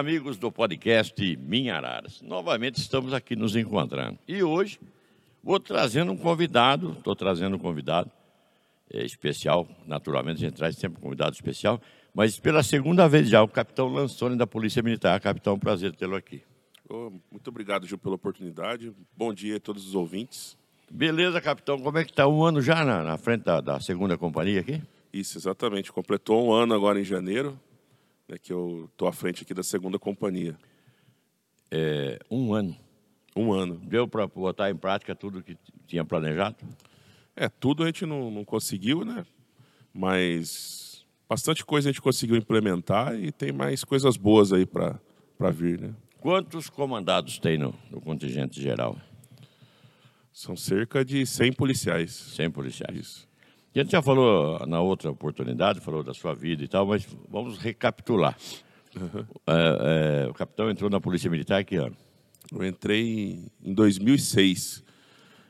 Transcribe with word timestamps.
amigos 0.00 0.38
do 0.38 0.50
podcast 0.50 1.36
Minha 1.36 1.76
Araras. 1.76 2.22
Novamente 2.22 2.76
estamos 2.78 3.12
aqui 3.12 3.36
nos 3.36 3.54
encontrando. 3.54 4.18
E 4.26 4.42
hoje 4.42 4.80
vou 5.44 5.60
trazendo 5.60 6.10
um 6.10 6.16
convidado, 6.16 6.92
estou 6.92 7.14
trazendo 7.14 7.56
um 7.56 7.58
convidado 7.58 8.10
é, 8.90 9.04
especial, 9.04 9.68
naturalmente 9.86 10.38
a 10.38 10.48
gente 10.48 10.56
traz 10.56 10.74
sempre 10.76 10.98
um 10.98 11.02
convidado 11.02 11.34
especial, 11.34 11.78
mas 12.14 12.40
pela 12.40 12.62
segunda 12.62 13.06
vez 13.06 13.28
já, 13.28 13.42
o 13.42 13.48
capitão 13.48 13.88
Lançoni 13.88 14.38
da 14.38 14.46
Polícia 14.46 14.82
Militar. 14.82 15.20
Capitão, 15.20 15.58
prazer 15.58 15.94
tê-lo 15.94 16.16
aqui. 16.16 16.42
Oh, 16.88 17.12
muito 17.30 17.48
obrigado, 17.48 17.86
Gil, 17.86 17.98
pela 17.98 18.14
oportunidade. 18.14 18.94
Bom 19.14 19.34
dia 19.34 19.58
a 19.58 19.60
todos 19.60 19.86
os 19.86 19.94
ouvintes. 19.94 20.56
Beleza, 20.90 21.42
capitão. 21.42 21.78
Como 21.78 21.98
é 21.98 22.04
que 22.04 22.10
está 22.10 22.26
um 22.26 22.42
ano 22.42 22.62
já 22.62 22.86
na, 22.86 23.04
na 23.04 23.18
frente 23.18 23.44
da, 23.44 23.60
da 23.60 23.78
segunda 23.80 24.16
companhia 24.16 24.60
aqui? 24.60 24.82
Isso, 25.12 25.36
exatamente. 25.36 25.92
Completou 25.92 26.46
um 26.46 26.52
ano 26.54 26.72
agora 26.72 26.98
em 26.98 27.04
janeiro 27.04 27.60
né, 28.30 28.38
que 28.38 28.52
eu 28.52 28.88
estou 28.92 29.08
à 29.08 29.12
frente 29.12 29.42
aqui 29.42 29.52
da 29.52 29.62
segunda 29.62 29.98
companhia. 29.98 30.56
É, 31.70 32.18
um 32.30 32.54
ano. 32.54 32.76
Um 33.34 33.52
ano. 33.52 33.76
Deu 33.76 34.06
para 34.06 34.26
botar 34.26 34.70
em 34.70 34.76
prática 34.76 35.14
tudo 35.14 35.42
que 35.42 35.58
tinha 35.86 36.04
planejado? 36.04 36.56
É, 37.34 37.48
tudo 37.48 37.82
a 37.82 37.86
gente 37.86 38.06
não, 38.06 38.30
não 38.30 38.44
conseguiu, 38.44 39.04
né? 39.04 39.26
Mas 39.92 41.04
bastante 41.28 41.64
coisa 41.64 41.88
a 41.88 41.92
gente 41.92 42.02
conseguiu 42.02 42.36
implementar 42.36 43.14
e 43.18 43.32
tem 43.32 43.52
mais 43.52 43.82
coisas 43.84 44.16
boas 44.16 44.52
aí 44.52 44.64
para 44.64 45.00
vir, 45.50 45.80
né? 45.80 45.94
Quantos 46.20 46.68
comandados 46.68 47.38
tem 47.38 47.56
no, 47.56 47.74
no, 47.90 48.00
contingente 48.00 48.60
geral? 48.60 48.96
São 50.32 50.54
cerca 50.54 51.04
de 51.04 51.24
100 51.24 51.54
policiais. 51.54 52.12
100 52.12 52.50
policiais. 52.50 52.96
Isso. 52.96 53.29
A 53.74 53.78
gente 53.78 53.92
já 53.92 54.02
falou 54.02 54.66
na 54.66 54.80
outra 54.80 55.10
oportunidade, 55.10 55.80
falou 55.80 56.02
da 56.02 56.12
sua 56.12 56.34
vida 56.34 56.64
e 56.64 56.68
tal, 56.68 56.86
mas 56.86 57.06
vamos 57.28 57.58
recapitular. 57.58 58.36
Uhum. 58.96 59.24
É, 59.46 60.24
é, 60.24 60.28
o 60.28 60.34
capitão 60.34 60.68
entrou 60.68 60.90
na 60.90 61.00
Polícia 61.00 61.30
Militar 61.30 61.64
que 61.64 61.76
ano? 61.76 61.96
Eu 62.52 62.64
entrei 62.64 63.44
em 63.62 63.72
2006. 63.72 64.82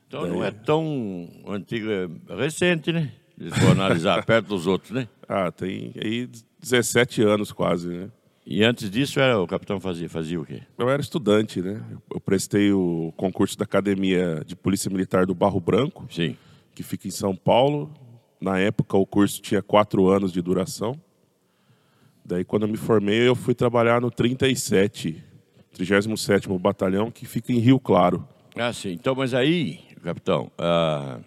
Então 0.07 0.23
Daí... 0.23 0.31
não 0.33 0.45
é 0.45 0.51
tão 0.51 1.29
antigo, 1.47 1.89
é 1.91 2.37
recente, 2.37 2.93
né? 2.93 3.13
Se 3.39 3.49
for 3.59 3.71
analisar 3.71 4.23
perto 4.27 4.49
dos 4.49 4.67
outros, 4.67 4.91
né? 4.91 5.09
Ah, 5.27 5.51
tem 5.51 5.93
aí 5.97 6.29
17 6.61 7.23
anos 7.23 7.53
quase, 7.53 7.89
né? 7.89 8.11
E 8.45 8.65
antes 8.65 8.91
disso, 8.91 9.21
era, 9.21 9.41
o 9.41 9.47
capitão 9.47 9.79
fazia, 9.79 10.09
fazia 10.09 10.41
o 10.41 10.45
quê? 10.45 10.63
Eu 10.77 10.91
era 10.91 11.01
estudante, 11.01 11.63
né? 11.63 11.83
Eu 12.13 12.21
prestei 12.21 12.73
o 12.73 13.13
concurso 13.17 13.57
da 13.57 13.65
Academia 13.65 14.43
de 14.45 14.57
Polícia 14.57 14.91
Militar 14.91 15.25
do 15.25 15.35
Barro 15.35 15.61
Branco, 15.61 16.07
Sim. 16.11 16.37
que 16.75 16.83
fica 16.83 17.07
em 17.07 17.13
São 17.13 17.35
Paulo. 17.37 17.95
Na 18.41 18.59
época, 18.59 18.97
o 18.97 19.05
curso 19.05 19.43
tinha 19.43 19.61
quatro 19.61 20.09
anos 20.09 20.33
de 20.33 20.41
duração. 20.41 20.99
Daí, 22.25 22.45
quando 22.45 22.63
eu 22.63 22.69
me 22.69 22.77
formei, 22.77 23.29
eu 23.29 23.35
fui 23.35 23.55
trabalhar 23.55 24.01
no 24.01 24.11
37, 24.11 25.23
37º 25.77 26.59
Batalhão, 26.59 27.11
que 27.11 27.27
fica 27.27 27.53
em 27.53 27.59
Rio 27.59 27.79
Claro. 27.79 28.27
Ah, 28.57 28.73
sim. 28.73 28.93
Então, 28.93 29.15
mas 29.15 29.35
aí, 29.35 29.81
capitão, 30.03 30.51
a 30.59 31.21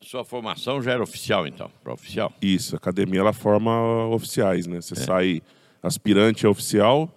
sua 0.00 0.24
formação 0.24 0.82
já 0.82 0.92
era 0.92 1.02
oficial, 1.02 1.46
então, 1.46 1.70
para 1.82 1.92
oficial? 1.92 2.32
Isso, 2.40 2.74
a 2.74 2.78
academia 2.78 3.20
ela 3.20 3.32
forma 3.32 4.06
oficiais, 4.06 4.66
né? 4.66 4.80
Você 4.80 4.94
é. 4.94 4.96
sai 4.96 5.42
aspirante 5.82 6.46
a 6.46 6.50
oficial, 6.50 7.12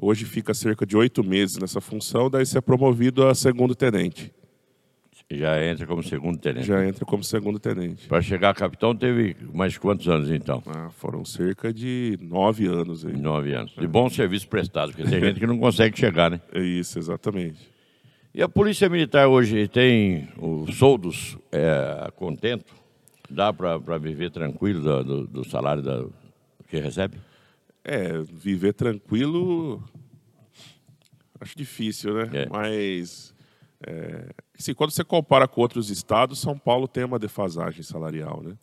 hoje 0.00 0.24
fica 0.24 0.54
cerca 0.54 0.86
de 0.86 0.96
oito 0.96 1.24
meses 1.24 1.58
nessa 1.58 1.80
função, 1.80 2.30
daí 2.30 2.46
você 2.46 2.58
é 2.58 2.60
promovido 2.60 3.26
a 3.26 3.34
segundo 3.34 3.74
tenente. 3.74 4.32
Já 5.30 5.62
entra 5.62 5.86
como 5.86 6.02
segundo 6.02 6.38
tenente. 6.38 6.66
Já 6.66 6.86
entra 6.86 7.04
como 7.04 7.22
segundo 7.22 7.58
tenente. 7.58 8.08
Para 8.08 8.22
chegar 8.22 8.50
a 8.50 8.54
capitão 8.54 8.96
teve 8.96 9.36
mais 9.52 9.76
quantos 9.76 10.08
anos 10.08 10.30
então? 10.30 10.62
Ah, 10.66 10.88
foram 10.88 11.22
cerca 11.22 11.72
de 11.72 12.18
nove 12.20 12.66
anos. 12.66 13.04
Aí. 13.04 13.14
Nove 13.14 13.52
anos. 13.52 13.74
De 13.74 13.86
bom 13.86 14.08
serviço 14.08 14.48
prestado, 14.48 14.92
porque 14.92 15.08
tem 15.08 15.20
gente 15.20 15.38
que 15.38 15.46
não 15.46 15.58
consegue 15.58 15.98
chegar, 15.98 16.30
né? 16.30 16.40
É 16.50 16.60
isso, 16.60 16.98
exatamente. 16.98 17.58
E 18.34 18.42
a 18.42 18.48
Polícia 18.48 18.88
Militar 18.88 19.26
hoje 19.26 19.68
tem 19.68 20.28
os 20.38 20.74
soldos 20.76 21.36
é, 21.52 22.10
contento? 22.16 22.72
Dá 23.28 23.52
para 23.52 23.98
viver 23.98 24.30
tranquilo 24.30 24.80
do, 24.80 25.04
do, 25.04 25.26
do 25.26 25.44
salário 25.44 25.82
da, 25.82 26.06
que 26.68 26.78
recebe? 26.78 27.18
É, 27.84 28.22
viver 28.22 28.72
tranquilo 28.72 29.84
acho 31.40 31.56
difícil, 31.56 32.14
né? 32.14 32.30
É. 32.32 32.48
Mas 32.48 33.34
é, 33.86 34.30
assim, 34.58 34.74
quando 34.74 34.90
você 34.90 35.04
compara 35.04 35.46
com 35.46 35.60
outros 35.60 35.90
estados, 35.90 36.40
São 36.40 36.58
Paulo 36.58 36.88
tem 36.88 37.04
uma 37.04 37.18
defasagem 37.18 37.82
salarial, 37.82 38.42
né? 38.42 38.56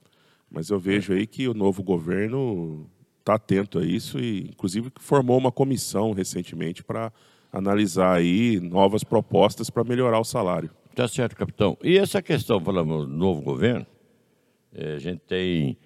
Mas 0.51 0.69
eu 0.69 0.79
vejo 0.79 1.13
aí 1.13 1.25
que 1.25 1.47
o 1.47 1.53
novo 1.53 1.81
governo 1.81 2.89
está 3.19 3.35
atento 3.35 3.79
a 3.79 3.85
isso 3.85 4.19
e, 4.19 4.49
inclusive, 4.49 4.91
formou 4.99 5.37
uma 5.37 5.51
comissão 5.51 6.11
recentemente 6.11 6.83
para 6.83 7.11
analisar 7.51 8.13
aí 8.13 8.59
novas 8.59 9.03
propostas 9.03 9.69
para 9.69 9.83
melhorar 9.83 10.19
o 10.19 10.23
salário. 10.23 10.69
Tá 10.93 11.07
certo, 11.07 11.35
capitão. 11.35 11.77
E 11.83 11.97
essa 11.97 12.21
questão, 12.21 12.59
falando 12.59 13.05
do 13.05 13.07
novo 13.07 13.41
governo, 13.41 13.85
é, 14.73 14.93
a 14.93 14.99
gente 14.99 15.21
tem 15.21 15.77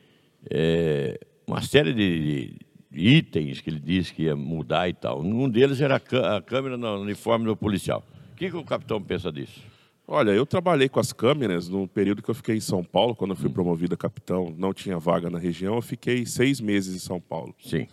é, 0.50 1.20
uma 1.48 1.62
série 1.62 1.94
de, 1.94 2.56
de, 2.92 3.08
itens 3.08 3.62
que 3.62 3.70
ele 3.70 3.80
disse 3.80 4.14
que 4.14 4.24
ia 4.24 4.36
mudar 4.36 4.90
e 4.90 4.94
tal. 4.94 5.22
Um 5.22 5.48
deles 5.48 5.80
era 5.80 5.96
a 5.96 6.42
câmera 6.42 6.78
no 6.78 7.02
uniforme 7.02 7.46
do 7.46 7.56
policial 7.56 8.04
que, 8.40 8.50
que 8.50 8.56
o 8.56 8.64
capitão 8.64 9.02
pensa 9.02 9.30
disso? 9.30 9.62
Olha, 10.08 10.32
eu 10.32 10.46
trabalhei 10.46 10.88
com 10.88 11.00
as 11.00 11.12
câmeras 11.12 11.68
no 11.68 11.88
período 11.88 12.24
que 12.24 12.30
eu 12.30 12.36
fiquei 12.36 12.56
em 12.56 12.62
São 12.62 12.84
Paulo, 12.84 13.14
quando 13.14 13.32
eu 13.32 13.36
fui 13.36 13.50
hum. 13.50 13.54
promovido 13.54 13.94
a 13.94 13.98
capitão, 13.98 14.56
não 14.58 14.74
tinha 14.74 14.98
vaga 14.98 15.30
na 15.30 15.38
região, 15.38 15.76
eu 15.76 15.82
fiquei 15.82 16.26
seis 16.26 16.62
meses 16.62 16.96
em 16.96 17.00
São 17.00 17.20
Paulo. 17.20 17.54
Sim. 17.62 17.86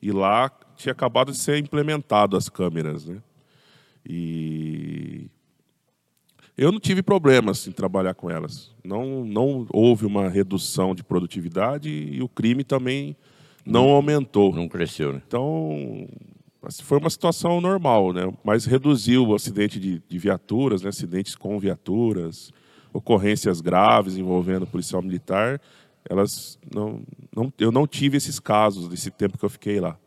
E 0.00 0.12
lá 0.12 0.50
tinha 0.76 0.92
acabado 0.92 1.32
de 1.32 1.38
ser 1.38 1.58
implementado 1.58 2.36
as 2.36 2.48
câmeras, 2.50 3.06
né? 3.06 3.20
E 4.08 5.28
eu 6.56 6.70
não 6.70 6.78
tive 6.78 7.02
problemas 7.02 7.66
em 7.66 7.72
trabalhar 7.72 8.14
com 8.14 8.30
elas. 8.30 8.70
Não, 8.84 9.24
não 9.24 9.66
houve 9.70 10.06
uma 10.06 10.28
redução 10.28 10.94
de 10.94 11.02
produtividade 11.02 11.88
e 11.88 12.22
o 12.22 12.28
crime 12.28 12.62
também 12.62 13.16
não 13.64 13.88
aumentou. 13.88 14.54
Não 14.54 14.68
cresceu, 14.68 15.14
né? 15.14 15.22
Então, 15.26 16.06
foi 16.82 16.98
uma 16.98 17.10
situação 17.10 17.60
normal, 17.60 18.12
né? 18.12 18.32
mas 18.44 18.64
reduziu 18.64 19.26
o 19.26 19.34
acidente 19.34 19.78
de, 19.78 20.02
de 20.08 20.18
viaturas, 20.18 20.82
né? 20.82 20.88
acidentes 20.88 21.34
com 21.34 21.58
viaturas, 21.58 22.52
ocorrências 22.92 23.60
graves 23.60 24.16
envolvendo 24.16 24.66
policial 24.66 25.02
militar. 25.02 25.60
Elas 26.08 26.58
não, 26.72 27.02
não, 27.34 27.52
eu 27.58 27.72
não 27.72 27.86
tive 27.86 28.16
esses 28.16 28.38
casos 28.38 28.88
desse 28.88 29.10
tempo 29.10 29.38
que 29.38 29.44
eu 29.44 29.50
fiquei 29.50 29.80
lá. 29.80 29.98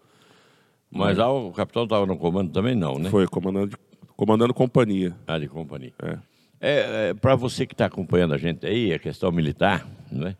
Mas 0.92 1.18
lá 1.18 1.32
o 1.32 1.52
capitão 1.52 1.84
estava 1.84 2.06
no 2.06 2.18
comando 2.18 2.52
também 2.52 2.76
não, 2.76 2.98
né? 2.98 3.10
Foi 3.10 3.28
comandando, 3.28 3.78
comandando 4.16 4.54
companhia. 4.54 5.16
Ah, 5.28 5.38
de 5.38 5.48
companhia. 5.48 5.94
É. 6.02 6.18
É, 6.62 7.10
é 7.10 7.14
para 7.14 7.36
você 7.36 7.66
que 7.66 7.74
está 7.74 7.86
acompanhando 7.86 8.34
a 8.34 8.38
gente 8.38 8.66
aí, 8.66 8.94
a 8.94 9.00
questão 9.00 9.32
militar, 9.32 9.88
né? 10.12 10.36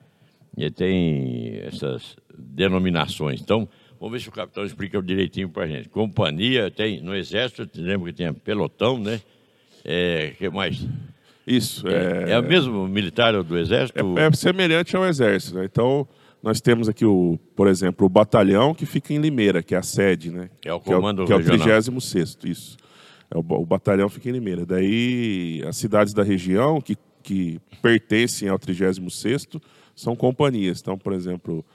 E 0.58 0.70
tem 0.70 1.60
essas 1.64 2.18
denominações. 2.38 3.40
Então, 3.40 3.70
Vamos 4.00 4.14
ver 4.14 4.20
se 4.22 4.30
o 4.30 4.32
capitão 4.32 4.64
explica 4.64 5.02
direitinho 5.02 5.50
para 5.50 5.64
a 5.64 5.68
gente. 5.68 5.90
Companhia, 5.90 6.72
tem 6.72 7.02
no 7.02 7.14
Exército, 7.14 7.70
lembra 7.76 8.12
que 8.12 8.18
tinha 8.18 8.34
pelotão, 8.34 8.98
né? 8.98 9.20
É, 9.84 10.34
que 10.38 10.50
mais? 10.50 10.88
Isso. 11.46 11.88
É, 11.88 12.30
é, 12.30 12.32
é 12.32 12.40
o 12.40 12.44
mesmo 12.44 12.88
militar 12.88 13.42
do 13.44 13.58
Exército? 13.58 14.00
É, 14.18 14.28
é 14.28 14.32
semelhante 14.32 14.96
ao 14.96 15.06
Exército. 15.06 15.58
Né? 15.58 15.66
Então, 15.66 16.08
nós 16.42 16.62
temos 16.62 16.88
aqui, 16.88 17.06
o, 17.06 17.38
por 17.56 17.68
exemplo, 17.68 18.06
o 18.06 18.10
batalhão 18.10 18.74
que 18.74 18.86
fica 18.86 19.14
em 19.14 19.18
Limeira, 19.18 19.62
que 19.62 19.76
é 19.76 19.78
a 19.78 19.84
sede, 19.84 20.32
né? 20.32 20.50
É 20.64 20.74
o 20.74 20.80
comando 20.80 21.26
que 21.26 21.34
é 21.34 21.36
o, 21.36 21.44
que 21.44 21.50
é 21.50 21.56
o 21.56 21.60
36 21.60 22.38
isso. 22.46 22.78
É 23.30 23.38
o, 23.38 23.40
o, 23.40 23.66
batalhão 23.66 24.08
fica 24.08 24.30
em 24.30 24.32
Limeira. 24.32 24.66
Daí, 24.66 25.62
as 25.68 25.76
cidades 25.76 26.14
da 26.14 26.24
região 26.24 26.80
que, 26.80 26.96
que 27.22 27.60
pertencem 27.82 28.48
ao 28.48 28.58
36 28.58 29.48
são 29.94 30.16
companhias. 30.16 30.80
Então, 30.80 30.98
por 30.98 31.12
exemplo, 31.12 31.66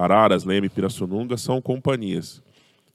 Araras, 0.00 0.44
Leme 0.44 0.66
e 0.66 0.70
Pirassununga 0.70 1.36
são 1.36 1.60
companhias. 1.60 2.42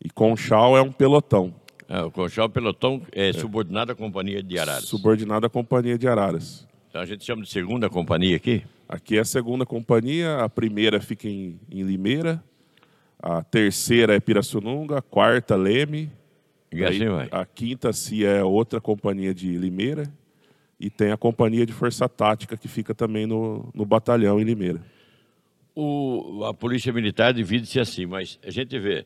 E 0.04 0.10
Conchal 0.10 0.78
é 0.78 0.82
um 0.82 0.92
pelotão. 0.92 1.54
É, 1.88 2.02
o 2.02 2.10
Conchal 2.10 2.50
Pelotão 2.50 3.02
é, 3.12 3.30
é 3.30 3.34
subordinado 3.34 3.92
à 3.92 3.96
Companhia 3.96 4.42
de 4.42 4.58
Araras. 4.58 4.86
Subordinado 4.86 5.46
à 5.46 5.50
Companhia 5.50 5.98
de 5.98 6.08
Araras. 6.08 6.68
Então 6.90 7.02
a 7.02 7.06
gente 7.06 7.24
chama 7.24 7.44
de 7.44 7.50
segunda 7.50 7.90
companhia 7.90 8.36
aqui? 8.36 8.64
Aqui 8.90 9.18
é 9.18 9.20
a 9.20 9.26
segunda 9.26 9.66
companhia, 9.66 10.38
a 10.38 10.50
primeira 10.50 11.00
fica 11.00 11.28
em, 11.28 11.60
em 11.70 11.84
Limeira, 11.84 12.44
a 13.20 13.44
terceira 13.44 14.16
é 14.16 14.20
Pirassununga, 14.20 14.98
a 14.98 15.02
quarta 15.02 15.56
Leme, 15.56 16.12
e 16.72 16.84
assim 16.84 17.08
vai. 17.08 17.28
a 17.32 17.46
quinta 17.46 17.92
se 17.94 18.26
é 18.26 18.44
outra 18.44 18.80
companhia 18.82 19.34
de 19.34 19.58
Limeira 19.58 20.12
e 20.80 20.90
tem 20.90 21.12
a 21.12 21.18
companhia 21.18 21.66
de 21.66 21.74
força 21.74 22.08
tática 22.08 22.58
que 22.58 22.68
fica 22.68 22.94
também 22.96 23.26
no, 23.26 23.70
no 23.74 23.86
batalhão 23.86 24.40
em 24.40 24.44
Limeira 24.44 24.82
o, 25.76 26.46
a 26.46 26.54
polícia 26.54 26.92
militar 26.94 27.34
divide-se 27.34 27.80
assim, 27.80 28.06
mas 28.06 28.40
a 28.46 28.50
gente 28.50 28.78
vê 28.80 29.06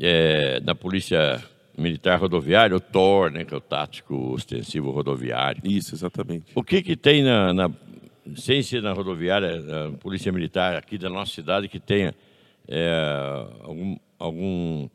é, 0.00 0.60
na 0.60 0.74
polícia 0.74 1.42
militar 1.76 2.18
rodoviária 2.18 2.76
o 2.76 2.80
TOR, 2.80 3.30
né, 3.30 3.44
que 3.44 3.54
é 3.54 3.56
o 3.56 3.60
tático 3.60 4.32
ostensivo 4.32 4.90
rodoviário. 4.90 5.60
Isso, 5.64 5.94
exatamente. 5.94 6.46
O 6.54 6.62
que 6.62 6.82
que 6.82 6.96
tem 6.96 7.22
na, 7.22 7.52
na 7.52 7.70
sem 8.36 8.62
ser 8.62 8.82
na 8.82 8.92
rodoviária, 8.92 9.60
na 9.60 9.96
polícia 9.98 10.30
militar 10.32 10.76
aqui 10.76 10.98
da 10.98 11.08
nossa 11.08 11.32
cidade 11.32 11.68
que 11.68 11.80
tenha 11.80 12.14
é, 12.66 13.46
algum, 13.62 13.96
algum 14.18 14.88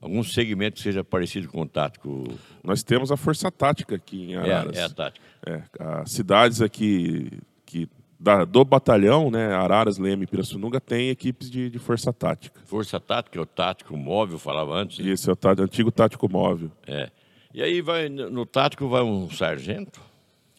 algum 0.00 0.22
segmento 0.22 0.76
que 0.76 0.82
seja 0.82 1.04
parecido 1.04 1.48
com 1.48 1.62
o 1.62 1.68
tático? 1.68 2.24
Nós 2.62 2.82
temos 2.82 3.10
a 3.12 3.16
Força 3.16 3.50
Tática 3.50 3.96
aqui 3.96 4.30
em 4.30 4.36
Araras. 4.36 4.76
É, 4.76 4.80
é 4.80 4.84
a 4.84 4.88
tática. 4.88 5.26
É, 5.46 5.62
as 5.78 6.12
cidades 6.12 6.62
aqui 6.62 7.30
que 7.66 7.88
da, 8.20 8.44
do 8.44 8.62
batalhão, 8.64 9.30
né, 9.30 9.54
Araras, 9.54 9.96
Leme 9.96 10.24
e 10.24 10.26
Pirassununga, 10.26 10.78
tem 10.78 11.08
equipes 11.08 11.50
de, 11.50 11.70
de 11.70 11.78
Força 11.78 12.12
Tática. 12.12 12.60
Força 12.66 13.00
Tática 13.00 13.38
é 13.38 13.42
o 13.42 13.46
tático 13.46 13.96
móvel, 13.96 14.38
falava 14.38 14.74
antes. 14.74 14.98
Né? 14.98 15.10
Isso, 15.10 15.30
é 15.30 15.32
o 15.32 15.36
tá, 15.36 15.52
antigo 15.58 15.90
tático 15.90 16.30
móvel. 16.30 16.70
É. 16.86 17.10
E 17.54 17.62
aí 17.62 17.80
vai 17.80 18.08
no 18.08 18.44
tático 18.44 18.88
vai 18.88 19.02
um 19.02 19.28
sargento? 19.30 20.00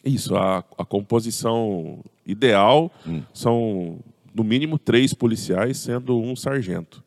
Isso, 0.04 0.36
a, 0.36 0.58
a 0.76 0.84
composição 0.84 2.04
ideal 2.26 2.90
hum. 3.06 3.22
são 3.32 4.00
no 4.34 4.42
mínimo 4.42 4.78
três 4.78 5.14
policiais, 5.14 5.78
sendo 5.78 6.18
um 6.18 6.34
sargento. 6.34 7.02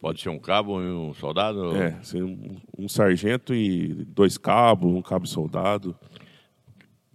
Pode 0.00 0.20
ser 0.20 0.28
um 0.28 0.38
cabo 0.38 0.82
e 0.82 0.86
um 0.86 1.14
soldado? 1.14 1.74
É, 1.76 1.98
um, 2.16 2.56
um 2.78 2.88
sargento 2.88 3.54
e 3.54 3.88
dois 4.04 4.36
cabos, 4.36 4.92
um 4.92 5.00
cabo 5.00 5.26
soldado. 5.26 5.96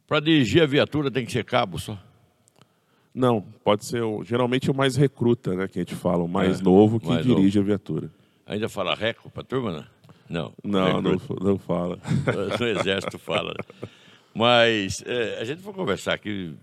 Para 0.08 0.20
dirigir 0.20 0.64
a 0.64 0.66
viatura 0.66 1.12
tem 1.12 1.24
que 1.24 1.32
ser 1.32 1.46
cabo 1.46 1.78
só? 1.78 1.98
Não, 3.14 3.42
pode 3.42 3.86
ser 3.86 4.02
geralmente 4.24 4.70
o 4.70 4.74
mais 4.74 4.96
recruta, 4.96 5.56
né, 5.56 5.68
que 5.68 5.80
a 5.80 5.82
gente 5.82 5.96
fala, 5.96 6.24
o 6.24 6.28
mais 6.28 6.60
é, 6.60 6.64
novo 6.64 7.00
que 7.00 7.08
mais 7.08 7.26
dirige 7.26 7.58
novo. 7.58 7.68
a 7.68 7.74
viatura. 7.74 8.12
Ainda 8.46 8.70
fala 8.70 8.96
reco 8.96 9.30
para 9.30 9.44
turma, 9.44 9.72
né? 9.72 9.86
Não. 10.30 10.54
Não, 10.64 11.02
não, 11.02 11.18
não, 11.42 11.58
fala. 11.58 12.00
No 12.60 12.68
exército 12.68 13.18
fala. 13.18 13.56
Mas 14.34 15.04
é, 15.06 15.40
a 15.42 15.44
gente 15.44 15.62
vai 15.62 15.74
conversar 15.74 16.14
aqui, 16.14 16.56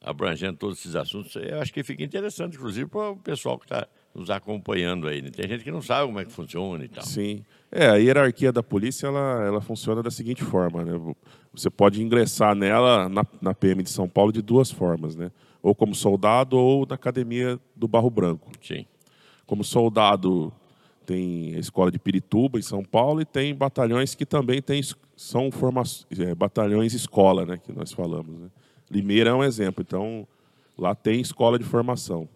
abrangendo 0.00 0.58
todos 0.58 0.78
esses 0.78 0.96
assuntos, 0.96 1.34
eu 1.36 1.60
acho 1.60 1.72
que 1.72 1.84
fica 1.84 2.02
interessante, 2.02 2.56
inclusive, 2.56 2.88
para 2.88 3.10
o 3.10 3.16
pessoal 3.16 3.56
que 3.56 3.64
está 3.64 3.86
nos 4.14 4.30
acompanhando 4.30 5.06
aí. 5.06 5.22
Né? 5.22 5.30
Tem 5.30 5.48
gente 5.48 5.64
que 5.64 5.70
não 5.70 5.80
sabe 5.80 6.06
como 6.06 6.20
é 6.20 6.24
que 6.24 6.32
funciona 6.32 6.84
e 6.84 6.88
tal. 6.88 7.04
Sim. 7.04 7.44
É, 7.70 7.88
a 7.88 7.96
hierarquia 7.96 8.52
da 8.52 8.62
polícia 8.62 9.06
ela, 9.06 9.44
ela 9.46 9.60
funciona 9.60 10.02
da 10.02 10.10
seguinte 10.10 10.42
forma, 10.44 10.84
né? 10.84 10.92
Você 11.54 11.70
pode 11.70 12.02
ingressar 12.02 12.54
nela 12.54 13.08
na, 13.08 13.24
na 13.40 13.54
PM 13.54 13.82
de 13.82 13.90
São 13.90 14.08
Paulo 14.08 14.32
de 14.32 14.42
duas 14.42 14.70
formas, 14.70 15.16
né? 15.16 15.30
Ou 15.62 15.74
como 15.74 15.94
soldado 15.94 16.58
ou 16.58 16.86
na 16.86 16.96
academia 16.96 17.58
do 17.76 17.86
Barro 17.86 18.10
Branco. 18.10 18.50
Sim. 18.60 18.84
Como 19.46 19.62
soldado 19.62 20.52
tem 21.06 21.54
a 21.54 21.58
escola 21.58 21.90
de 21.90 21.98
Pirituba 21.98 22.58
em 22.58 22.62
São 22.62 22.82
Paulo 22.82 23.20
e 23.20 23.24
tem 23.24 23.54
batalhões 23.54 24.14
que 24.14 24.26
também 24.26 24.60
tem, 24.60 24.80
são 25.16 25.50
forma, 25.50 25.82
é, 26.18 26.34
batalhões 26.34 26.94
escola, 26.94 27.44
né? 27.44 27.58
Que 27.58 27.72
nós 27.72 27.92
falamos. 27.92 28.40
Né? 28.40 28.48
Limeira 28.90 29.30
é 29.30 29.34
um 29.34 29.44
exemplo. 29.44 29.84
Então 29.86 30.26
lá 30.76 30.94
tem 30.94 31.20
escola 31.20 31.58
de 31.58 31.64
formação 31.64 32.28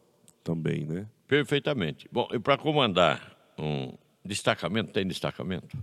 também, 0.44 0.84
né? 0.84 1.06
Perfeitamente. 1.26 2.08
Bom, 2.12 2.28
e 2.32 2.38
para 2.38 2.56
comandar 2.56 3.36
um 3.58 3.92
destacamento, 4.24 4.92
tem 4.92 5.06
destacamento? 5.06 5.76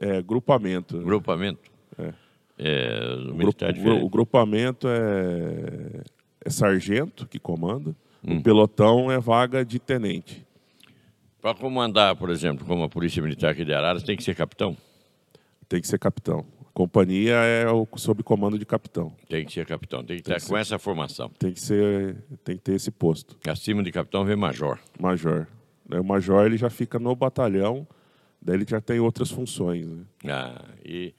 É, 0.00 0.20
grupamento. 0.22 0.98
Né? 0.98 1.04
Grupamento? 1.04 1.70
É. 1.98 2.14
é 2.58 3.14
o, 3.30 3.34
grupo, 3.34 4.04
o, 4.04 4.08
grupamento 4.08 4.86
é, 4.88 6.02
é 6.44 6.50
sargento 6.50 7.26
que 7.26 7.38
comanda, 7.38 7.94
hum. 8.24 8.38
o 8.38 8.42
pelotão 8.42 9.10
é 9.10 9.18
vaga 9.18 9.64
de 9.64 9.78
tenente. 9.78 10.46
Para 11.40 11.54
comandar, 11.54 12.16
por 12.16 12.30
exemplo, 12.30 12.66
como 12.66 12.82
a 12.82 12.88
Polícia 12.88 13.22
Militar 13.22 13.52
aqui 13.52 13.64
de 13.64 13.72
Araras, 13.72 14.02
tem 14.02 14.16
que 14.16 14.22
ser 14.22 14.34
capitão? 14.34 14.76
Tem 15.68 15.80
que 15.80 15.88
ser 15.88 15.98
capitão 15.98 16.44
companhia 16.72 17.34
é 17.34 17.70
o, 17.70 17.86
sob 17.96 18.22
comando 18.22 18.58
de 18.58 18.64
capitão. 18.64 19.12
Tem 19.28 19.44
que 19.44 19.52
ser 19.52 19.66
capitão, 19.66 20.02
tem 20.02 20.16
que 20.16 20.22
tem 20.22 20.36
estar 20.36 20.48
com 20.48 20.56
essa 20.56 20.78
formação. 20.78 21.30
Tem 21.38 21.52
que 21.52 21.60
ser, 21.60 22.16
tem 22.44 22.56
que 22.56 22.62
ter 22.62 22.74
esse 22.74 22.90
posto. 22.90 23.36
Acima 23.46 23.82
de 23.82 23.92
capitão 23.92 24.24
vem 24.24 24.36
major. 24.36 24.78
Major. 24.98 25.46
O 25.90 26.04
major 26.04 26.46
ele 26.46 26.56
já 26.56 26.70
fica 26.70 26.98
no 26.98 27.14
batalhão, 27.14 27.86
daí 28.40 28.56
ele 28.56 28.66
já 28.68 28.80
tem 28.80 29.00
outras 29.00 29.30
funções. 29.30 29.86
Né? 29.86 30.04
Ah, 30.26 30.64
e, 30.84 31.12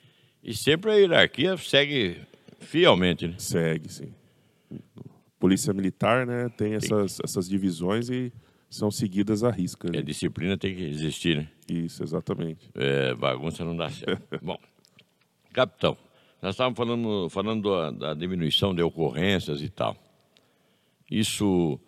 e 0.44 0.56
sempre 0.56 0.92
a 0.92 0.96
hierarquia 0.96 1.58
segue 1.58 2.18
fielmente, 2.60 3.28
né? 3.28 3.36
Segue, 3.38 3.92
sim. 3.92 4.14
Polícia 5.42 5.74
Militar, 5.74 6.28
né, 6.28 6.50
tem 6.50 6.76
essas, 6.76 7.20
essas 7.24 7.50
divisões 7.50 8.10
e 8.10 8.32
são 8.70 8.92
seguidas 8.92 9.44
à 9.44 9.50
risca. 9.50 9.90
Né? 9.92 9.98
A 9.98 10.04
disciplina 10.04 10.56
tem 10.56 10.76
que 10.76 10.84
existir, 10.84 11.36
né? 11.36 11.48
Isso, 11.68 12.04
exatamente. 12.04 12.70
É, 12.76 13.16
bagunça 13.16 13.66
não 13.66 13.76
dá 13.76 13.90
certo. 13.90 14.24
Bom, 14.40 14.58
Capitão, 15.52 15.98
nós 16.44 16.54
estávamos 16.54 16.78
falando, 16.78 17.28
falando 17.30 17.70
da, 17.70 17.92
da 17.92 18.14
diminuição 18.14 18.76
de 18.76 18.84
ocorrências 18.84 19.64
e 19.64 19.70
tal. 19.70 19.98
Isso 21.10 21.80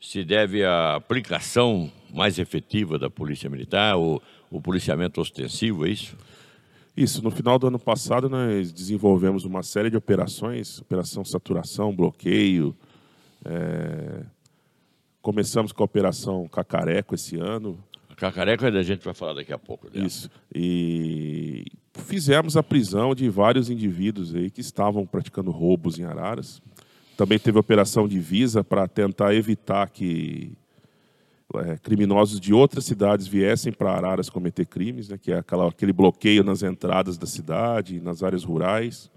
se 0.00 0.24
deve 0.24 0.64
à 0.64 0.94
aplicação 0.94 1.92
mais 2.10 2.38
efetiva 2.38 2.98
da 2.98 3.10
Polícia 3.10 3.50
Militar, 3.50 3.96
ou 3.96 4.22
o 4.50 4.62
policiamento 4.62 5.20
ostensivo, 5.20 5.86
é 5.86 5.90
isso? 5.90 6.16
Isso. 6.96 7.22
No 7.22 7.30
final 7.30 7.58
do 7.58 7.66
ano 7.66 7.78
passado, 7.78 8.30
nós 8.30 8.72
desenvolvemos 8.72 9.44
uma 9.44 9.62
série 9.62 9.90
de 9.90 9.96
operações, 9.96 10.80
operação 10.80 11.22
saturação, 11.22 11.94
bloqueio. 11.94 12.74
É... 13.44 14.24
Começamos 15.20 15.72
com 15.72 15.82
a 15.82 15.86
operação 15.86 16.46
Cacareco 16.48 17.14
esse 17.14 17.36
ano. 17.36 17.82
A 18.10 18.14
Cacareco 18.14 18.64
a 18.64 18.82
gente 18.82 19.04
vai 19.04 19.14
falar 19.14 19.34
daqui 19.34 19.52
a 19.52 19.58
pouco. 19.58 19.90
Dela. 19.90 20.06
Isso. 20.06 20.30
E 20.54 21.64
fizemos 21.94 22.56
a 22.56 22.62
prisão 22.62 23.14
de 23.14 23.28
vários 23.28 23.70
indivíduos 23.70 24.34
aí 24.34 24.50
que 24.50 24.60
estavam 24.60 25.06
praticando 25.06 25.50
roubos 25.50 25.98
em 25.98 26.04
Araras. 26.04 26.60
Também 27.16 27.38
teve 27.38 27.58
operação 27.58 28.06
de 28.06 28.18
visa 28.18 28.62
para 28.62 28.86
tentar 28.88 29.34
evitar 29.34 29.88
que 29.88 30.52
é, 31.56 31.76
criminosos 31.78 32.40
de 32.40 32.52
outras 32.52 32.84
cidades 32.84 33.26
viessem 33.26 33.72
para 33.72 33.92
Araras 33.92 34.28
cometer 34.28 34.66
crimes, 34.66 35.08
né, 35.08 35.18
que 35.20 35.30
é 35.30 35.38
aquela, 35.38 35.68
aquele 35.68 35.92
bloqueio 35.92 36.42
nas 36.42 36.62
entradas 36.62 37.16
da 37.16 37.26
cidade, 37.26 38.00
nas 38.00 38.22
áreas 38.22 38.42
rurais. 38.42 39.10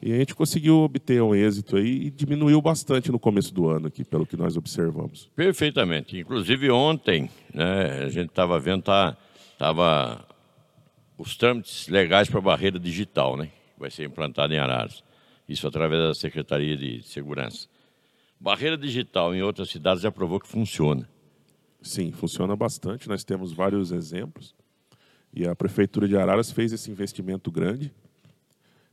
E 0.00 0.12
a 0.12 0.16
gente 0.16 0.34
conseguiu 0.34 0.76
obter 0.78 1.20
um 1.20 1.34
êxito 1.34 1.76
aí 1.76 2.06
e 2.06 2.10
diminuiu 2.10 2.62
bastante 2.62 3.10
no 3.10 3.18
começo 3.18 3.52
do 3.52 3.68
ano 3.68 3.88
aqui, 3.88 4.04
pelo 4.04 4.24
que 4.24 4.36
nós 4.36 4.56
observamos. 4.56 5.28
Perfeitamente. 5.34 6.18
Inclusive 6.18 6.70
ontem, 6.70 7.28
né, 7.52 8.04
a 8.04 8.08
gente 8.08 8.30
estava 8.30 8.60
vendo, 8.60 8.82
tá, 8.82 9.16
tava 9.58 10.24
os 11.16 11.36
trâmites 11.36 11.88
legais 11.88 12.30
para 12.30 12.38
a 12.38 12.42
barreira 12.42 12.78
digital, 12.78 13.36
né? 13.36 13.46
Que 13.74 13.80
vai 13.80 13.90
ser 13.90 14.04
implantada 14.04 14.54
em 14.54 14.58
Araras. 14.58 15.02
Isso 15.48 15.66
através 15.66 16.00
da 16.00 16.14
Secretaria 16.14 16.76
de 16.76 17.02
Segurança. 17.02 17.66
Barreira 18.38 18.78
digital 18.78 19.34
em 19.34 19.42
outras 19.42 19.68
cidades 19.68 20.02
já 20.02 20.12
provou 20.12 20.38
que 20.38 20.46
funciona. 20.46 21.08
Sim, 21.82 22.12
funciona 22.12 22.54
bastante. 22.54 23.08
Nós 23.08 23.24
temos 23.24 23.52
vários 23.52 23.90
exemplos. 23.90 24.54
E 25.34 25.46
a 25.46 25.56
Prefeitura 25.56 26.06
de 26.06 26.16
Araras 26.16 26.52
fez 26.52 26.72
esse 26.72 26.90
investimento 26.90 27.50
grande. 27.50 27.92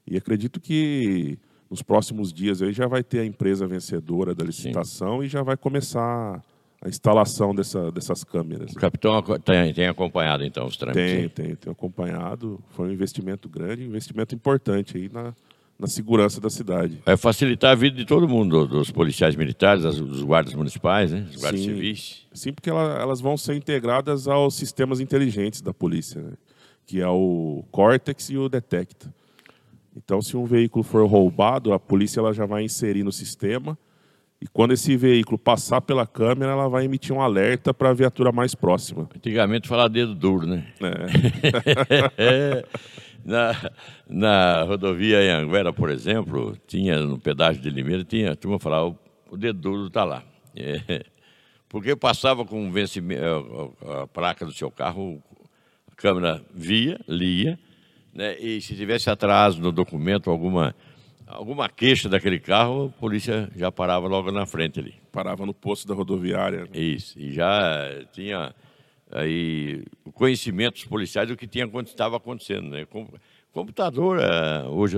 E 0.07 0.17
acredito 0.17 0.59
que 0.59 1.38
nos 1.69 1.81
próximos 1.81 2.31
dias 2.31 2.62
aí 2.62 2.71
já 2.71 2.88
vai 2.88 3.03
ter 3.03 3.19
a 3.19 3.25
empresa 3.25 3.67
vencedora 3.67 4.35
da 4.35 4.45
licitação 4.45 5.19
Sim. 5.19 5.25
e 5.25 5.27
já 5.27 5.41
vai 5.41 5.57
começar 5.57 6.43
a 6.81 6.89
instalação 6.89 7.55
dessa, 7.55 7.91
dessas 7.91 8.24
câmeras. 8.24 8.71
O 8.71 8.75
capitão 8.75 9.21
tem, 9.43 9.74
tem 9.74 9.88
acompanhado, 9.88 10.43
então, 10.43 10.67
os 10.67 10.77
trâmites? 10.77 11.12
Tem, 11.12 11.29
tem, 11.29 11.55
tem 11.55 11.71
acompanhado. 11.71 12.59
Foi 12.69 12.88
um 12.88 12.91
investimento 12.91 13.50
grande, 13.50 13.83
um 13.83 13.88
investimento 13.88 14.35
importante 14.35 14.95
aí 14.97 15.09
na, 15.12 15.33
na 15.79 15.88
segurança 15.88 16.39
da 16.39 16.50
cidade. 16.50 17.01
Vai 17.05 17.17
facilitar 17.17 17.71
a 17.71 17.75
vida 17.75 17.97
de 17.97 18.05
todo 18.05 18.27
mundo, 18.27 18.67
dos 18.67 18.91
policiais 18.91 19.35
militares, 19.35 19.83
dos 19.83 20.21
guardas 20.21 20.53
municipais, 20.53 21.12
né? 21.12 21.21
dos 21.21 21.41
guardas 21.41 21.59
sim, 21.59 21.67
civis. 21.67 22.27
Sim, 22.33 22.53
porque 22.53 22.69
ela, 22.69 23.00
elas 23.01 23.19
vão 23.19 23.35
ser 23.35 23.55
integradas 23.55 24.27
aos 24.27 24.55
sistemas 24.55 25.00
inteligentes 25.00 25.62
da 25.62 25.74
polícia, 25.74 26.21
né? 26.21 26.33
que 26.85 27.01
é 27.01 27.07
o 27.07 27.63
Cortex 27.71 28.29
e 28.29 28.38
o 28.38 28.47
Detecta. 28.47 29.12
Então, 29.95 30.21
se 30.21 30.35
um 30.35 30.45
veículo 30.45 30.83
for 30.83 31.05
roubado, 31.07 31.73
a 31.73 31.79
polícia 31.79 32.19
ela 32.19 32.33
já 32.33 32.45
vai 32.45 32.63
inserir 32.63 33.03
no 33.03 33.11
sistema 33.11 33.77
e 34.41 34.47
quando 34.47 34.73
esse 34.73 34.95
veículo 34.97 35.37
passar 35.37 35.81
pela 35.81 36.05
câmera, 36.05 36.51
ela 36.51 36.67
vai 36.67 36.85
emitir 36.85 37.15
um 37.15 37.21
alerta 37.21 37.73
para 37.73 37.89
a 37.89 37.93
viatura 37.93 38.31
mais 38.31 38.53
próxima. 38.53 39.09
Antigamente 39.15 39.67
falava 39.67 39.89
dedo 39.89 40.13
duro, 40.13 40.45
né? 40.45 40.67
É. 42.17 42.65
na, 43.25 43.71
na 44.07 44.63
rodovia 44.63 45.23
em 45.23 45.31
Anguera, 45.31 45.71
por 45.71 45.89
exemplo, 45.89 46.57
tinha 46.67 46.99
no 46.99 47.17
pedágio 47.17 47.61
de 47.61 47.69
Limeira, 47.69 48.03
tinha, 48.03 48.33
a 48.33 48.35
turma 48.35 48.59
falava, 48.59 48.95
o 49.31 49.37
dedo 49.37 49.59
duro 49.59 49.87
está 49.87 50.03
lá. 50.03 50.23
É. 50.55 51.05
Porque 51.69 51.95
passava 51.95 52.45
com 52.45 52.71
vencimento, 52.71 53.73
a 53.81 54.05
placa 54.05 54.45
do 54.45 54.51
seu 54.51 54.69
carro, 54.69 55.23
a 55.91 55.95
câmera 55.95 56.41
via, 56.53 56.99
lia, 57.07 57.57
né? 58.15 58.39
e 58.39 58.62
se 58.62 58.75
tivesse 58.75 59.10
atraso 59.10 59.62
no 59.62 59.72
documento, 59.72 60.29
alguma 60.29 60.74
alguma 61.27 61.67
queixa 61.67 62.07
daquele 62.07 62.39
carro, 62.39 62.93
a 62.95 63.00
polícia 63.00 63.50
já 63.55 63.72
parava 63.72 64.07
logo 64.07 64.31
na 64.31 64.45
frente 64.45 64.79
ali. 64.79 64.95
Parava 65.12 65.45
no 65.45 65.53
posto 65.53 65.88
da 65.88 65.93
rodoviária. 65.93 66.62
Né? 66.62 66.69
Isso, 66.74 67.19
e 67.19 67.34
já 67.34 68.05
tinha 68.13 68.53
aí 69.12 69.84
o 70.03 70.12
conhecimento 70.12 70.75
dos 70.75 70.86
policiais 70.86 71.27
do 71.27 71.36
que 71.36 71.48
tinha 71.48 71.69
estava 71.84 72.17
acontecendo, 72.17 72.69
né? 72.69 72.88
Computador, 73.51 74.19
é, 74.19 74.63
hoje 74.67 74.98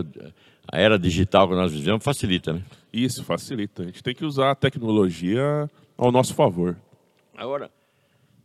a 0.72 0.80
era 0.80 0.98
digital 0.98 1.48
que 1.48 1.56
nós 1.56 1.72
vivemos 1.72 2.04
facilita, 2.04 2.54
né? 2.54 2.62
Isso, 2.92 3.24
facilita. 3.24 3.84
A 3.84 3.86
gente 3.86 4.04
tem 4.04 4.16
que 4.16 4.26
usar 4.26 4.52
a 4.52 4.56
tecnologia 4.56 5.70
ao 5.98 6.12
nosso 6.12 6.34
favor. 6.34 6.76
Agora, 7.36 7.70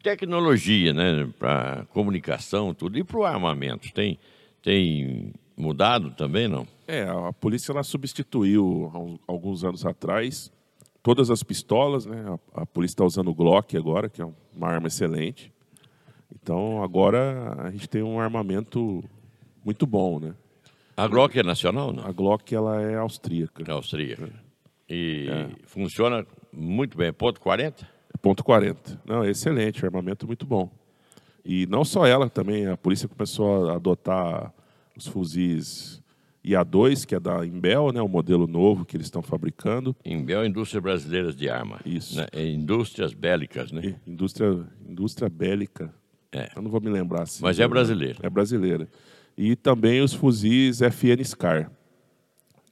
tecnologia, 0.03 0.93
né, 0.93 1.29
para 1.39 1.87
comunicação, 1.91 2.75
tudo, 2.75 2.99
e 2.99 3.05
para 3.05 3.19
o 3.19 3.25
armamento, 3.25 3.91
tem, 3.93 4.19
tem 4.63 5.33
mudado 5.57 6.11
também, 6.13 6.49
não? 6.49 6.67
É, 6.87 7.03
a 7.03 7.33
polícia 7.33 7.73
ela 7.73 7.83
substituiu 7.83 9.19
alguns 9.27 9.65
anos 9.65 9.85
atrás 9.85 10.51
todas 11.03 11.31
as 11.31 11.43
pistolas, 11.43 12.07
né? 12.07 12.25
A, 12.55 12.63
a 12.63 12.67
polícia 12.67 12.95
está 12.95 13.05
usando 13.05 13.29
o 13.29 13.35
Glock 13.35 13.77
agora, 13.77 14.09
que 14.09 14.23
é 14.23 14.29
uma 14.55 14.69
arma 14.69 14.87
excelente. 14.87 15.53
Então 16.35 16.83
agora 16.83 17.55
a 17.59 17.71
gente 17.71 17.89
tem 17.89 18.03
um 18.03 18.21
armamento 18.21 19.03
muito 19.65 19.87
bom, 19.87 20.19
né? 20.19 20.35
A 20.97 21.07
Glock 21.09 21.39
é 21.39 21.43
nacional, 21.43 21.93
não? 21.93 22.07
A 22.07 22.13
Glock 22.13 22.55
ela 22.55 22.81
é 22.81 22.97
austríaca. 22.97 23.65
É 23.67 23.73
austríaca. 23.73 24.31
E 24.89 25.27
é. 25.29 25.49
funciona 25.65 26.27
muito 26.53 26.97
bem. 26.97 27.13
Ponto 27.13 27.41
40? 27.41 27.89
Ponto 28.21 28.45
40. 28.45 29.01
Não, 29.05 29.25
é 29.25 29.31
excelente, 29.31 29.85
armamento 29.85 30.27
muito 30.27 30.47
bom. 30.47 30.71
E 31.45 31.67
não 31.67 31.85
só 31.85 32.07
ela, 32.07 32.29
também 32.29 32.67
a 32.67 32.77
polícia 32.77 33.09
começou 33.09 33.69
a 33.69 33.75
adotar 33.75 34.53
os 34.97 35.07
fuzis 35.07 36.03
IA2, 36.45 37.05
que 37.07 37.15
é 37.15 37.21
da 37.21 37.45
Imbel, 37.47 37.93
né, 37.93 38.01
o 38.01 38.09
modelo 38.09 38.47
novo 38.47 38.85
que 38.85 38.97
eles 38.97 39.07
estão 39.07 39.23
fabricando. 39.23 39.97
Imbel 40.05 40.45
Indústria 40.45 40.81
Brasileira 40.81 41.33
de 41.33 41.49
Arma. 41.49 41.81
Isso. 41.85 42.17
Né? 42.17 42.27
É 42.33 42.47
indústrias 42.47 43.13
bélicas, 43.13 43.73
né? 43.73 43.97
Indústria, 44.07 44.67
indústria 44.89 45.29
bélica. 45.29 45.93
É. 46.31 46.51
Eu 46.55 46.63
não 46.63 46.71
vou 46.71 46.81
me 46.81 46.91
lembrar 46.91 47.23
assim. 47.23 47.43
Mas 47.43 47.59
é 47.59 47.67
brasileira. 47.67 48.19
É 48.23 48.31
brasileira. 48.31 48.89
E 49.37 49.57
também 49.57 50.01
os 50.01 50.13
fuzis 50.13 50.81
FN 50.81 51.23
Scar, 51.25 51.71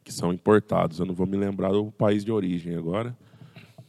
que 0.05 0.13
são 0.13 0.33
importados. 0.33 0.99
Eu 0.99 1.07
não 1.07 1.15
vou 1.15 1.27
me 1.27 1.37
lembrar 1.37 1.73
do 1.73 1.91
país 1.93 2.25
de 2.25 2.33
origem 2.33 2.75
agora 2.75 3.17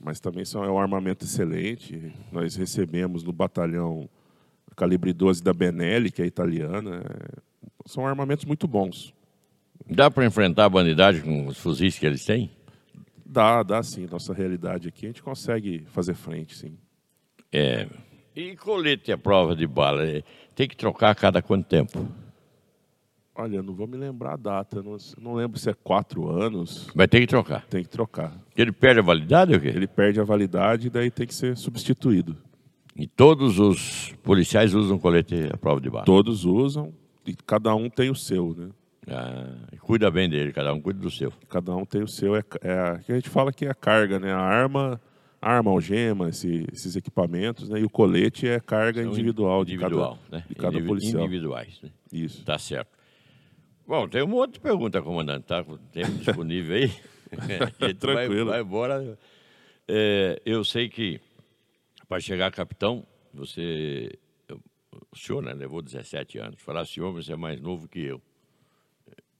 mas 0.04 0.20
também 0.20 0.44
são, 0.44 0.64
é 0.64 0.72
um 0.72 0.80
armamento 0.80 1.26
excelente. 1.26 2.12
Nós 2.32 2.56
recebemos 2.56 3.24
no 3.24 3.32
batalhão 3.32 4.10
calibre 4.75 5.13
12 5.13 5.44
da 5.44 5.54
Benelli, 5.54 6.12
que 6.12 6.22
é 6.22 6.25
italiana. 6.25 7.04
É, 7.04 7.42
são 7.86 8.06
armamentos 8.06 8.46
muito 8.46 8.68
bons. 8.68 9.13
Dá 9.90 10.10
para 10.10 10.25
enfrentar 10.25 10.66
a 10.66 10.70
bandidagem 10.70 11.22
com 11.22 11.48
os 11.48 11.58
fuzis 11.58 11.98
que 11.98 12.06
eles 12.06 12.24
têm? 12.24 12.51
Dá, 13.25 13.63
dá 13.63 13.82
sim. 13.82 14.08
Nossa 14.10 14.34
realidade 14.34 14.88
aqui, 14.88 15.06
a 15.06 15.10
gente 15.10 15.24
consegue 15.24 15.86
fazer 15.88 16.13
frente, 16.13 16.58
sim. 16.58 16.78
É. 17.51 17.88
E 18.36 18.56
colete 18.56 19.12
à 19.12 19.18
prova 19.18 19.56
de 19.56 19.68
bala, 19.68 20.06
é, 20.06 20.24
tem 20.56 20.68
que 20.68 20.75
trocar 20.75 21.12
a 21.12 21.16
cada 21.16 21.42
quanto 21.42 21.68
tempo? 21.68 22.08
Olha, 23.34 23.63
não 23.63 23.74
vou 23.74 23.88
me 23.88 23.98
lembrar 23.98 24.34
a 24.34 24.38
data. 24.38 24.84
Não, 24.84 24.98
não 25.20 25.34
lembro 25.34 25.58
se 25.58 25.70
é 25.70 25.74
quatro 25.74 26.30
anos. 26.30 26.88
Vai 26.94 27.08
ter 27.08 27.20
que 27.22 27.28
trocar. 27.28 27.66
Tem 27.66 27.82
que 27.82 27.90
trocar. 27.90 28.38
Ele 28.56 28.72
perde 28.72 29.00
a 29.00 29.04
validade 29.04 29.54
ou 29.54 29.60
quê? 29.60 29.70
Ele 29.70 29.88
perde 29.88 30.20
a 30.20 30.24
validade 30.24 30.88
e 30.88 30.90
daí 30.90 31.10
tem 31.10 31.25
que 31.25 31.34
ser 31.34 31.56
substituído. 31.56 32.38
E 33.01 33.08
todos 33.08 33.58
os 33.58 34.13
policiais 34.22 34.75
usam 34.75 35.00
colete 35.00 35.50
à 35.51 35.58
prova 35.58 35.81
de 35.81 35.89
bala? 35.89 36.05
Todos 36.05 36.46
usam 36.46 36.93
e 37.25 37.34
cada 37.34 37.74
um 37.74 37.89
tem 37.89 38.12
o 38.12 38.15
seu, 38.15 38.55
né? 38.55 38.70
Ah, 39.08 39.55
cuida 39.79 40.12
bem 40.12 40.29
dele, 40.29 40.53
cada 40.53 40.72
um 40.72 40.79
cuida 40.79 41.00
do 41.00 41.10
seu. 41.10 41.34
Cada 41.50 41.75
um 41.75 41.84
tem 41.84 42.03
o 42.03 42.08
seu. 42.08 42.36
É, 42.36 42.43
é 42.62 43.00
que 43.03 43.12
a 43.12 43.15
gente 43.15 43.27
fala 43.27 43.51
que 43.51 43.65
é 43.65 43.72
a 43.72 43.74
carga, 43.74 44.20
né? 44.20 44.31
A 44.31 44.39
arma, 44.39 45.01
a 45.41 45.51
arma 45.51 45.72
algema, 45.72 46.29
esse, 46.29 46.67
esses 46.72 46.96
equipamentos, 46.96 47.70
né? 47.70 47.79
E 47.79 47.84
o 47.84 47.89
colete 47.89 48.48
é 48.48 48.60
carga 48.60 49.01
individual, 49.01 49.63
individual, 49.63 50.13
de 50.13 50.29
cada, 50.29 50.38
né? 50.38 50.46
de 50.48 50.53
cada 50.53 50.81
policial. 50.84 51.24
Individuais, 51.24 51.79
né? 51.81 51.89
Isso. 52.13 52.46
Tá 52.46 52.60
certo. 52.60 52.96
Bom, 53.88 54.08
tem 54.08 54.22
uma 54.22 54.36
outra 54.36 54.62
pergunta, 54.62 55.01
comandante. 55.01 55.46
Tá 55.46 55.63
com 55.63 55.72
o 55.74 55.77
tempo 55.79 56.12
disponível 56.12 56.75
aí? 56.75 56.91
Tranquilo. 57.98 58.46
Vai, 58.46 58.46
vai 58.46 58.62
embora. 58.62 59.17
É, 59.88 60.39
eu 60.46 60.63
sei 60.63 60.88
que 60.88 61.20
para 62.12 62.20
chegar 62.20 62.48
a 62.48 62.51
capitão, 62.51 63.08
você. 63.34 64.20
O 65.10 65.18
senhor 65.18 65.41
né, 65.41 65.53
levou 65.53 65.82
17 65.82 66.39
anos. 66.39 66.62
Falar 66.62 66.84
senhor, 66.84 67.13
você 67.13 67.32
é 67.32 67.36
mais 67.38 67.62
novo 67.62 67.88
que 67.88 68.01
eu. 68.01 68.22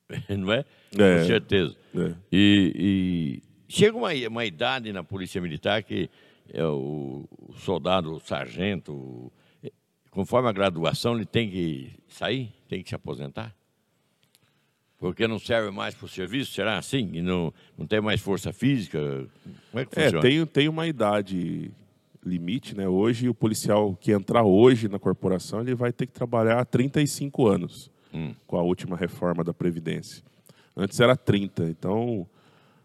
Não 0.40 0.54
é? 0.54 0.63
é 0.98 1.20
Com 1.20 1.28
certeza. 1.28 1.75
É. 1.94 2.16
E, 2.32 2.74
e, 2.74 3.44
chega 3.68 3.98
uma, 3.98 4.12
uma 4.30 4.46
idade 4.46 4.94
na 4.94 5.04
Polícia 5.04 5.42
Militar 5.42 5.84
que 5.84 6.10
é 6.48 6.63
o, 6.63 7.28
o 7.38 7.54
soldado, 7.58 8.13
o 8.13 8.22
sargento, 8.22 9.30
conforme 10.10 10.48
a 10.48 10.54
graduação, 10.54 11.16
ele 11.16 11.25
tem 11.25 11.51
que 11.51 11.92
sair, 12.08 12.54
tem 12.70 12.82
que 12.82 12.88
se 12.88 12.96
aposentar? 12.96 13.54
Porque 14.98 15.28
não 15.28 15.40
serve 15.40 15.72
mais 15.72 15.94
para 15.94 16.06
o 16.06 16.10
serviço, 16.10 16.54
será 16.54 16.78
assim? 16.78 17.10
E 17.16 17.22
não, 17.22 17.54
não 17.78 17.86
tem 17.86 18.00
mais 18.00 18.22
força 18.22 18.54
física? 18.54 19.28
Como 19.72 19.82
é 19.82 19.86
que 19.86 20.00
é, 20.00 20.04
funciona? 20.04 20.25
É, 20.25 20.30
tem, 20.30 20.46
tem 20.46 20.70
uma 20.70 20.88
idade 20.88 21.70
limite, 22.24 22.75
né? 22.75 22.88
Hoje, 22.88 23.30
o 23.30 23.34
policial 23.34 23.96
que 23.96 24.12
entrar 24.12 24.44
hoje 24.44 24.88
na 24.88 25.00
corporação, 25.00 25.62
ele 25.62 25.75
vai 25.75 25.92
ter 25.92 26.06
que 26.06 26.13
trabalhar 26.13 26.60
há 26.60 26.66
35 26.66 27.48
anos, 27.48 27.92
hum. 28.13 28.34
com 28.48 28.58
a 28.58 28.62
última 28.62 28.96
reforma 28.96 29.44
da 29.44 29.54
Previdência. 29.54 30.24
Antes 30.75 31.00
era 31.00 31.16
30, 31.16 31.66
então 31.66 32.28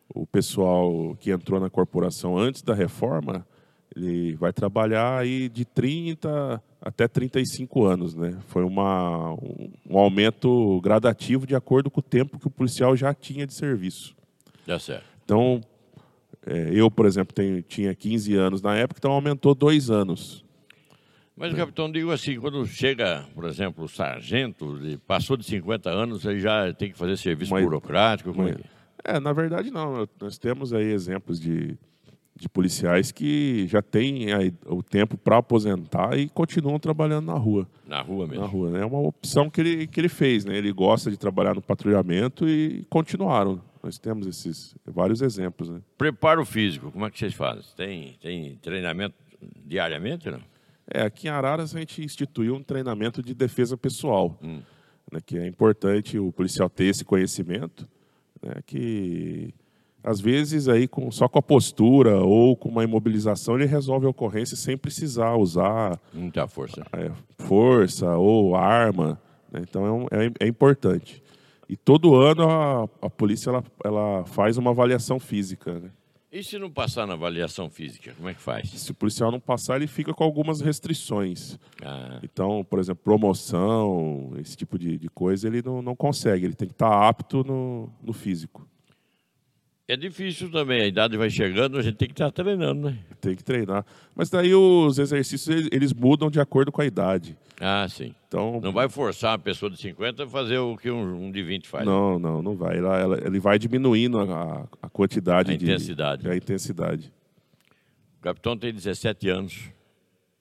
o 0.09 0.27
pessoal 0.27 1.17
que 1.21 1.31
entrou 1.31 1.61
na 1.61 1.69
corporação 1.69 2.39
antes 2.39 2.63
da 2.63 2.75
reforma, 2.75 3.47
ele 3.95 4.35
vai 4.35 4.53
trabalhar 4.53 5.19
aí 5.19 5.49
de 5.49 5.65
30 5.65 6.63
até 6.81 7.09
35 7.09 7.85
anos, 7.85 8.15
né? 8.15 8.39
Foi 8.49 8.63
uma, 8.63 9.33
um, 9.35 9.71
um, 9.91 9.99
aumento 9.99 10.81
gradativo 10.83 11.47
de 11.47 11.55
acordo 11.55 11.91
com 11.91 12.01
o 12.01 12.03
tempo 12.03 12.39
que 12.39 12.47
o 12.47 12.51
policial 12.51 12.97
já 12.97 13.13
tinha 13.13 13.47
de 13.47 13.55
serviço. 13.55 14.15
Dá 14.67 14.79
certo. 14.79 15.05
Então, 15.25 15.61
é, 16.47 16.71
eu, 16.73 16.89
por 16.89 17.07
exemplo, 17.07 17.35
tenho, 17.35 17.61
tinha 17.61 17.95
15 17.95 18.35
anos 18.37 18.63
na 18.63 18.77
época, 18.77 18.99
então 18.99 19.11
aumentou 19.11 19.55
dois 19.55 19.91
anos. 19.91 20.45
Mas, 21.37 21.53
capitão, 21.53 21.91
digo 21.91 22.11
assim, 22.13 22.41
quando 22.41 22.65
chega, 22.65 23.27
por 23.35 23.45
exemplo, 23.45 23.85
o 23.85 23.89
sargento, 23.89 24.79
passou 25.07 25.37
de 25.37 25.45
50 25.45 25.91
anos, 25.91 26.25
ele 26.25 26.41
já 26.41 26.73
tem 26.73 26.91
que 26.91 26.97
fazer 26.97 27.17
serviço 27.19 27.53
uma, 27.53 27.61
burocrático? 27.61 28.33
Como 28.33 28.49
é? 28.49 28.57
é, 29.05 29.21
na 29.21 29.33
verdade 29.33 29.71
não. 29.71 30.09
Nós 30.19 30.39
temos 30.39 30.73
aí 30.73 30.87
exemplos 30.87 31.39
de 31.39 31.77
de 32.37 32.49
policiais 32.49 33.11
que 33.11 33.67
já 33.67 33.81
têm 33.81 34.27
o 34.67 34.83
tempo 34.83 35.17
para 35.17 35.39
aposentar 35.39 36.19
e 36.19 36.29
continuam 36.29 36.79
trabalhando 36.79 37.27
na 37.27 37.35
rua. 37.35 37.67
Na 37.87 38.03
rua 38.03 38.27
mesmo. 38.27 38.43
Na 38.43 38.47
rua, 38.47 38.71
né? 38.71 38.83
É 38.83 38.85
uma 38.85 39.01
opção 39.01 39.49
que 39.49 39.61
ele, 39.61 39.87
que 39.87 39.99
ele 39.99 40.09
fez, 40.09 40.45
né? 40.45 40.57
Ele 40.57 40.71
gosta 40.71 41.11
de 41.11 41.17
trabalhar 41.17 41.55
no 41.55 41.63
patrulhamento 41.63 42.47
e 42.47 42.85
continuaram. 42.91 43.61
Nós 43.83 43.99
temos 43.99 44.27
esses 44.27 44.75
vários 44.85 45.23
exemplos, 45.23 45.71
né? 45.71 45.81
Preparo 45.97 46.45
físico, 46.45 46.91
como 46.93 47.07
é 47.07 47.11
que 47.11 47.19
vocês 47.19 47.33
fazem? 47.33 47.65
Tem, 47.75 48.19
tem 48.21 48.57
treinamento 48.57 49.15
diariamente, 49.65 50.31
não? 50.31 50.41
É, 50.93 51.03
aqui 51.03 51.29
em 51.29 51.31
Araras 51.31 51.75
a 51.75 51.79
gente 51.79 52.05
instituiu 52.05 52.55
um 52.55 52.63
treinamento 52.63 53.23
de 53.23 53.35
defesa 53.35 53.77
pessoal, 53.77 54.39
hum. 54.43 54.61
né, 55.11 55.21
que 55.25 55.37
é 55.37 55.47
importante 55.47 56.19
o 56.19 56.31
policial 56.31 56.69
ter 56.69 56.85
esse 56.85 57.05
conhecimento, 57.05 57.89
né, 58.41 58.55
que 58.65 59.53
às 60.07 60.21
vezes 60.21 60.69
aí 60.69 60.87
com, 60.87 61.11
só 61.11 61.29
com 61.29 61.41
a 61.41 61.43
postura 61.43 62.17
ou 62.23 62.57
com 62.57 62.69
uma 62.69 62.85
imobilização 62.85 63.57
ele 63.57 63.67
resolve 63.67 64.07
a 64.07 64.11
ocorrência 64.11 64.57
sem 64.57 64.79
precisar 64.79 65.35
usar 65.35 66.01
muita 66.15 66.47
força, 66.47 66.87
é, 66.93 67.11
força 67.43 68.17
ou 68.17 68.55
arma. 68.55 69.21
Né? 69.51 69.63
Então 69.69 70.07
é, 70.13 70.27
é, 70.27 70.33
é, 70.41 70.47
importante. 70.47 71.21
E 71.69 71.77
todo 71.77 72.15
ano 72.15 72.49
a, 72.49 72.85
a 73.03 73.11
polícia 73.11 73.51
ela, 73.51 73.65
ela 73.85 74.25
faz 74.27 74.57
uma 74.57 74.71
avaliação 74.71 75.19
física. 75.19 75.81
Né? 75.81 75.91
E 76.31 76.41
se 76.45 76.57
não 76.57 76.71
passar 76.71 77.05
na 77.05 77.15
avaliação 77.15 77.69
física, 77.69 78.15
como 78.15 78.29
é 78.29 78.35
que 78.35 78.41
faz? 78.41 78.71
Se 78.71 78.93
o 78.93 78.95
policial 78.95 79.33
não 79.33 79.41
passar, 79.41 79.75
ele 79.75 79.89
fica 79.89 80.15
com 80.15 80.23
algumas 80.23 80.61
restrições. 80.61 81.59
Ah. 81.83 82.21
Então, 82.23 82.63
por 82.63 82.79
exemplo, 82.79 83.03
promoção, 83.03 84.35
esse 84.39 84.57
tipo 84.57 84.79
de, 84.79 84.99
de 84.99 85.09
coisa, 85.09 85.49
ele 85.49 85.63
não, 85.63 85.83
não 85.83 85.97
consegue. 85.97 86.45
Ele 86.45 86.55
tem 86.55 86.69
que 86.69 86.75
estar 86.75 87.09
apto 87.09 87.43
no, 87.43 87.93
no 88.01 88.13
físico. 88.13 88.69
É 89.89 89.97
difícil 89.97 90.51
também, 90.51 90.83
a 90.83 90.87
idade 90.87 91.17
vai 91.17 91.31
chegando, 91.31 91.79
a 91.79 91.83
gente 91.83 91.95
tem 91.95 92.09
que 92.09 92.15
estar 92.15 92.33
treinando, 92.33 92.91
né? 92.91 92.99
Tem 93.21 93.37
que 93.37 93.45
treinar. 93.45 93.87
Mas 94.17 94.29
daí 94.29 94.53
os 94.53 94.99
exercícios, 94.99 95.69
eles 95.71 95.93
mudam 95.93 96.29
de 96.29 96.41
acordo 96.41 96.73
com 96.73 96.83
a 96.83 96.85
idade. 96.85 97.37
Ah, 97.61 97.87
sim. 97.89 98.13
Então, 98.27 98.61
não 98.61 98.73
vai 98.73 98.89
forçar 98.89 99.31
uma 99.31 99.39
pessoa 99.39 99.71
de 99.71 99.81
50 99.81 100.25
a 100.25 100.29
fazer 100.29 100.59
o 100.59 100.77
que 100.77 100.91
um, 100.91 101.31
de 101.31 101.41
20 101.41 101.69
faz. 101.69 101.87
Não, 101.87 102.19
não, 102.19 102.43
não 102.43 102.57
vai. 102.57 102.79
Ela, 102.79 102.99
ela, 102.99 103.21
ele 103.25 103.39
vai 103.39 103.61
diminuindo 103.61 104.19
a, 104.19 104.67
a 104.83 104.89
quantidade 104.89 105.53
a 105.53 105.57
de... 105.57 105.65
Intensidade. 105.65 106.29
A 106.29 106.37
intensidade. 106.37 107.13
O 108.19 108.23
capitão 108.23 108.57
tem 108.59 108.75
17 108.75 109.29
anos. 109.29 109.71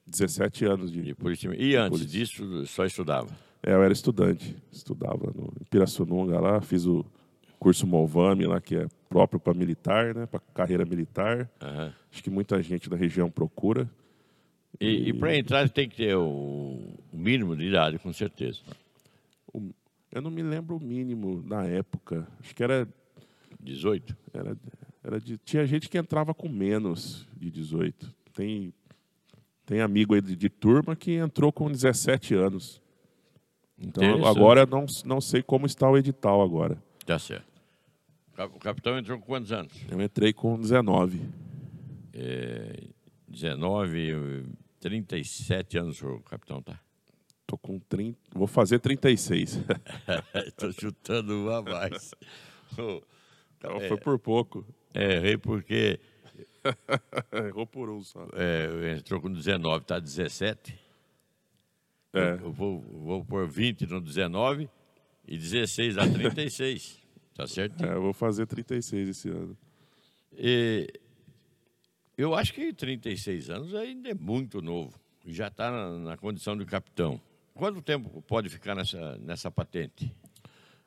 17 0.08 0.64
anos 0.64 0.90
de, 0.90 1.02
de 1.02 1.14
polícia. 1.14 1.54
E 1.56 1.76
antes 1.76 2.00
polícia. 2.00 2.18
disso, 2.18 2.66
só 2.66 2.84
estudava? 2.84 3.28
É, 3.62 3.72
eu 3.72 3.82
era 3.82 3.92
estudante. 3.92 4.56
Estudava 4.72 5.32
no 5.32 5.52
Pirassununga 5.70 6.40
lá, 6.40 6.60
fiz 6.60 6.84
o 6.84 7.06
curso 7.58 7.86
Movame 7.86 8.46
lá, 8.46 8.60
que 8.60 8.76
é 8.76 8.86
próprio 9.08 9.40
para 9.40 9.54
militar, 9.54 10.14
né, 10.14 10.26
para 10.26 10.40
carreira 10.54 10.84
militar. 10.84 11.50
Uhum. 11.62 11.92
Acho 12.12 12.22
que 12.22 12.30
muita 12.30 12.62
gente 12.62 12.88
da 12.88 12.96
região 12.96 13.30
procura. 13.30 13.88
E, 14.80 14.86
e... 14.86 15.08
e 15.08 15.12
para 15.12 15.36
entrar 15.36 15.68
tem 15.68 15.88
que 15.88 15.96
ter 15.96 16.16
o 16.16 16.78
mínimo 17.12 17.56
de 17.56 17.66
idade, 17.66 17.98
com 17.98 18.12
certeza. 18.12 18.60
O, 19.52 19.70
eu 20.12 20.22
não 20.22 20.30
me 20.30 20.42
lembro 20.42 20.76
o 20.76 20.80
mínimo 20.80 21.42
na 21.46 21.64
época. 21.64 22.26
Acho 22.40 22.54
que 22.54 22.62
era 22.62 22.88
18. 23.60 24.16
Era, 24.32 24.56
era 25.02 25.20
de, 25.20 25.38
tinha 25.38 25.66
gente 25.66 25.88
que 25.88 25.98
entrava 25.98 26.34
com 26.34 26.48
menos 26.48 27.26
de 27.36 27.50
18. 27.50 28.14
Tem 28.34 28.72
tem 29.66 29.80
amigo 29.80 30.14
aí 30.14 30.20
de, 30.20 30.36
de 30.36 30.48
turma 30.48 30.94
que 30.94 31.12
entrou 31.14 31.52
com 31.52 31.68
17 31.68 32.34
anos. 32.34 32.80
Então 33.76 34.24
agora 34.24 34.64
não, 34.64 34.86
não 35.04 35.20
sei 35.20 35.42
como 35.42 35.66
está 35.66 35.90
o 35.90 35.98
edital 35.98 36.40
agora. 36.40 36.80
Tá 37.06 37.20
certo. 37.20 37.46
O 38.36 38.58
capitão 38.58 38.98
entrou 38.98 39.18
com 39.18 39.24
quantos 39.24 39.52
anos? 39.52 39.72
Eu 39.88 40.02
entrei 40.02 40.32
com 40.32 40.58
19. 40.58 41.22
É, 42.12 42.82
19, 43.28 44.44
37 44.80 45.78
anos 45.78 46.02
o 46.02 46.18
capitão 46.20 46.60
tá. 46.60 46.78
Tô 47.46 47.56
com 47.56 47.78
30, 47.78 48.18
vou 48.34 48.48
fazer 48.48 48.80
36. 48.80 49.60
Estou 50.46 50.72
chutando 50.74 51.44
uma 51.44 51.58
a 51.58 51.62
mais. 51.62 52.12
então, 52.72 53.76
é, 53.80 53.88
foi 53.88 53.96
por 53.98 54.18
pouco. 54.18 54.66
É, 54.92 55.14
errei 55.14 55.38
porque. 55.38 56.00
Errou 57.32 57.66
por 57.66 57.88
um 57.88 58.02
só. 58.02 58.26
É, 58.32 58.96
entrou 58.98 59.20
com 59.20 59.32
19, 59.32 59.82
está 59.82 60.00
17. 60.00 60.76
É. 62.12 62.18
Eu, 62.18 62.40
eu 62.40 62.52
vou, 62.52 62.80
vou 62.80 63.24
pôr 63.24 63.46
20 63.46 63.86
no 63.86 64.00
19 64.00 64.68
e 65.26 65.36
16 65.36 65.98
a 65.98 66.08
36. 66.08 66.98
tá 67.34 67.46
certo? 67.46 67.84
É, 67.84 67.94
eu 67.94 68.02
vou 68.02 68.12
fazer 68.12 68.46
36 68.46 69.08
esse 69.08 69.28
ano. 69.28 69.56
E, 70.32 70.88
eu 72.16 72.34
acho 72.34 72.54
que 72.54 72.72
36 72.72 73.50
anos 73.50 73.74
ainda 73.74 74.10
é 74.10 74.14
muito 74.14 74.62
novo. 74.62 74.98
Já 75.26 75.48
está 75.48 75.70
na, 75.70 75.98
na, 75.98 76.16
condição 76.16 76.56
de 76.56 76.64
capitão. 76.64 77.20
Quanto 77.54 77.82
tempo 77.82 78.22
pode 78.22 78.48
ficar 78.48 78.74
nessa, 78.74 79.18
nessa 79.18 79.50
patente? 79.50 80.14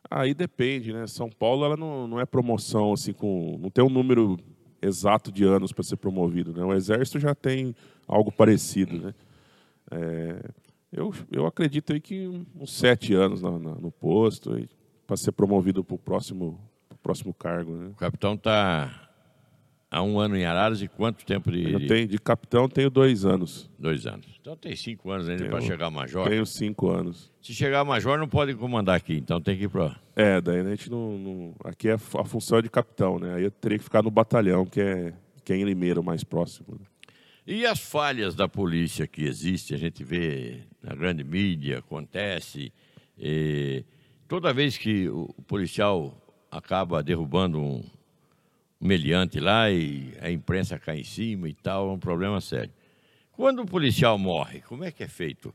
Aí 0.09 0.33
depende, 0.33 0.93
né? 0.93 1.05
São 1.07 1.29
Paulo 1.29 1.65
ela 1.65 1.75
não, 1.75 2.07
não 2.07 2.19
é 2.19 2.25
promoção 2.25 2.93
assim 2.93 3.11
com. 3.11 3.59
não 3.61 3.69
tem 3.69 3.83
um 3.83 3.89
número 3.89 4.39
exato 4.81 5.31
de 5.31 5.43
anos 5.43 5.73
para 5.73 5.83
ser 5.83 5.97
promovido. 5.97 6.53
Né? 6.53 6.63
O 6.63 6.73
Exército 6.73 7.19
já 7.19 7.35
tem 7.35 7.75
algo 8.07 8.31
parecido. 8.31 8.97
Né? 8.97 9.13
É, 9.91 10.51
eu, 10.91 11.13
eu 11.31 11.45
acredito 11.45 11.93
aí 11.93 11.99
que 11.99 12.27
uns 12.55 12.73
sete 12.73 13.13
anos 13.13 13.41
no, 13.41 13.59
no 13.59 13.91
posto 13.91 14.55
para 15.05 15.17
ser 15.17 15.31
promovido 15.31 15.83
para 15.83 15.95
o 15.95 15.99
próximo, 15.99 16.59
próximo 17.01 17.33
cargo. 17.33 17.75
Né? 17.75 17.87
O 17.87 17.95
capitão 17.95 18.33
está 18.33 19.09
há 19.89 20.01
um 20.01 20.19
ano 20.19 20.35
em 20.35 20.45
Araras 20.45 20.81
e 20.81 20.87
quanto 20.87 21.25
tempo 21.25 21.51
de. 21.51 21.71
Eu 21.71 21.87
tenho, 21.87 22.07
de 22.07 22.17
capitão 22.17 22.67
tenho 22.67 22.89
dois 22.89 23.25
anos. 23.25 23.69
Dois 23.77 24.05
anos. 24.05 24.27
Então 24.39 24.55
tem 24.55 24.75
cinco 24.75 25.11
anos 25.11 25.27
ainda 25.29 25.47
para 25.47 25.61
chegar 25.61 25.87
a 25.87 25.91
major. 25.91 26.27
Tenho 26.27 26.45
cinco 26.45 26.89
anos. 26.89 27.31
Se 27.41 27.53
chegar 27.53 27.81
a 27.81 27.85
major, 27.85 28.17
não 28.17 28.27
pode 28.27 28.53
comandar 28.55 28.95
aqui, 28.95 29.15
então 29.15 29.41
tem 29.41 29.57
que 29.57 29.65
ir 29.65 29.69
para. 29.69 29.95
É, 30.15 30.41
daí 30.41 30.59
a 30.59 30.69
gente 30.69 30.89
não, 30.89 31.17
não, 31.17 31.55
Aqui 31.63 31.89
é 31.89 31.93
a 31.93 31.97
função 31.97 32.59
é 32.59 32.61
de 32.61 32.69
capitão, 32.69 33.19
né? 33.19 33.35
Aí 33.35 33.43
eu 33.43 33.51
teria 33.51 33.77
que 33.77 33.83
ficar 33.83 34.03
no 34.03 34.11
batalhão, 34.11 34.65
que 34.65 34.81
é, 34.81 35.13
que 35.43 35.53
é 35.53 35.55
em 35.55 35.63
Limeira, 35.63 35.99
o 35.99 36.03
mais 36.03 36.23
próximo. 36.23 36.77
Né? 36.79 36.85
E 37.47 37.65
as 37.65 37.79
falhas 37.79 38.35
da 38.35 38.47
polícia 38.47 39.07
que 39.07 39.23
existem, 39.23 39.75
a 39.75 39.79
gente 39.79 40.03
vê 40.03 40.67
na 40.81 40.95
grande 40.95 41.23
mídia, 41.23 41.79
acontece. 41.79 42.71
toda 44.27 44.53
vez 44.53 44.77
que 44.77 45.09
o 45.09 45.27
policial 45.47 46.15
acaba 46.51 47.03
derrubando 47.03 47.59
um, 47.59 47.83
meliante 48.79 49.39
lá 49.39 49.69
e 49.69 50.13
a 50.21 50.31
imprensa 50.31 50.79
cai 50.79 50.99
em 50.99 51.03
cima 51.03 51.49
e 51.49 51.53
tal, 51.53 51.89
é 51.89 51.91
um 51.91 51.99
problema 51.99 52.39
sério. 52.39 52.71
Quando 53.31 53.61
o 53.61 53.65
policial 53.65 54.17
morre, 54.17 54.61
como 54.61 54.83
é 54.83 54.91
que 54.91 55.03
é 55.03 55.07
feito? 55.07 55.53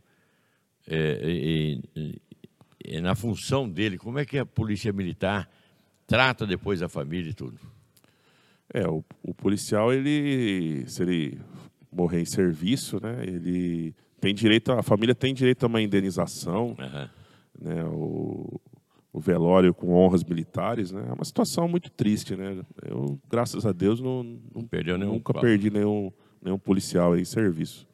É, 0.87 1.78
na 3.00 3.14
função 3.14 3.69
dele, 3.69 3.97
como 3.97 4.19
é 4.19 4.26
que 4.26 4.38
a 4.38 4.45
polícia 4.45 4.93
militar 4.93 5.50
trata 6.06 6.47
depois 6.47 6.82
a 6.82 6.89
família 6.89 7.30
e 7.30 7.34
tudo? 7.34 7.58
É, 8.73 8.87
o, 8.87 9.02
o 9.23 9.34
policial, 9.34 9.93
ele, 9.93 10.84
se 10.87 11.02
ele 11.02 11.41
morrer 11.91 12.21
em 12.21 12.26
serviço, 12.26 13.00
né? 13.00 13.23
Ele 13.23 13.95
tem 14.25 14.34
direito, 14.34 14.73
a 14.73 14.82
família 14.82 15.15
tem 15.15 15.34
direito 15.34 15.65
a 15.65 15.67
uma 15.67 15.82
indenização, 15.82 16.76
uhum. 16.78 17.08
né? 17.60 17.84
O, 17.84 18.60
o 19.13 19.21
velório 19.21 19.73
com 19.73 19.95
honras 19.95 20.25
militares, 20.25 20.91
né? 20.91 21.06
É 21.08 21.13
uma 21.13 21.25
situação 21.25 21.69
muito 21.69 21.91
triste, 21.91 22.34
né? 22.34 22.65
Eu, 22.82 23.19
graças 23.30 23.65
a 23.65 23.73
Deus, 23.73 24.00
não, 24.00 24.23
não 24.54 24.65
Perdeu 24.67 24.99
nenhum 24.99 25.15
nunca 25.15 25.34
perdi 25.34 25.71
nenhum, 25.71 26.13
nenhum 26.43 26.58
policial 26.58 27.17
em 27.17 27.25
serviço. 27.25 27.87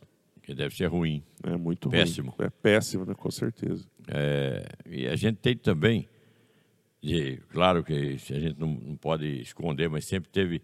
Que 0.42 0.54
deve 0.54 0.74
ser 0.74 0.86
ruim. 0.86 1.22
É 1.42 1.56
muito 1.56 1.90
péssimo. 1.90 2.30
ruim. 2.30 2.46
É 2.46 2.50
péssimo, 2.50 3.04
né? 3.04 3.14
Com 3.14 3.30
certeza. 3.30 3.84
É, 4.08 4.66
e 4.88 5.06
a 5.06 5.16
gente 5.16 5.36
tem 5.36 5.56
também, 5.56 6.08
de, 7.02 7.38
claro 7.50 7.84
que 7.84 7.92
a 7.92 8.40
gente 8.40 8.58
não, 8.58 8.68
não 8.68 8.96
pode 8.96 9.26
esconder, 9.42 9.90
mas 9.90 10.06
sempre 10.06 10.30
teve 10.30 10.62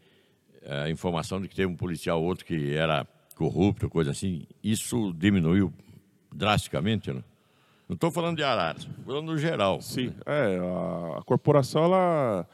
a 0.64 0.90
informação 0.90 1.40
de 1.40 1.48
que 1.48 1.54
teve 1.54 1.70
um 1.70 1.76
policial 1.76 2.22
outro 2.22 2.44
que 2.44 2.72
era 2.72 3.06
corrupto, 3.36 3.88
coisa 3.88 4.10
assim, 4.10 4.46
isso 4.64 5.12
diminuiu 5.12 5.72
drasticamente, 6.34 7.12
né? 7.12 7.22
Não 7.88 7.94
estou 7.94 8.10
falando 8.10 8.36
de 8.36 8.42
Araras, 8.42 8.82
estou 8.82 9.04
falando 9.04 9.26
no 9.26 9.38
geral. 9.38 9.80
Sim, 9.80 10.12
é, 10.24 10.58
a, 10.58 11.18
a, 11.18 11.22
corporação 11.22 11.84
ela, 11.84 12.48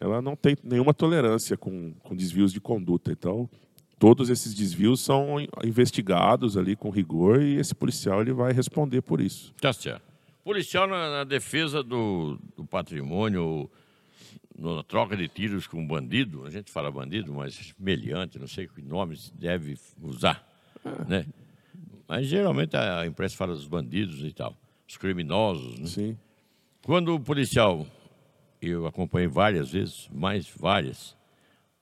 ela 0.00 0.22
não 0.22 0.36
tem 0.36 0.56
nenhuma 0.62 0.94
tolerância 0.94 1.56
com, 1.56 1.92
com 2.04 2.14
desvios 2.14 2.52
de 2.52 2.60
conduta. 2.60 3.10
Então, 3.10 3.50
todos 3.98 4.30
esses 4.30 4.54
desvios 4.54 5.00
são 5.00 5.36
investigados 5.64 6.56
ali 6.56 6.76
com 6.76 6.90
rigor 6.90 7.42
e 7.42 7.56
esse 7.56 7.74
policial 7.74 8.20
ele 8.20 8.32
vai 8.32 8.52
responder 8.52 9.02
por 9.02 9.20
isso. 9.20 9.52
Tá 9.60 9.72
certo. 9.72 10.02
Policial 10.44 10.86
na, 10.86 11.10
na 11.10 11.24
defesa 11.24 11.82
do, 11.82 12.38
do 12.56 12.64
patrimônio, 12.64 13.68
na 14.58 14.82
troca 14.82 15.16
de 15.16 15.28
tiros 15.28 15.66
com 15.66 15.86
bandido, 15.86 16.44
a 16.44 16.50
gente 16.50 16.70
fala 16.70 16.90
bandido, 16.90 17.32
mas 17.32 17.72
meliante, 17.78 18.38
não 18.38 18.48
sei 18.48 18.66
que 18.66 18.82
nome 18.82 19.16
se 19.16 19.32
deve 19.32 19.78
usar, 20.02 20.44
é. 20.84 21.04
né? 21.08 21.26
Mas 22.08 22.26
geralmente 22.26 22.76
a 22.76 23.06
imprensa 23.06 23.36
fala 23.36 23.54
dos 23.54 23.68
bandidos 23.68 24.24
e 24.24 24.32
tal, 24.32 24.56
os 24.88 24.96
criminosos, 24.96 25.78
né? 25.78 25.86
Sim. 25.86 26.18
Quando 26.82 27.14
o 27.14 27.20
policial, 27.20 27.86
eu 28.60 28.86
acompanhei 28.86 29.28
várias 29.28 29.70
vezes, 29.70 30.08
mais 30.10 30.48
várias, 30.48 31.16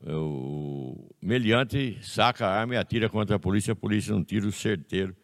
o 0.05 1.09
meliante 1.23 1.97
saca 2.03 2.47
a 2.47 2.61
arma 2.61 2.75
e 2.75 2.77
atira 2.77 3.09
contra 3.09 3.37
a 3.37 3.39
polícia, 3.39 3.73
a 3.73 3.77
polícia 3.77 4.15
um 4.15 4.23
tiro 4.23 4.53
certeiro, 4.53 5.17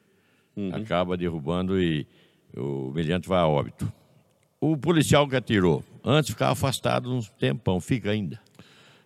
uhum. 0.56 0.74
acaba 0.74 1.16
derrubando 1.16 1.80
e 1.80 2.06
o 2.56 2.90
meliante 2.92 3.28
vai 3.28 3.40
a 3.40 3.46
óbito. 3.46 3.92
O 4.60 4.76
policial 4.76 5.28
que 5.28 5.36
atirou, 5.36 5.84
antes 6.04 6.30
ficava 6.30 6.52
afastado 6.52 7.12
um 7.12 7.20
tempão, 7.38 7.80
fica 7.80 8.10
ainda. 8.10 8.40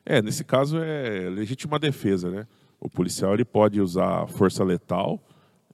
É, 0.05 0.23
nesse 0.23 0.45
caso 0.45 0.79
é 0.79 1.29
legítima 1.29 1.79
defesa, 1.79 2.31
né? 2.31 2.47
O 2.81 2.89
policial 2.89 3.35
ele 3.35 3.45
pode 3.45 3.81
usar 3.81 4.27
força 4.29 4.63
letal 4.63 5.21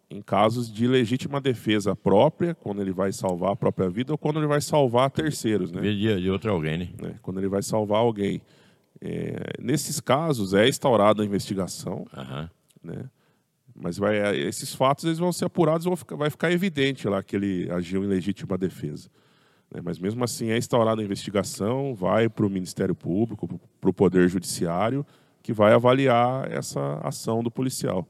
em 0.09 0.21
casos 0.21 0.73
de 0.73 0.87
legítima 0.87 1.41
defesa 1.41 1.97
própria, 1.97 2.55
quando 2.55 2.83
ele 2.83 2.93
vai 2.93 3.13
salvar 3.13 3.53
a 3.53 3.57
própria 3.57 3.89
vida 3.89 4.13
ou 4.13 4.19
quando 4.19 4.39
ele 4.39 4.47
vai 4.47 4.61
salvar 4.61 5.11
terceiros, 5.11 5.73
né? 5.73 5.81
De, 5.81 6.21
de 6.21 6.31
outro 6.31 6.51
alguém, 6.51 6.79
né? 6.79 6.89
É, 7.03 7.15
quando 7.23 7.39
ele 7.39 7.49
vai 7.49 7.63
salvar 7.63 8.01
alguém. 8.01 8.41
É, 9.01 9.55
nesses 9.61 10.01
casos 10.01 10.55
é 10.55 10.69
instaurada 10.69 11.23
a 11.23 11.27
investigação, 11.27 12.07
uhum. 12.17 12.49
né? 12.83 13.05
Mas 13.75 13.97
vai, 13.97 14.39
esses 14.39 14.75
fatos 14.75 15.05
eles 15.05 15.19
vão 15.19 15.33
ser 15.33 15.47
apurados, 15.47 15.87
vão 15.87 15.97
ficar, 15.97 16.15
vai 16.15 16.31
ficar 16.31 16.53
evidente 16.53 17.09
lá 17.09 17.23
que 17.23 17.35
ele 17.35 17.71
agiu 17.71 18.05
em 18.05 18.07
legítima 18.07 18.57
defesa. 18.59 19.09
Né? 19.73 19.81
Mas 19.83 19.99
mesmo 19.99 20.23
assim 20.23 20.51
é 20.51 20.59
instaurada 20.59 21.01
a 21.01 21.05
investigação, 21.05 21.95
vai 21.95 22.29
para 22.29 22.45
o 22.45 22.51
Ministério 22.51 22.95
Público, 22.95 23.61
para 23.81 23.91
o 23.91 23.93
Poder 23.93 24.29
Judiciário, 24.29 25.05
que 25.43 25.53
vai 25.53 25.73
avaliar 25.73 26.51
essa 26.51 27.01
ação 27.03 27.43
do 27.43 27.51
policial. 27.51 28.07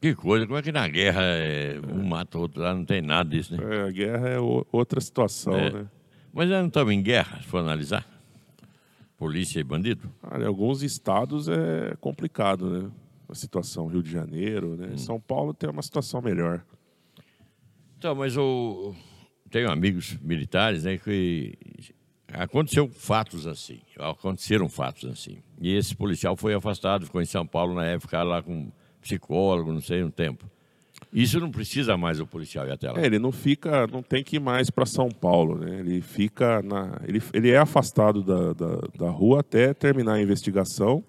Que 0.00 0.14
coisa, 0.14 0.46
como 0.46 0.58
é 0.58 0.62
que 0.62 0.72
na 0.72 0.88
guerra 0.88 1.22
é, 1.22 1.80
um 1.92 2.04
mata 2.04 2.36
o 2.36 2.40
outro 2.40 2.60
lá, 2.60 2.74
não 2.74 2.84
tem 2.84 3.00
nada 3.00 3.30
disso, 3.30 3.56
né? 3.56 3.76
É, 3.76 3.82
a 3.82 3.90
guerra 3.90 4.28
é 4.30 4.38
outra 4.72 5.00
situação, 5.00 5.54
é. 5.54 5.70
né? 5.70 5.86
Mas 6.32 6.48
nós 6.48 6.58
não 6.60 6.66
estamos 6.66 6.92
em 6.92 7.02
guerra, 7.02 7.40
se 7.40 7.46
for 7.46 7.58
analisar? 7.58 8.04
Polícia 9.16 9.60
e 9.60 9.62
bandido? 9.62 10.10
Ah, 10.22 10.40
em 10.40 10.44
alguns 10.44 10.82
estados 10.82 11.48
é 11.48 11.94
complicado, 12.00 12.68
né? 12.68 12.90
A 13.28 13.34
situação, 13.34 13.86
Rio 13.86 14.02
de 14.02 14.10
Janeiro, 14.10 14.76
né? 14.76 14.88
Hum. 14.92 14.98
São 14.98 15.20
Paulo 15.20 15.54
tem 15.54 15.70
uma 15.70 15.82
situação 15.82 16.20
melhor. 16.20 16.64
Então, 17.96 18.16
mas 18.16 18.36
o, 18.36 18.96
tenho 19.52 19.70
amigos 19.70 20.16
militares, 20.22 20.84
né, 20.84 20.96
que 20.96 21.52
aconteceu 22.32 22.88
fatos 22.88 23.46
assim, 23.46 23.80
aconteceram 23.98 24.66
fatos 24.68 25.04
assim. 25.04 25.36
E 25.60 25.76
esse 25.76 25.94
policial 25.94 26.34
foi 26.36 26.54
afastado, 26.54 27.04
ficou 27.04 27.20
em 27.20 27.26
São 27.26 27.46
Paulo 27.46 27.74
na 27.74 27.84
época 27.84 28.20
lá 28.22 28.42
com 28.42 28.72
psicólogo, 29.02 29.70
não 29.70 29.82
sei, 29.82 30.02
um 30.02 30.10
tempo. 30.10 30.46
Isso 31.12 31.38
não 31.38 31.50
precisa 31.50 31.96
mais 31.96 32.18
o 32.18 32.26
policial 32.26 32.66
ir 32.66 32.70
até 32.70 32.90
lá. 32.90 33.00
É, 33.00 33.04
ele 33.04 33.18
não 33.18 33.30
fica, 33.30 33.86
não 33.88 34.02
tem 34.02 34.24
que 34.24 34.36
ir 34.36 34.40
mais 34.40 34.70
para 34.70 34.86
São 34.86 35.10
Paulo, 35.10 35.58
né? 35.58 35.80
Ele 35.80 36.00
fica 36.00 36.62
na, 36.62 36.98
ele, 37.06 37.20
ele 37.34 37.50
é 37.50 37.58
afastado 37.58 38.22
da, 38.22 38.54
da, 38.54 38.76
da 38.98 39.10
rua 39.10 39.40
até 39.40 39.74
terminar 39.74 40.14
a 40.14 40.22
investigação 40.22 41.04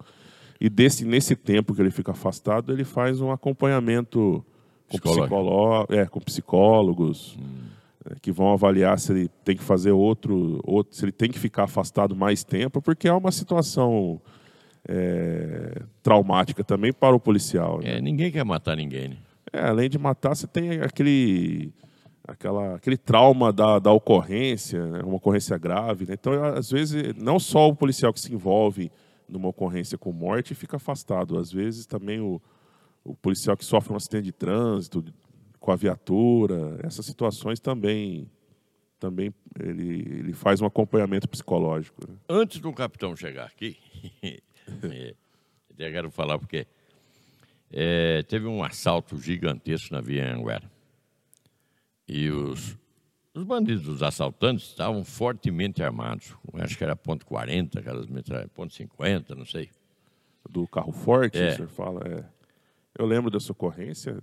e 0.60 0.68
desse 0.68 1.04
nesse 1.06 1.34
tempo 1.34 1.74
que 1.74 1.80
ele 1.80 1.90
fica 1.90 2.12
afastado 2.12 2.72
ele 2.72 2.84
faz 2.84 3.20
um 3.20 3.30
acompanhamento 3.30 4.44
com, 4.88 4.98
psicólogo, 4.98 5.92
é, 5.92 6.04
com 6.04 6.20
psicólogos. 6.20 7.38
Hum 7.38 7.74
que 8.20 8.30
vão 8.30 8.52
avaliar 8.52 8.98
se 8.98 9.12
ele 9.12 9.28
tem 9.44 9.56
que 9.56 9.62
fazer 9.62 9.92
outro, 9.92 10.60
outro, 10.64 10.94
se 10.94 11.04
ele 11.04 11.12
tem 11.12 11.30
que 11.30 11.38
ficar 11.38 11.64
afastado 11.64 12.14
mais 12.14 12.44
tempo, 12.44 12.82
porque 12.82 13.08
é 13.08 13.12
uma 13.12 13.32
situação 13.32 14.20
é, 14.86 15.82
traumática 16.02 16.62
também 16.62 16.92
para 16.92 17.16
o 17.16 17.20
policial. 17.20 17.80
Né? 17.80 17.96
É, 17.96 18.00
ninguém 18.00 18.30
quer 18.30 18.44
matar 18.44 18.76
ninguém. 18.76 19.08
Né? 19.08 19.16
É, 19.52 19.60
além 19.60 19.88
de 19.88 19.98
matar, 19.98 20.34
você 20.34 20.46
tem 20.46 20.80
aquele, 20.80 21.72
aquela, 22.26 22.76
aquele 22.76 22.96
trauma 22.96 23.52
da, 23.52 23.78
da 23.78 23.92
ocorrência, 23.92 24.84
né? 24.86 25.02
uma 25.02 25.16
ocorrência 25.16 25.56
grave. 25.56 26.06
Né? 26.06 26.14
Então, 26.14 26.32
às 26.44 26.70
vezes, 26.70 27.14
não 27.16 27.38
só 27.38 27.68
o 27.68 27.76
policial 27.76 28.12
que 28.12 28.20
se 28.20 28.32
envolve 28.32 28.90
numa 29.26 29.48
ocorrência 29.48 29.96
com 29.96 30.12
morte 30.12 30.54
fica 30.54 30.76
afastado. 30.76 31.38
Às 31.38 31.50
vezes, 31.50 31.86
também 31.86 32.20
o, 32.20 32.40
o 33.02 33.14
policial 33.14 33.56
que 33.56 33.64
sofre 33.64 33.92
um 33.92 33.96
acidente 33.96 34.24
de 34.24 34.32
trânsito 34.32 35.02
com 35.64 35.72
a 35.72 35.76
viatura, 35.76 36.78
essas 36.82 37.06
situações 37.06 37.58
também 37.58 38.30
também 39.00 39.32
ele, 39.58 40.00
ele 40.18 40.32
faz 40.34 40.60
um 40.60 40.66
acompanhamento 40.66 41.26
psicológico. 41.26 42.06
Né? 42.06 42.16
Antes 42.28 42.60
do 42.60 42.70
capitão 42.70 43.16
chegar 43.16 43.46
aqui, 43.46 43.78
é, 44.22 45.14
eu 45.78 45.92
quero 45.92 46.10
falar 46.10 46.38
porque 46.38 46.66
é, 47.72 48.22
teve 48.24 48.46
um 48.46 48.62
assalto 48.62 49.16
gigantesco 49.18 49.94
na 49.94 50.02
Via 50.02 50.34
Anguera. 50.34 50.70
E 52.06 52.28
os, 52.28 52.76
os 53.32 53.42
bandidos, 53.42 53.88
os 53.88 54.02
assaltantes, 54.02 54.66
estavam 54.66 55.02
fortemente 55.02 55.82
armados. 55.82 56.34
Acho 56.54 56.76
que 56.76 56.84
era 56.84 56.94
ponto 56.94 57.24
.40, 57.24 57.78
aquelas 57.78 58.06
metralhas, 58.06 58.50
ponto 58.52 58.74
.50, 58.74 59.30
não 59.30 59.46
sei. 59.46 59.70
Do 60.46 60.68
carro 60.68 60.92
forte, 60.92 61.38
é. 61.38 61.48
o 61.48 61.56
senhor 61.56 61.68
fala? 61.68 62.02
É. 62.06 62.24
Eu 62.98 63.06
lembro 63.06 63.30
dessa 63.30 63.50
ocorrência. 63.50 64.22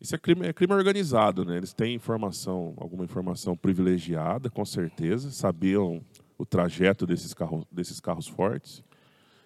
Isso 0.00 0.14
é 0.14 0.18
crime, 0.18 0.46
é 0.46 0.52
crime 0.52 0.72
organizado, 0.72 1.44
né? 1.44 1.56
Eles 1.56 1.72
têm 1.72 1.94
informação, 1.94 2.74
alguma 2.76 3.04
informação 3.04 3.56
privilegiada, 3.56 4.48
com 4.48 4.64
certeza, 4.64 5.30
sabiam 5.30 6.00
o 6.36 6.46
trajeto 6.46 7.04
desses, 7.04 7.34
carro, 7.34 7.66
desses 7.70 7.98
carros 7.98 8.28
fortes. 8.28 8.82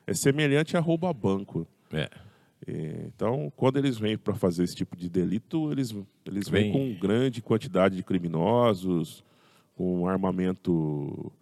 É 0.07 0.13
semelhante 0.13 0.77
a 0.77 0.81
roubo 0.81 1.07
a 1.07 1.13
banco. 1.13 1.67
É. 1.91 2.11
Então, 2.67 3.53
quando 3.57 3.79
eles 3.79 3.99
vêm 3.99 4.17
para 4.17 4.35
fazer 4.35 4.63
esse 4.63 4.75
tipo 4.75 4.97
de 4.97 5.09
delito, 5.09 5.73
eles, 5.73 5.95
eles 6.25 6.49
vêm 6.49 6.71
com 6.71 6.95
grande 7.01 7.43
quantidade 7.43 7.97
de 7.97 8.03
criminosos, 8.05 9.25
com 9.75 10.07
armamento, 10.07 11.33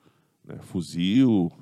né, 0.44 0.56
fuzil. 0.62 1.52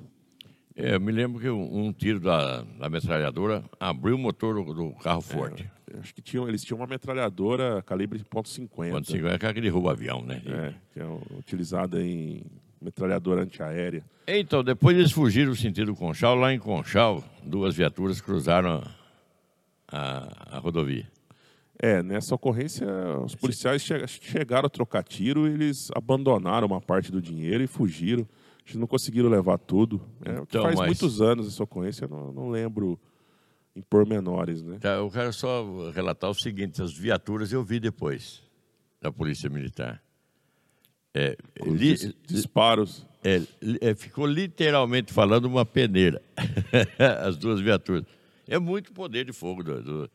É, 0.81 0.95
eu 0.95 0.99
me 1.01 1.11
lembro 1.11 1.41
que 1.41 1.49
um, 1.49 1.87
um 1.87 1.91
tiro 1.91 2.21
da, 2.21 2.61
da, 2.79 2.89
metralhadora 2.89 3.63
abriu 3.77 4.15
o 4.15 4.17
motor 4.17 4.63
do, 4.63 4.73
do 4.73 4.91
carro 5.03 5.19
forte. 5.19 5.69
É, 5.93 5.99
acho 5.99 6.15
que 6.15 6.21
tinham, 6.21 6.47
eles 6.47 6.63
tinham 6.63 6.79
uma 6.79 6.87
metralhadora 6.87 7.83
calibre 7.83 8.19
.50. 8.19 8.65
.50 8.77 9.43
é 9.43 9.47
aquele 9.47 9.67
roubo 9.67 9.89
avião, 9.89 10.21
né? 10.21 10.41
É, 10.45 10.73
que 10.93 10.99
é 11.01 11.05
utilizada 11.37 12.01
em 12.01 12.43
metralhadora 12.81 13.41
antiaérea. 13.41 14.01
Então, 14.25 14.63
depois 14.63 14.97
eles 14.97 15.11
fugiram 15.11 15.49
no 15.49 15.55
sentido 15.55 15.93
Conchal. 15.93 16.35
Lá 16.35 16.53
em 16.53 16.59
Conchal, 16.59 17.21
duas 17.43 17.75
viaturas 17.75 18.21
cruzaram 18.21 18.81
a, 19.91 20.55
a 20.55 20.59
rodovia. 20.59 21.05
É, 21.81 22.01
nessa 22.01 22.35
ocorrência, 22.35 22.87
os 23.23 23.35
policiais 23.35 23.81
che 23.81 24.05
chegaram 24.07 24.67
a 24.67 24.69
trocar 24.69 25.01
tiro 25.01 25.47
eles 25.47 25.89
abandonaram 25.95 26.67
uma 26.67 26.81
parte 26.81 27.11
do 27.11 27.21
dinheiro 27.21 27.63
e 27.63 27.67
fugiram. 27.67 28.27
Eles 28.65 28.75
não 28.75 28.87
conseguiram 28.87 29.29
levar 29.29 29.57
tudo. 29.57 30.01
É, 30.25 30.39
então, 30.41 30.63
faz 30.63 30.75
mas... 30.75 30.85
muitos 30.87 31.21
anos 31.21 31.47
essa 31.47 31.63
ocorrência, 31.63 32.05
eu 32.05 32.09
não, 32.09 32.31
não 32.31 32.49
lembro 32.49 32.99
em 33.75 33.81
pormenores, 33.81 34.63
né? 34.63 34.77
Tá, 34.79 34.95
eu 34.95 35.09
quero 35.09 35.31
só 35.33 35.89
relatar 35.91 36.29
o 36.29 36.33
seguinte, 36.33 36.81
as 36.81 36.93
viaturas 36.93 37.51
eu 37.51 37.63
vi 37.63 37.79
depois 37.79 38.43
da 39.01 39.11
Polícia 39.11 39.49
Militar. 39.49 40.01
É, 41.13 41.35
li, 41.65 41.95
disparos. 42.27 43.05
É, 43.23 43.41
é, 43.81 43.95
ficou 43.95 44.25
literalmente 44.25 45.11
falando 45.11 45.45
uma 45.45 45.65
peneira, 45.65 46.21
as 47.25 47.35
duas 47.35 47.59
viaturas. 47.59 48.05
É 48.47 48.57
muito 48.57 48.93
poder 48.93 49.25
de 49.25 49.33
fogo 49.33 49.63
do, 49.63 49.81
do, 49.81 50.11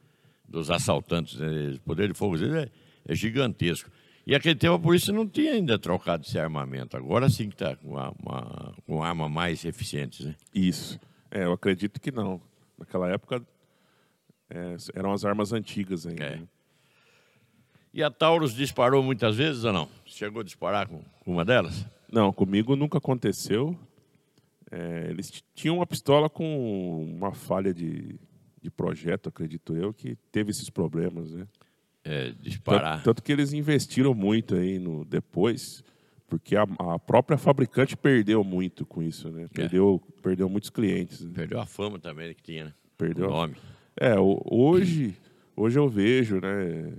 dos 0.48 0.70
assaltantes. 0.70 1.38
Né? 1.38 1.74
O 1.76 1.80
poder 1.80 2.08
de 2.08 2.14
fogo 2.14 2.36
é, 2.36 2.70
é, 3.06 3.14
gigantesco. 3.14 3.90
E 4.26 4.34
aquele 4.34 4.54
tempo 4.54 4.74
a 4.74 4.78
polícia 4.78 5.12
não 5.12 5.26
tinha 5.26 5.52
ainda 5.52 5.78
trocado 5.78 6.24
esse 6.26 6.38
armamento. 6.38 6.96
Agora 6.96 7.28
sim 7.28 7.48
que 7.48 7.54
está 7.54 7.76
com 7.76 7.90
uma, 7.90 8.14
uma, 8.22 8.74
com 8.86 9.02
arma 9.02 9.28
mais 9.28 9.64
eficiente. 9.64 10.24
Né? 10.24 10.34
Isso. 10.54 10.98
É, 11.30 11.44
eu 11.44 11.52
acredito 11.52 12.00
que 12.00 12.10
não. 12.10 12.40
Naquela 12.78 13.10
época 13.10 13.42
é, 14.48 14.76
eram 14.94 15.12
as 15.12 15.24
armas 15.24 15.52
antigas 15.52 16.06
ainda. 16.06 16.24
É. 16.24 16.36
Né? 16.36 16.48
E 17.92 18.02
a 18.02 18.10
Taurus 18.10 18.54
disparou 18.54 19.02
muitas 19.02 19.36
vezes 19.36 19.62
ou 19.64 19.72
não? 19.72 19.88
Chegou 20.04 20.40
a 20.40 20.44
disparar 20.44 20.88
com 20.88 21.02
uma 21.24 21.44
delas? 21.44 21.86
Não, 22.10 22.32
comigo 22.32 22.74
nunca 22.74 22.98
aconteceu. 22.98 23.78
É, 24.70 25.06
eles 25.10 25.44
tinham 25.54 25.76
uma 25.76 25.86
pistola 25.86 26.28
com 26.28 27.04
uma 27.04 27.32
falha 27.32 27.72
de, 27.72 28.18
de 28.60 28.70
projeto, 28.70 29.28
acredito 29.28 29.76
eu, 29.76 29.92
que 29.92 30.16
teve 30.32 30.50
esses 30.50 30.68
problemas, 30.68 31.30
né? 31.32 31.46
É, 32.04 32.32
disparar. 32.40 32.96
Tanto, 32.96 33.04
tanto, 33.04 33.22
que 33.22 33.32
eles 33.32 33.52
investiram 33.52 34.12
muito 34.14 34.54
aí 34.54 34.78
no 34.78 35.04
depois, 35.04 35.82
porque 36.28 36.54
a, 36.54 36.62
a 36.62 36.98
própria 36.98 37.38
fabricante 37.38 37.96
perdeu 37.96 38.44
muito 38.44 38.84
com 38.84 39.02
isso, 39.02 39.30
né? 39.30 39.44
É. 39.44 39.48
Perdeu, 39.48 40.02
é. 40.06 40.22
perdeu 40.22 40.48
muitos 40.48 40.70
clientes. 40.70 41.22
Né? 41.22 41.32
Perdeu 41.34 41.60
a 41.60 41.66
fama 41.66 41.98
também 41.98 42.34
que 42.34 42.42
tinha, 42.42 42.64
né? 42.66 42.74
Perdeu 42.98 43.28
o 43.28 43.30
nome. 43.30 43.56
É, 43.96 44.14
hoje, 44.18 45.16
hoje 45.56 45.78
eu 45.78 45.88
vejo, 45.88 46.40
né? 46.40 46.92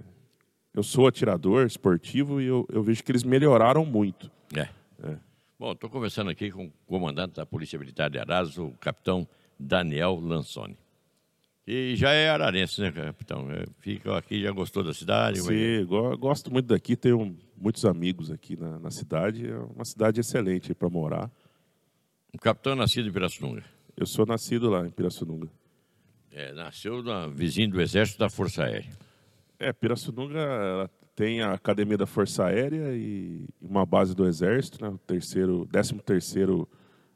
Eu 0.74 0.84
sou 0.84 1.08
atirador 1.08 1.66
esportivo 1.66 2.42
e 2.42 2.46
eu, 2.46 2.66
eu 2.70 2.84
vejo 2.84 3.04
que 3.04 3.12
eles 3.12 3.24
melhoraram 3.24 3.86
muito. 3.86 4.30
É. 4.56 4.68
é. 5.04 5.18
Bom, 5.58 5.72
estou 5.72 5.90
conversando 5.90 6.30
aqui 6.30 6.52
com 6.52 6.66
o 6.66 6.72
comandante 6.86 7.36
da 7.36 7.46
Polícia 7.46 7.80
Militar 7.80 8.10
de 8.10 8.20
Araras, 8.20 8.58
o 8.58 8.72
capitão 8.80 9.28
Daniel 9.58 10.20
Lansoni. 10.20 10.78
E 11.68 11.96
já 11.96 12.12
é 12.12 12.30
ararense, 12.30 12.80
né, 12.80 12.92
capitão? 12.92 13.50
É, 13.52 13.66
fica 13.80 14.16
aqui, 14.16 14.42
já 14.42 14.52
gostou 14.52 14.84
da 14.84 14.94
cidade? 14.94 15.42
Sim, 15.42 15.86
gosto 16.20 16.52
muito 16.52 16.68
daqui, 16.68 16.96
tenho 16.96 17.36
muitos 17.58 17.86
amigos 17.86 18.30
aqui 18.30 18.56
na, 18.56 18.78
na 18.78 18.92
cidade. 18.92 19.50
É 19.50 19.58
uma 19.58 19.84
cidade 19.84 20.20
excelente 20.20 20.76
para 20.76 20.90
morar. 20.90 21.32
O 22.34 22.38
capitão 22.38 22.74
é 22.74 22.76
nascido 22.76 23.10
em 23.10 23.12
Pirassununga? 23.12 23.64
Eu 23.98 24.06
sou 24.06 24.26
nascido 24.26 24.70
lá 24.70 24.86
em 24.86 24.92
Pirassununga. 24.92 25.50
É, 26.32 26.54
nasceu 26.54 27.02
na, 27.02 27.28
vizinho 27.28 27.72
do 27.72 27.82
Exército 27.82 28.20
da 28.20 28.30
Força 28.30 28.66
Aérea. 28.66 28.92
É, 29.58 29.74
Pirassununga 29.74 30.90
tem 31.16 31.42
a 31.42 31.54
Academia 31.54 31.98
da 31.98 32.06
Força 32.06 32.46
Aérea 32.46 32.94
e 32.94 33.48
uma 33.60 33.86
base 33.86 34.14
do 34.14 34.28
Exército, 34.28 34.84
né, 34.84 34.90
o 34.90 34.98
terceiro, 34.98 35.66
13 35.72 35.96
terceiro 36.00 36.68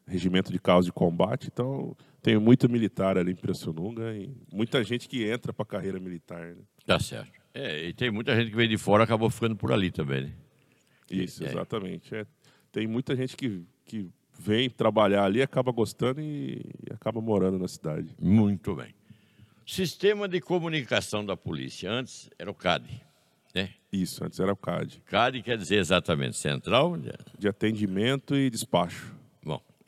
Regimento 0.09 0.51
de 0.51 0.59
Carros 0.59 0.85
de 0.85 0.91
Combate. 0.91 1.47
Então, 1.51 1.95
tem 2.21 2.37
muito 2.37 2.67
militar 2.69 3.17
ali 3.17 3.31
em 3.31 3.35
Pirassununga 3.35 4.13
e 4.15 4.35
muita 4.51 4.83
gente 4.83 5.07
que 5.07 5.23
entra 5.29 5.53
para 5.53 5.63
a 5.63 5.65
carreira 5.65 5.99
militar. 5.99 6.55
Né? 6.55 6.63
Tá 6.85 6.99
certo. 6.99 7.31
É, 7.53 7.87
e 7.87 7.93
tem 7.93 8.11
muita 8.11 8.35
gente 8.35 8.49
que 8.49 8.55
veio 8.55 8.69
de 8.69 8.77
fora 8.77 9.03
acabou 9.03 9.29
ficando 9.29 9.55
por 9.55 9.71
ali 9.71 9.91
também, 9.91 10.23
né? 10.23 10.33
Isso, 11.09 11.43
é. 11.43 11.47
exatamente. 11.47 12.13
É, 12.13 12.25
tem 12.71 12.87
muita 12.87 13.15
gente 13.15 13.35
que, 13.35 13.63
que 13.85 14.07
vem 14.37 14.69
trabalhar 14.69 15.25
ali, 15.25 15.41
acaba 15.41 15.71
gostando 15.71 16.21
e, 16.21 16.61
e 16.87 16.93
acaba 16.93 17.19
morando 17.19 17.57
na 17.57 17.67
cidade. 17.67 18.15
Muito 18.19 18.75
bem. 18.75 18.93
Sistema 19.65 20.27
de 20.27 20.41
comunicação 20.41 21.25
da 21.25 21.35
polícia. 21.37 21.91
Antes 21.91 22.29
era 22.37 22.49
o 22.49 22.53
CAD. 22.53 22.89
Né? 23.53 23.69
Isso, 23.91 24.23
antes 24.23 24.39
era 24.39 24.51
o 24.51 24.55
CAD. 24.55 25.01
CAD 25.05 25.41
quer 25.41 25.57
dizer 25.57 25.77
exatamente 25.77 26.37
Central 26.37 26.97
de, 26.97 27.11
de 27.37 27.47
Atendimento 27.47 28.35
e 28.35 28.49
Despacho. 28.49 29.18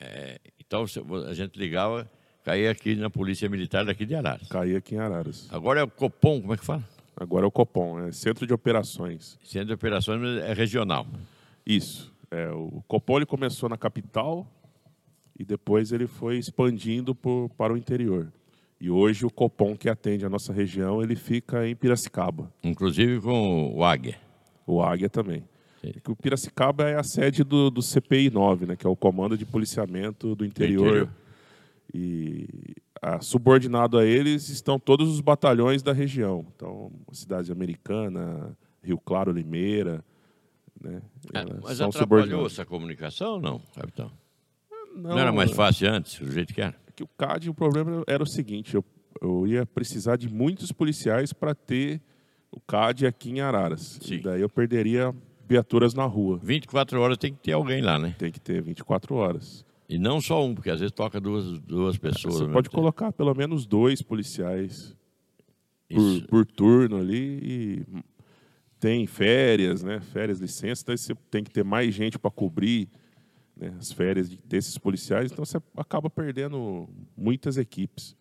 É, 0.02 0.40
então 0.58 0.84
a 1.28 1.34
gente 1.34 1.56
ligava, 1.56 2.10
caía 2.42 2.70
aqui 2.70 2.96
na 2.96 3.08
Polícia 3.08 3.48
Militar 3.48 3.84
daqui 3.84 4.04
de 4.04 4.16
Araras. 4.16 4.48
Caía 4.48 4.78
aqui 4.78 4.96
em 4.96 4.98
Araras. 4.98 5.48
Agora 5.50 5.80
é 5.80 5.84
o 5.84 5.88
Copom, 5.88 6.40
como 6.40 6.54
é 6.54 6.56
que 6.56 6.64
fala? 6.64 6.82
Agora 7.16 7.44
é 7.44 7.48
o 7.48 7.52
Copom, 7.52 8.00
é 8.00 8.10
Centro 8.10 8.46
de 8.46 8.52
Operações. 8.52 9.38
Centro 9.44 9.68
de 9.68 9.74
Operações 9.74 10.42
é 10.42 10.52
regional. 10.52 11.06
Isso. 11.64 12.12
É, 12.30 12.50
o 12.50 12.82
Copom 12.88 13.18
ele 13.18 13.26
começou 13.26 13.68
na 13.68 13.76
capital 13.76 14.46
e 15.38 15.44
depois 15.44 15.92
ele 15.92 16.06
foi 16.06 16.38
expandindo 16.38 17.14
por, 17.14 17.48
para 17.50 17.72
o 17.72 17.76
interior. 17.76 18.32
E 18.80 18.90
hoje 18.90 19.24
o 19.24 19.30
Copom 19.30 19.76
que 19.76 19.88
atende 19.88 20.26
a 20.26 20.28
nossa 20.28 20.52
região, 20.52 21.00
ele 21.00 21.14
fica 21.14 21.68
em 21.68 21.76
Piracicaba. 21.76 22.52
Inclusive 22.64 23.20
com 23.20 23.72
o 23.72 23.84
Águia. 23.84 24.18
O 24.66 24.82
Águia 24.82 25.08
também. 25.08 25.44
É 25.82 26.10
o 26.10 26.16
Piracicaba 26.16 26.88
é 26.88 26.96
a 26.96 27.02
sede 27.02 27.42
do, 27.42 27.70
do 27.70 27.82
CPI 27.82 28.30
9, 28.30 28.66
né, 28.66 28.76
que 28.76 28.86
é 28.86 28.90
o 28.90 28.96
Comando 28.96 29.36
de 29.36 29.44
Policiamento 29.44 30.34
do 30.34 30.44
Interior. 30.44 30.86
interior. 30.86 31.08
E 31.92 32.76
a, 33.00 33.20
subordinado 33.20 33.98
a 33.98 34.04
eles 34.04 34.48
estão 34.48 34.78
todos 34.78 35.08
os 35.08 35.20
batalhões 35.20 35.82
da 35.82 35.92
região. 35.92 36.46
Então, 36.54 36.92
cidade 37.12 37.50
americana, 37.50 38.56
Rio 38.82 38.98
Claro, 38.98 39.32
Limeira. 39.32 40.04
Né, 40.80 41.02
é, 41.34 41.44
mas 41.62 41.80
atrapalhou 41.80 42.46
essa 42.46 42.64
comunicação 42.64 43.34
ou 43.34 43.40
não, 43.40 43.60
capitão? 43.74 44.10
Não, 44.94 45.10
não, 45.10 45.18
era 45.18 45.32
mais 45.32 45.50
fácil 45.50 45.90
antes, 45.90 46.18
do 46.18 46.30
jeito 46.30 46.54
que 46.54 46.60
era? 46.60 46.82
que 46.94 47.02
o 47.02 47.08
CAD, 47.08 47.50
o 47.50 47.54
problema 47.54 48.04
era 48.06 48.22
o 48.22 48.26
seguinte, 48.26 48.74
eu, 48.74 48.84
eu 49.20 49.46
ia 49.46 49.66
precisar 49.66 50.16
de 50.16 50.28
muitos 50.28 50.70
policiais 50.72 51.32
para 51.32 51.54
ter 51.54 52.00
o 52.50 52.60
CAD 52.60 53.06
aqui 53.06 53.30
em 53.30 53.40
Araras. 53.40 53.98
Sim. 54.02 54.14
E 54.14 54.20
daí 54.20 54.40
eu 54.40 54.48
perderia 54.48 55.14
viaturas 55.52 55.92
na 55.92 56.04
rua. 56.04 56.40
24 56.42 57.00
horas 57.00 57.18
tem 57.18 57.32
que 57.32 57.40
ter 57.40 57.52
alguém 57.52 57.82
lá, 57.82 57.98
né? 57.98 58.14
Tem 58.18 58.32
que 58.32 58.40
ter 58.40 58.62
24 58.62 59.14
horas. 59.14 59.64
E 59.88 59.98
não 59.98 60.20
só 60.20 60.44
um, 60.44 60.54
porque 60.54 60.70
às 60.70 60.80
vezes 60.80 60.92
toca 60.92 61.20
duas, 61.20 61.58
duas 61.60 61.98
pessoas. 61.98 62.38
Você 62.38 62.48
pode 62.48 62.70
colocar 62.70 63.12
pelo 63.12 63.34
menos 63.34 63.66
dois 63.66 64.00
policiais. 64.00 64.96
por, 65.94 66.26
por, 66.28 66.46
turno 66.46 66.96
ali 66.96 67.38
e 67.42 68.02
tem 68.80 69.06
férias, 69.06 69.82
né? 69.82 70.00
Férias, 70.00 70.40
licença, 70.40 70.82
então 70.82 70.96
você 70.96 71.14
tem 71.30 71.44
que 71.44 71.50
ter 71.50 71.62
mais 71.62 71.94
gente 71.94 72.18
para 72.18 72.30
cobrir 72.30 72.88
né, 73.54 73.74
as 73.78 73.92
férias 73.92 74.30
desses 74.46 74.78
policiais, 74.78 75.30
então 75.30 75.44
você 75.44 75.58
acaba 75.76 76.08
perdendo 76.08 76.88
muitas 77.14 77.58
equipes. 77.58 78.16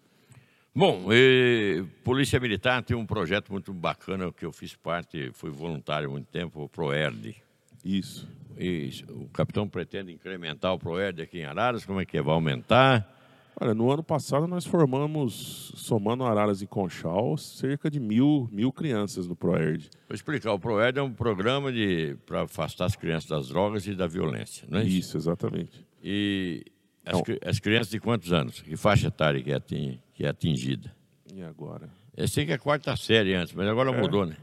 Bom, 0.73 1.11
e, 1.11 1.83
Polícia 2.01 2.39
Militar 2.39 2.81
tem 2.81 2.95
um 2.95 3.05
projeto 3.05 3.51
muito 3.51 3.73
bacana 3.73 4.31
que 4.31 4.45
eu 4.45 4.53
fiz 4.53 4.73
parte, 4.73 5.29
fui 5.33 5.49
voluntário 5.49 6.07
há 6.07 6.11
muito 6.11 6.27
tempo, 6.27 6.63
o 6.63 6.69
ProERD. 6.69 7.35
Isso. 7.83 8.27
Isso. 8.57 9.03
O 9.09 9.27
capitão 9.29 9.67
pretende 9.67 10.13
incrementar 10.13 10.73
o 10.73 10.79
ProERD 10.79 11.21
aqui 11.21 11.39
em 11.39 11.45
Araras, 11.45 11.83
como 11.83 11.99
é 11.99 12.05
que 12.05 12.17
é? 12.17 12.21
Vai 12.21 12.33
aumentar? 12.33 13.17
Olha, 13.59 13.73
no 13.73 13.91
ano 13.91 14.01
passado 14.01 14.47
nós 14.47 14.65
formamos, 14.65 15.73
somando 15.75 16.23
Araras 16.23 16.61
e 16.61 16.67
Conchal, 16.67 17.37
cerca 17.37 17.91
de 17.91 17.99
mil, 17.99 18.47
mil 18.49 18.71
crianças 18.71 19.27
no 19.27 19.35
ProERD. 19.35 19.89
Vou 20.07 20.15
explicar, 20.15 20.53
o 20.53 20.59
ProERD 20.59 20.99
é 20.99 21.03
um 21.03 21.11
programa 21.11 21.69
para 22.25 22.43
afastar 22.43 22.85
as 22.85 22.95
crianças 22.95 23.29
das 23.29 23.49
drogas 23.49 23.85
e 23.87 23.93
da 23.93 24.07
violência, 24.07 24.65
não 24.69 24.79
é 24.79 24.83
isso? 24.83 24.97
Isso, 24.97 25.17
exatamente. 25.17 25.85
E 26.01 26.63
as, 27.05 27.21
as 27.45 27.59
crianças 27.59 27.89
de 27.89 27.99
quantos 27.99 28.31
anos? 28.31 28.61
Que 28.61 28.75
faixa 28.75 29.07
etária 29.07 29.41
que 29.41 29.51
é, 29.51 29.59
que 30.13 30.25
é 30.25 30.29
atingida? 30.29 30.93
E 31.33 31.41
agora? 31.41 31.89
Eu 32.15 32.27
sei 32.27 32.45
que 32.45 32.51
é 32.51 32.57
quarta 32.57 32.95
série 32.95 33.33
antes, 33.33 33.53
mas 33.53 33.67
agora 33.67 33.91
é. 33.91 33.99
mudou, 33.99 34.25
né? 34.25 34.35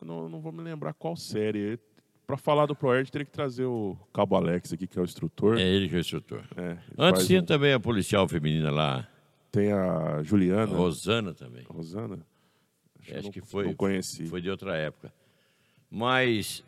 Eu 0.00 0.06
não, 0.06 0.28
não, 0.28 0.40
vou 0.40 0.52
me 0.52 0.62
lembrar 0.62 0.94
qual 0.94 1.16
série. 1.16 1.78
Para 2.26 2.36
falar 2.36 2.66
do 2.66 2.74
ProERD, 2.74 3.10
teria 3.10 3.24
que 3.24 3.32
trazer 3.32 3.64
o 3.64 3.96
Cabo 4.12 4.36
Alex 4.36 4.72
aqui, 4.72 4.86
que 4.86 4.98
é 4.98 5.02
o 5.02 5.04
instrutor. 5.04 5.58
É 5.58 5.62
ele 5.62 5.88
que 5.88 5.94
é 5.94 5.98
o 5.98 6.00
instrutor. 6.00 6.44
É, 6.56 6.78
antes 6.96 7.26
tinha 7.26 7.42
um... 7.42 7.44
também 7.44 7.72
a 7.72 7.80
policial 7.80 8.26
feminina 8.26 8.70
lá. 8.70 9.06
Tem 9.50 9.70
a 9.70 10.22
Juliana. 10.22 10.72
A 10.72 10.76
Rosana 10.76 11.34
também. 11.34 11.64
Rosana? 11.68 12.24
Acho, 13.00 13.14
Acho 13.14 13.22
não, 13.24 13.30
que 13.32 13.40
foi, 13.42 13.66
não 13.66 13.74
conheci. 13.74 14.26
Foi 14.26 14.40
de 14.40 14.48
outra 14.48 14.76
época. 14.76 15.12
Mas 15.90 16.64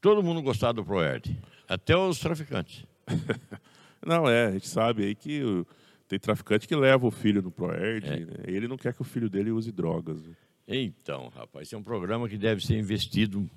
todo 0.00 0.22
mundo 0.22 0.42
gostava 0.42 0.72
do 0.72 0.84
ProERD, 0.84 1.38
até 1.68 1.96
os 1.96 2.18
traficantes. 2.18 2.84
não, 4.04 4.28
é, 4.28 4.46
a 4.46 4.52
gente 4.52 4.68
sabe 4.68 5.04
aí 5.04 5.14
que 5.14 5.42
o, 5.42 5.66
tem 6.08 6.18
traficante 6.18 6.68
que 6.68 6.76
leva 6.76 7.06
o 7.06 7.10
filho 7.10 7.42
no 7.42 7.50
ProERD, 7.50 8.06
é. 8.06 8.18
né? 8.20 8.34
ele 8.46 8.68
não 8.68 8.76
quer 8.76 8.94
que 8.94 9.02
o 9.02 9.04
filho 9.04 9.28
dele 9.28 9.50
use 9.50 9.72
drogas. 9.72 10.22
Né? 10.22 10.34
Então, 10.66 11.30
rapaz, 11.34 11.68
esse 11.68 11.74
é 11.74 11.78
um 11.78 11.82
programa 11.82 12.28
que 12.28 12.38
deve 12.38 12.64
ser 12.64 12.78
investido 12.78 13.48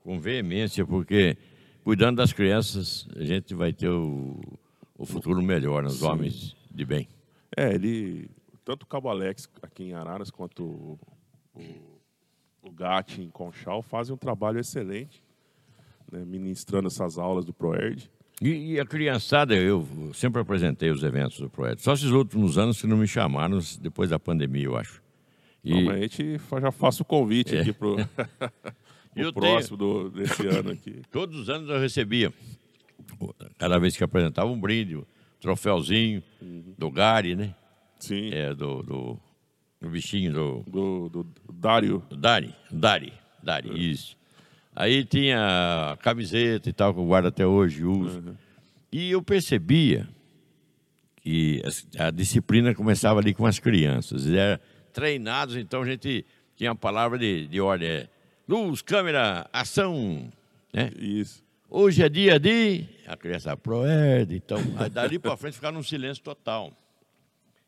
com 0.00 0.18
veemência, 0.18 0.84
porque 0.84 1.36
cuidando 1.84 2.16
das 2.16 2.32
crianças, 2.32 3.06
a 3.16 3.24
gente 3.24 3.54
vai 3.54 3.72
ter 3.72 3.88
o, 3.88 4.40
o 4.98 5.06
futuro 5.06 5.40
melhor, 5.40 5.82
nos 5.82 6.02
homens 6.02 6.56
de 6.70 6.84
bem. 6.84 7.08
É, 7.56 7.74
ele, 7.74 8.28
tanto 8.64 8.82
o 8.82 8.86
Cabo 8.86 9.08
Alex 9.08 9.48
aqui 9.62 9.84
em 9.84 9.92
Araras, 9.94 10.30
quanto 10.30 10.64
o, 10.64 10.98
o, 11.54 11.60
o 12.62 12.70
GAT 12.70 13.20
em 13.20 13.30
Conchal, 13.30 13.82
fazem 13.82 14.14
um 14.14 14.18
trabalho 14.18 14.58
excelente, 14.58 15.22
né, 16.10 16.24
ministrando 16.24 16.88
essas 16.88 17.18
aulas 17.18 17.44
do 17.44 17.52
ProERD. 17.52 18.10
E, 18.40 18.72
e, 18.72 18.80
a 18.80 18.86
criançada, 18.86 19.54
eu 19.54 19.86
sempre 20.14 20.40
apresentei 20.40 20.90
os 20.90 21.02
eventos 21.02 21.38
do 21.38 21.50
Projeto. 21.50 21.82
Só 21.82 21.92
esses 21.92 22.10
últimos 22.10 22.56
anos 22.56 22.80
que 22.80 22.86
não 22.86 22.96
me 22.96 23.06
chamaram, 23.06 23.58
depois 23.80 24.08
da 24.08 24.18
pandemia, 24.18 24.64
eu 24.64 24.76
acho. 24.76 25.02
E... 25.62 25.74
Gente 25.74 26.40
já 26.60 26.72
faço 26.72 27.02
o 27.02 27.04
convite 27.04 27.54
é. 27.54 27.60
aqui 27.60 27.72
para 27.72 27.88
o 27.88 27.96
próximo 29.34 29.76
tenho... 29.76 30.04
do, 30.04 30.10
desse 30.10 30.46
ano 30.46 30.70
aqui. 30.70 31.02
Todos 31.12 31.38
os 31.38 31.50
anos 31.50 31.68
eu 31.68 31.78
recebia, 31.78 32.32
cada 33.58 33.78
vez 33.78 33.94
que 33.94 34.02
apresentava, 34.02 34.50
um 34.50 34.58
brinde, 34.58 34.96
um 34.96 35.04
troféuzinho 35.38 36.22
uhum. 36.40 36.74
do 36.78 36.90
Gari, 36.90 37.36
né? 37.36 37.54
Sim. 37.98 38.30
É, 38.32 38.54
do, 38.54 38.82
do, 38.82 39.20
do 39.82 39.90
bichinho 39.90 40.32
do... 40.32 40.64
Do, 40.66 41.08
do 41.10 41.26
Dário. 41.52 42.02
Dari, 42.10 42.54
Dari, 42.70 43.12
Dari, 43.42 43.70
é. 43.70 43.74
isso. 43.74 44.16
Aí 44.74 45.04
tinha 45.04 45.96
camiseta 46.00 46.68
e 46.68 46.72
tal, 46.72 46.94
que 46.94 47.00
eu 47.00 47.04
guardo 47.04 47.26
até 47.26 47.46
hoje, 47.46 47.84
uso. 47.84 48.18
Uhum. 48.18 48.34
E 48.92 49.10
eu 49.10 49.22
percebia 49.22 50.08
que 51.16 51.62
a 51.98 52.10
disciplina 52.10 52.74
começava 52.74 53.20
ali 53.20 53.34
com 53.34 53.46
as 53.46 53.58
crianças. 53.58 54.26
Eles 54.26 54.38
eram 54.38 54.60
treinados, 54.92 55.56
então 55.56 55.82
a 55.82 55.86
gente 55.86 56.24
tinha 56.56 56.70
a 56.70 56.74
palavra 56.74 57.18
de, 57.18 57.46
de 57.46 57.60
ordem. 57.60 57.88
É, 57.88 58.08
luz, 58.48 58.82
câmera, 58.82 59.48
ação. 59.52 60.30
Né? 60.72 60.90
Isso. 60.98 61.42
Hoje 61.68 62.02
é 62.02 62.08
dia 62.08 62.38
de... 62.38 62.84
A 63.06 63.16
criança 63.16 63.56
proerd, 63.56 64.34
então... 64.34 64.58
Aí 64.76 64.90
dali 64.90 65.18
para 65.18 65.36
frente 65.36 65.54
ficar 65.54 65.70
num 65.70 65.82
silêncio 65.82 66.22
total. 66.22 66.72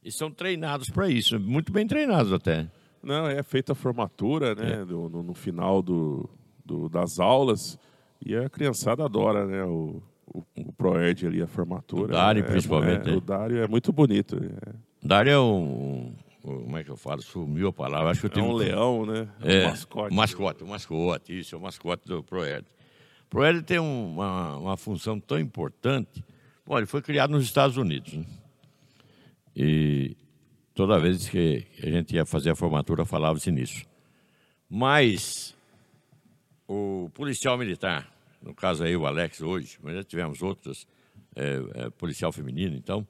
E 0.04 0.10
são 0.10 0.30
treinados 0.30 0.90
para 0.90 1.08
isso, 1.08 1.38
muito 1.38 1.72
bem 1.72 1.86
treinados 1.86 2.32
até. 2.32 2.66
Não, 3.00 3.28
é 3.28 3.42
feita 3.44 3.72
a 3.72 3.76
formatura, 3.76 4.54
né? 4.54 4.80
É. 4.80 4.84
Do, 4.84 5.08
no, 5.08 5.22
no 5.22 5.34
final 5.34 5.80
do, 5.80 6.28
do, 6.64 6.88
das 6.88 7.18
aulas. 7.18 7.78
E 8.24 8.36
a 8.36 8.48
criançada 8.48 9.04
adora, 9.04 9.46
né? 9.46 9.64
O, 9.64 10.02
o, 10.26 10.42
o 10.56 10.72
Proerd 10.72 11.26
ali, 11.26 11.42
a 11.42 11.46
formatura. 11.46 12.04
O 12.04 12.08
Dário, 12.08 12.44
é, 12.44 12.46
principalmente. 12.46 13.10
É, 13.10 13.12
o 13.12 13.20
Dário 13.20 13.58
é 13.62 13.68
muito 13.68 13.92
bonito. 13.92 14.36
É. 14.36 14.72
Dário 15.02 15.32
é 15.32 15.40
um, 15.40 16.14
Como 16.40 16.76
é 16.78 16.84
que 16.84 16.90
eu 16.90 16.96
falo? 16.96 17.20
Sumiu 17.20 17.68
a 17.68 17.72
palavra. 17.72 18.10
Acho 18.10 18.28
que 18.28 18.38
eu 18.38 18.44
é 18.44 18.46
um 18.46 18.52
leão, 18.52 19.04
né? 19.04 19.28
É, 19.42 19.66
um 19.66 19.70
mascote. 19.70 20.14
Mascote, 20.14 20.64
um 20.64 20.68
mascote, 20.68 21.38
isso, 21.38 21.54
é 21.54 21.58
o 21.58 21.60
mascote 21.60 22.06
do 22.06 22.22
Proerd. 22.22 22.66
O 23.26 23.30
Proerd 23.30 23.62
tem 23.62 23.78
uma, 23.78 24.56
uma 24.56 24.76
função 24.76 25.18
tão 25.18 25.38
importante. 25.38 26.24
Bom, 26.64 26.78
ele 26.78 26.86
foi 26.86 27.02
criado 27.02 27.30
nos 27.30 27.44
Estados 27.44 27.76
Unidos. 27.76 28.12
Né? 28.12 28.24
E 29.56 30.16
toda 30.74 30.98
vez 30.98 31.28
que 31.28 31.66
a 31.82 31.90
gente 31.90 32.14
ia 32.14 32.24
fazer 32.24 32.50
a 32.50 32.54
formatura, 32.54 33.04
falava-se 33.04 33.50
nisso. 33.50 33.84
Mas 34.68 35.54
o 36.72 37.10
policial 37.10 37.58
militar, 37.58 38.10
no 38.42 38.54
caso 38.54 38.82
aí 38.82 38.96
o 38.96 39.06
Alex 39.06 39.42
hoje, 39.42 39.78
mas 39.82 39.94
já 39.94 40.02
tivemos 40.02 40.42
outros, 40.42 40.86
é, 41.36 41.62
é, 41.74 41.90
policial 41.90 42.32
feminino, 42.32 42.74
então, 42.74 43.06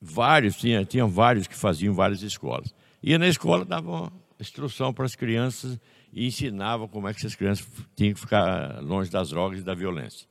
vários, 0.00 0.56
tinha, 0.56 0.84
tinha 0.84 1.06
vários 1.06 1.46
que 1.46 1.54
faziam 1.54 1.94
várias 1.94 2.22
escolas. 2.22 2.74
Ia 3.02 3.18
na 3.18 3.28
escola, 3.28 3.64
dava 3.64 4.12
instrução 4.40 4.92
para 4.92 5.04
as 5.04 5.14
crianças 5.14 5.78
e 6.12 6.26
ensinava 6.26 6.88
como 6.88 7.06
é 7.08 7.12
que 7.12 7.20
essas 7.20 7.34
crianças 7.34 7.66
tinham 7.94 8.14
que 8.14 8.20
ficar 8.20 8.82
longe 8.82 9.10
das 9.10 9.30
drogas 9.30 9.60
e 9.60 9.62
da 9.62 9.74
violência. 9.74 10.26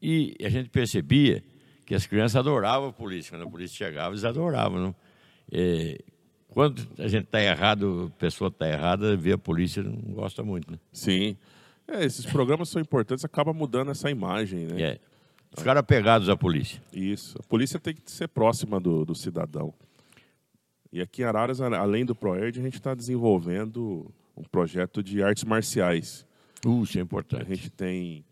E 0.00 0.36
a 0.40 0.48
gente 0.48 0.70
percebia 0.70 1.42
que 1.84 1.94
as 1.94 2.06
crianças 2.06 2.36
adoravam 2.36 2.90
a 2.90 2.92
polícia. 2.92 3.32
Quando 3.32 3.48
a 3.48 3.50
polícia 3.50 3.86
chegava, 3.86 4.10
eles 4.10 4.24
adoravam. 4.24 4.78
Não? 4.80 4.96
É, 5.50 5.98
quando 6.48 6.86
a 6.98 7.06
gente 7.06 7.24
está 7.24 7.40
errado, 7.40 8.10
a 8.14 8.18
pessoa 8.18 8.48
está 8.48 8.68
errada, 8.68 9.16
vê 9.16 9.32
a 9.32 9.38
polícia, 9.38 9.82
não 9.82 10.14
gosta 10.14 10.42
muito, 10.42 10.70
né? 10.72 10.78
Sim. 10.92 11.36
É, 11.86 12.04
esses 12.04 12.26
programas 12.26 12.68
são 12.68 12.80
importantes, 12.80 13.24
acaba 13.24 13.52
mudando 13.52 13.90
essa 13.90 14.10
imagem, 14.10 14.66
né? 14.66 14.82
É. 14.82 14.98
Ficaram 15.56 15.80
apegados 15.80 16.28
à 16.28 16.36
polícia. 16.36 16.82
Isso. 16.92 17.38
A 17.38 17.42
polícia 17.42 17.78
tem 17.78 17.94
que 17.94 18.10
ser 18.10 18.28
próxima 18.28 18.78
do, 18.78 19.04
do 19.04 19.14
cidadão. 19.14 19.72
E 20.92 21.00
aqui 21.00 21.22
em 21.22 21.24
Araras, 21.24 21.60
além 21.60 22.04
do 22.04 22.14
ProERD, 22.14 22.60
a 22.60 22.62
gente 22.62 22.74
está 22.74 22.94
desenvolvendo 22.94 24.10
um 24.36 24.42
projeto 24.42 25.02
de 25.02 25.22
artes 25.22 25.44
marciais. 25.44 26.26
Uh, 26.64 26.82
isso 26.82 26.98
é 26.98 27.02
importante. 27.02 27.50
A 27.50 27.54
gente 27.54 27.70
tem, 27.70 28.24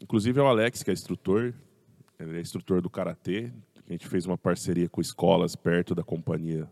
inclusive 0.00 0.38
é 0.38 0.42
o 0.42 0.46
Alex, 0.46 0.82
que 0.82 0.90
é 0.90 0.92
instrutor, 0.92 1.52
ele 2.18 2.38
é 2.38 2.40
instrutor 2.40 2.80
do 2.80 2.90
Karatê. 2.90 3.50
A 3.88 3.92
gente 3.92 4.06
fez 4.06 4.26
uma 4.26 4.38
parceria 4.38 4.88
com 4.88 5.00
escolas 5.00 5.54
perto 5.54 5.94
da 5.94 6.02
companhia 6.02 6.68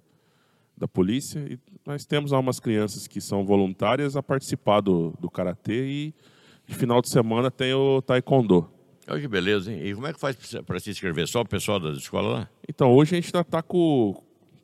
da 0.77 0.89
polícia 0.89 1.39
e 1.41 1.59
nós 1.87 2.05
temos 2.05 2.33
algumas 2.33 2.59
crianças 2.59 3.07
que 3.07 3.21
são 3.21 3.45
voluntárias 3.45 4.17
a 4.17 4.23
participar 4.23 4.81
do, 4.81 5.15
do 5.21 5.31
karatê 5.31 5.87
e 5.87 6.15
de 6.67 6.75
final 6.75 7.01
de 7.01 7.09
semana 7.09 7.51
tem 7.51 7.75
o 7.75 8.03
taekwondo. 8.03 8.69
Olha 9.07 9.21
que 9.21 9.29
beleza, 9.29 9.71
hein? 9.71 9.81
E 9.85 9.95
como 9.95 10.07
é 10.07 10.13
que 10.13 10.21
faz 10.21 10.37
para 10.67 10.81
se 10.81 10.91
inscrever? 10.91 11.29
Só 11.29 11.43
o 11.43 11.47
pessoal 11.47 11.79
da 11.79 11.91
escola 11.91 12.29
lá? 12.29 12.49
Então, 12.69 12.91
hoje 12.93 13.15
a 13.15 13.21
gente 13.21 13.27
está 13.35 13.63
com 13.63 14.15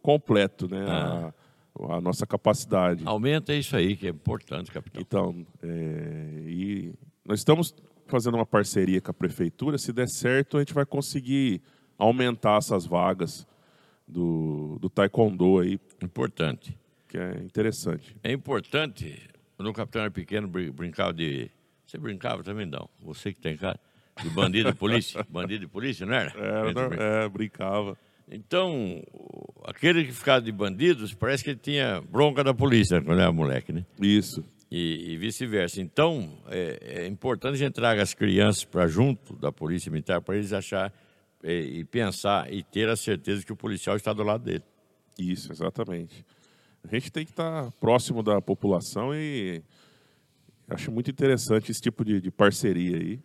completo, 0.01 0.69
né? 0.69 0.85
Ah. 0.89 1.33
A, 1.79 1.97
a, 1.97 2.01
nossa 2.01 2.27
capacidade. 2.27 3.03
Aumenta 3.05 3.55
isso 3.55 3.77
aí, 3.77 3.97
que 3.97 4.07
é 4.07 4.11
importante, 4.11 4.71
capitão. 4.73 5.01
Então, 5.01 5.47
é, 5.63 6.43
e 6.47 6.95
nós 7.25 7.41
estamos 7.41 7.75
fazendo 8.07 8.35
uma 8.35 8.47
parceria 8.47 9.01
com 9.01 9.11
a 9.11 9.15
prefeitura. 9.15 9.79
Se 9.79 9.93
der 9.93 10.09
certo, 10.09 10.57
a 10.57 10.61
gente 10.61 10.75
vai 10.75 10.87
conseguir 10.87 11.63
aumentar 11.99 12.57
essas 12.57 12.87
vagas 12.87 13.47
do, 14.11 14.79
do 14.81 14.91
taekwondo 14.91 15.59
aí. 15.59 15.79
Importante. 16.03 16.77
Que 17.09 17.19
é 17.19 17.39
interessante. 17.39 18.17
É 18.23 18.33
importante. 18.33 19.21
Quando 19.57 19.69
o 19.69 19.73
capitão 19.73 20.03
era 20.03 20.11
pequeno, 20.11 20.49
brincava 20.49 21.13
de. 21.13 21.51
Você 21.87 21.99
brincava 21.99 22.43
também, 22.43 22.67
não? 22.67 22.89
Você 23.03 23.33
que 23.33 23.41
tem 23.41 23.57
cara. 23.57 23.79
De 24.23 24.29
bandido 24.31 24.71
de 24.71 24.79
polícia? 24.79 25.25
bandido 25.29 25.61
de 25.61 25.67
polícia, 25.67 26.07
não 26.07 26.15
era? 26.15 26.33
Era, 26.39 26.73
não, 26.73 26.93
é, 26.93 27.29
brincava. 27.29 27.97
Então, 28.31 29.03
aquele 29.65 30.05
que 30.05 30.13
ficava 30.13 30.41
de 30.41 30.53
bandidos, 30.53 31.13
parece 31.13 31.43
que 31.43 31.51
ele 31.51 31.59
tinha 31.61 32.01
bronca 32.01 32.45
da 32.45 32.55
polícia 32.55 33.03
quando 33.03 33.21
era 33.21 33.33
moleque, 33.33 33.73
né? 33.73 33.85
Isso. 34.01 34.45
E, 34.71 35.13
e 35.13 35.17
vice-versa. 35.17 35.81
Então, 35.81 36.39
é, 36.49 37.03
é, 37.03 37.07
importante 37.09 37.55
a 37.55 37.59
gente 37.59 37.73
traga 37.73 38.03
as 38.03 38.15
crianças 38.15 38.65
para 38.65 38.87
junto 38.87 39.35
da 39.35 39.51
polícia 39.51 39.91
militar 39.91 40.21
para 40.21 40.37
eles 40.37 40.53
achar 40.53 40.93
e, 41.43 41.81
e 41.81 41.85
pensar 41.85 42.53
e 42.53 42.63
ter 42.63 42.89
a 42.89 42.97
certeza 42.97 43.45
que 43.45 43.53
o 43.53 43.57
policial 43.57 43.97
está 43.97 44.13
do 44.13 44.23
lado 44.23 44.45
dele. 44.45 44.65
Isso, 45.19 45.53
exatamente. 45.53 46.25
A 46.83 46.95
gente 46.95 47.11
tem 47.11 47.25
que 47.25 47.31
estar 47.31 47.71
próximo 47.73 48.23
da 48.23 48.41
população 48.41 49.15
e 49.15 49.63
acho 50.69 50.91
muito 50.91 51.11
interessante 51.11 51.71
esse 51.71 51.81
tipo 51.81 52.05
de, 52.05 52.21
de 52.21 52.31
parceria 52.31 52.97
aí. 52.97 53.21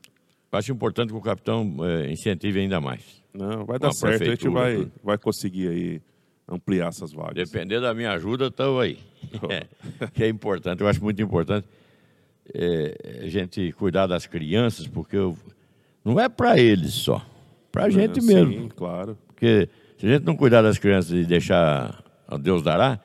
Acho 0.51 0.71
importante 0.71 1.09
que 1.09 1.15
o 1.15 1.21
capitão 1.21 1.77
é, 1.85 2.09
incentive 2.11 2.59
ainda 2.59 2.79
mais. 2.79 3.23
Não, 3.33 3.65
vai 3.65 3.77
dar 3.77 3.91
certo. 3.91 4.23
A 4.23 4.25
gente 4.25 4.47
vai, 4.47 4.89
vai 5.03 5.17
conseguir 5.17 5.67
aí 5.67 6.01
ampliar 6.47 6.87
essas 6.87 7.11
vagas. 7.11 7.49
Depender 7.49 7.81
da 7.81 7.93
minha 7.93 8.11
ajuda, 8.11 8.47
estão 8.47 8.79
aí. 8.79 8.99
É, 9.49 9.65
que 10.13 10.23
é 10.23 10.29
importante, 10.29 10.81
eu 10.81 10.87
acho 10.87 11.03
muito 11.03 11.21
importante 11.21 11.67
é, 12.53 13.21
a 13.23 13.29
gente 13.29 13.71
cuidar 13.73 14.07
das 14.07 14.25
crianças, 14.25 14.87
porque 14.87 15.15
eu, 15.15 15.37
não 16.03 16.19
é 16.19 16.29
para 16.29 16.59
eles 16.59 16.93
só, 16.93 17.25
para 17.75 17.85
a 17.85 17.89
gente 17.89 18.21
sim, 18.21 18.27
mesmo. 18.33 18.53
Sim, 18.53 18.69
claro. 18.69 19.17
Porque 19.27 19.69
se 19.97 20.07
a 20.07 20.09
gente 20.13 20.23
não 20.23 20.35
cuidar 20.35 20.61
das 20.61 20.77
crianças 20.77 21.11
e 21.11 21.25
deixar 21.25 22.01
a 22.25 22.37
Deus 22.37 22.63
dará, 22.63 22.99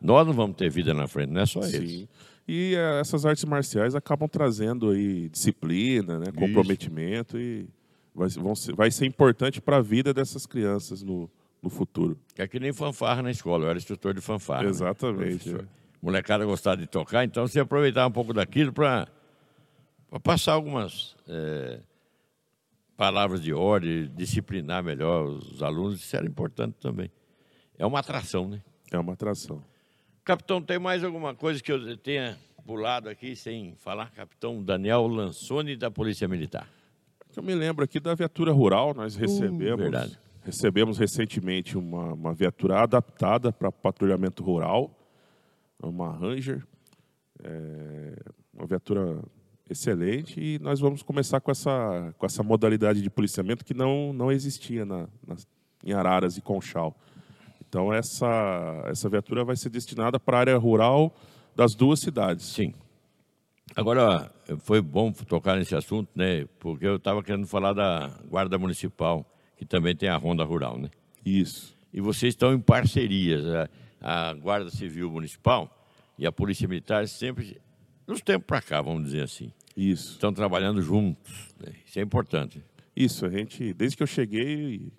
nós 0.00 0.26
não 0.26 0.32
vamos 0.32 0.56
ter 0.56 0.70
vida 0.70 0.94
na 0.94 1.06
frente, 1.06 1.30
não 1.30 1.42
é 1.42 1.46
só 1.46 1.60
sim. 1.62 1.76
eles. 1.76 2.08
E 2.48 2.74
uh, 2.74 3.00
essas 3.00 3.24
artes 3.24 3.44
marciais 3.44 3.94
acabam 3.94 4.28
trazendo 4.28 4.90
aí 4.90 5.28
disciplina, 5.28 6.18
né, 6.18 6.26
comprometimento 6.34 7.38
Isso. 7.38 7.66
e 7.66 7.68
vai, 8.14 8.28
vão 8.30 8.54
ser, 8.54 8.74
vai 8.74 8.90
ser 8.90 9.06
importante 9.06 9.60
para 9.60 9.78
a 9.78 9.80
vida 9.82 10.12
dessas 10.12 10.46
crianças 10.46 11.02
no, 11.02 11.30
no 11.62 11.70
futuro. 11.70 12.18
É 12.36 12.46
que 12.46 12.58
nem 12.58 12.72
fanfarra 12.72 13.22
na 13.22 13.30
escola, 13.30 13.64
eu 13.64 13.70
era 13.70 13.78
instrutor 13.78 14.14
de 14.14 14.20
fanfarra. 14.20 14.64
Né? 14.64 14.70
Exatamente. 14.70 15.50
Né? 15.50 15.64
Molecada 16.02 16.44
gostava 16.44 16.76
de 16.76 16.86
tocar, 16.86 17.24
então 17.24 17.46
você 17.46 17.60
aproveitar 17.60 18.06
um 18.06 18.10
pouco 18.10 18.32
daquilo 18.34 18.72
para 18.72 19.08
passar 20.22 20.52
algumas 20.52 21.16
é, 21.26 21.80
palavras 22.96 23.42
de 23.42 23.52
ordem, 23.52 24.10
disciplinar 24.14 24.82
melhor 24.82 25.24
os 25.24 25.62
alunos, 25.62 26.00
isso 26.00 26.16
era 26.16 26.26
importante 26.26 26.76
também. 26.80 27.10
É 27.78 27.84
uma 27.84 27.98
atração, 27.98 28.48
né? 28.48 28.62
É 28.90 28.98
uma 28.98 29.12
atração. 29.14 29.62
Capitão, 30.24 30.62
tem 30.62 30.78
mais 30.78 31.04
alguma 31.04 31.34
coisa 31.34 31.62
que 31.62 31.70
eu 31.70 31.96
tenha 31.96 32.38
pulado 32.64 33.08
aqui 33.08 33.36
sem 33.36 33.74
falar? 33.76 34.10
Capitão 34.12 34.62
Daniel 34.62 35.06
Lansoni, 35.06 35.76
da 35.76 35.90
Polícia 35.90 36.26
Militar. 36.26 36.68
Eu 37.36 37.42
me 37.42 37.54
lembro 37.54 37.84
aqui 37.84 37.98
da 37.98 38.14
viatura 38.14 38.52
rural, 38.52 38.94
nós 38.94 39.16
uh, 39.16 39.18
recebemos, 39.18 39.86
uh, 39.86 40.18
recebemos 40.44 40.98
recentemente 40.98 41.76
uma, 41.76 42.14
uma 42.14 42.32
viatura 42.32 42.80
adaptada 42.80 43.52
para 43.52 43.72
patrulhamento 43.72 44.42
rural, 44.42 44.96
uma 45.82 46.12
Ranger, 46.16 46.64
é, 47.42 48.16
uma 48.52 48.66
viatura 48.66 49.20
excelente 49.68 50.40
e 50.40 50.58
nós 50.58 50.80
vamos 50.80 51.02
começar 51.02 51.40
com 51.40 51.50
essa, 51.50 52.14
com 52.18 52.26
essa 52.26 52.42
modalidade 52.42 53.00
de 53.00 53.08
policiamento 53.10 53.64
que 53.64 53.74
não, 53.74 54.12
não 54.12 54.30
existia 54.30 54.84
na, 54.84 55.08
na 55.26 55.36
em 55.84 55.92
Araras 55.92 56.36
e 56.36 56.40
Conchal. 56.40 56.96
Então 57.68 57.92
essa, 57.92 58.82
essa 58.86 59.08
viatura 59.08 59.44
vai 59.44 59.56
ser 59.56 59.68
destinada 59.68 60.18
para 60.18 60.36
a 60.36 60.40
área 60.40 60.58
rural 60.58 61.14
das 61.54 61.74
duas 61.74 62.00
cidades. 62.00 62.46
Sim. 62.46 62.72
Agora, 63.76 64.32
foi 64.60 64.80
bom 64.80 65.10
tocar 65.12 65.56
nesse 65.56 65.74
assunto, 65.74 66.08
né? 66.14 66.46
Porque 66.58 66.86
eu 66.86 66.96
estava 66.96 67.22
querendo 67.22 67.46
falar 67.46 67.72
da 67.72 68.10
Guarda 68.28 68.58
Municipal, 68.58 69.26
que 69.56 69.64
também 69.64 69.96
tem 69.96 70.08
a 70.08 70.16
Ronda 70.16 70.44
Rural, 70.44 70.78
né? 70.78 70.90
Isso. 71.24 71.76
E 71.92 72.00
vocês 72.00 72.34
estão 72.34 72.52
em 72.52 72.60
parcerias. 72.60 73.44
A, 73.46 73.68
a 74.00 74.34
Guarda 74.34 74.70
Civil 74.70 75.10
Municipal 75.10 75.70
e 76.18 76.26
a 76.26 76.32
Polícia 76.32 76.68
Militar 76.68 77.08
sempre 77.08 77.60
nos 78.06 78.20
tempos 78.20 78.46
para 78.46 78.60
cá, 78.60 78.80
vamos 78.80 79.04
dizer 79.04 79.22
assim. 79.22 79.52
Isso. 79.76 80.12
Estão 80.12 80.32
trabalhando 80.32 80.80
juntos. 80.82 81.54
Né? 81.58 81.72
Isso 81.86 81.98
é 81.98 82.02
importante. 82.02 82.62
Isso, 82.94 83.26
a 83.26 83.30
gente, 83.30 83.72
desde 83.72 83.96
que 83.96 84.02
eu 84.02 84.06
cheguei, 84.06 84.92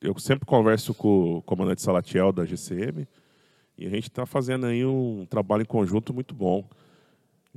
eu 0.00 0.18
sempre 0.18 0.44
converso 0.44 0.92
com 0.92 1.36
o 1.36 1.42
comandante 1.42 1.82
Salatiel 1.82 2.32
da 2.32 2.44
GCM 2.44 3.06
e 3.78 3.86
a 3.86 3.90
gente 3.90 4.08
está 4.08 4.26
fazendo 4.26 4.66
aí 4.66 4.84
um 4.84 5.26
trabalho 5.26 5.62
em 5.62 5.66
conjunto 5.66 6.12
muito 6.12 6.34
bom. 6.34 6.68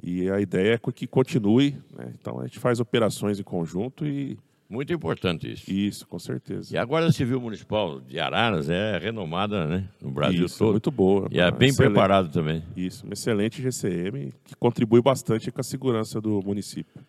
E 0.02 0.30
a 0.30 0.40
ideia 0.40 0.76
é 0.76 0.92
que 0.92 1.08
continue, 1.08 1.72
né? 1.94 2.14
então 2.20 2.40
a 2.40 2.46
gente 2.46 2.60
faz 2.60 2.80
operações 2.80 3.40
em 3.40 3.44
conjunto 3.44 4.06
e 4.06 4.38
muito 4.70 4.94
importante 4.94 5.52
isso. 5.52 5.72
Isso, 5.72 6.08
com 6.08 6.20
certeza. 6.20 6.76
E 6.76 6.78
a 6.78 6.86
Guarda 6.86 7.12
Civil 7.12 7.42
Municipal 7.42 8.00
de 8.00 8.20
Araras 8.20 8.70
é 8.70 9.00
renomada 9.00 9.66
né, 9.66 9.90
no 10.00 10.12
Brasil 10.12 10.46
isso, 10.46 10.60
todo. 10.60 10.72
muito 10.74 10.92
boa. 10.92 11.28
E 11.32 11.40
é 11.40 11.50
bem 11.50 11.70
excelente. 11.70 11.92
preparado 11.92 12.32
também. 12.32 12.64
Isso, 12.78 13.04
uma 13.04 13.14
excelente 13.14 13.62
GCM 13.62 14.32
que 14.46 14.56
contribui 14.56 15.02
bastante 15.02 15.52
com 15.52 15.60
a 15.60 15.64
segurança 15.64 16.22
do 16.22 16.40
município. 16.44 17.02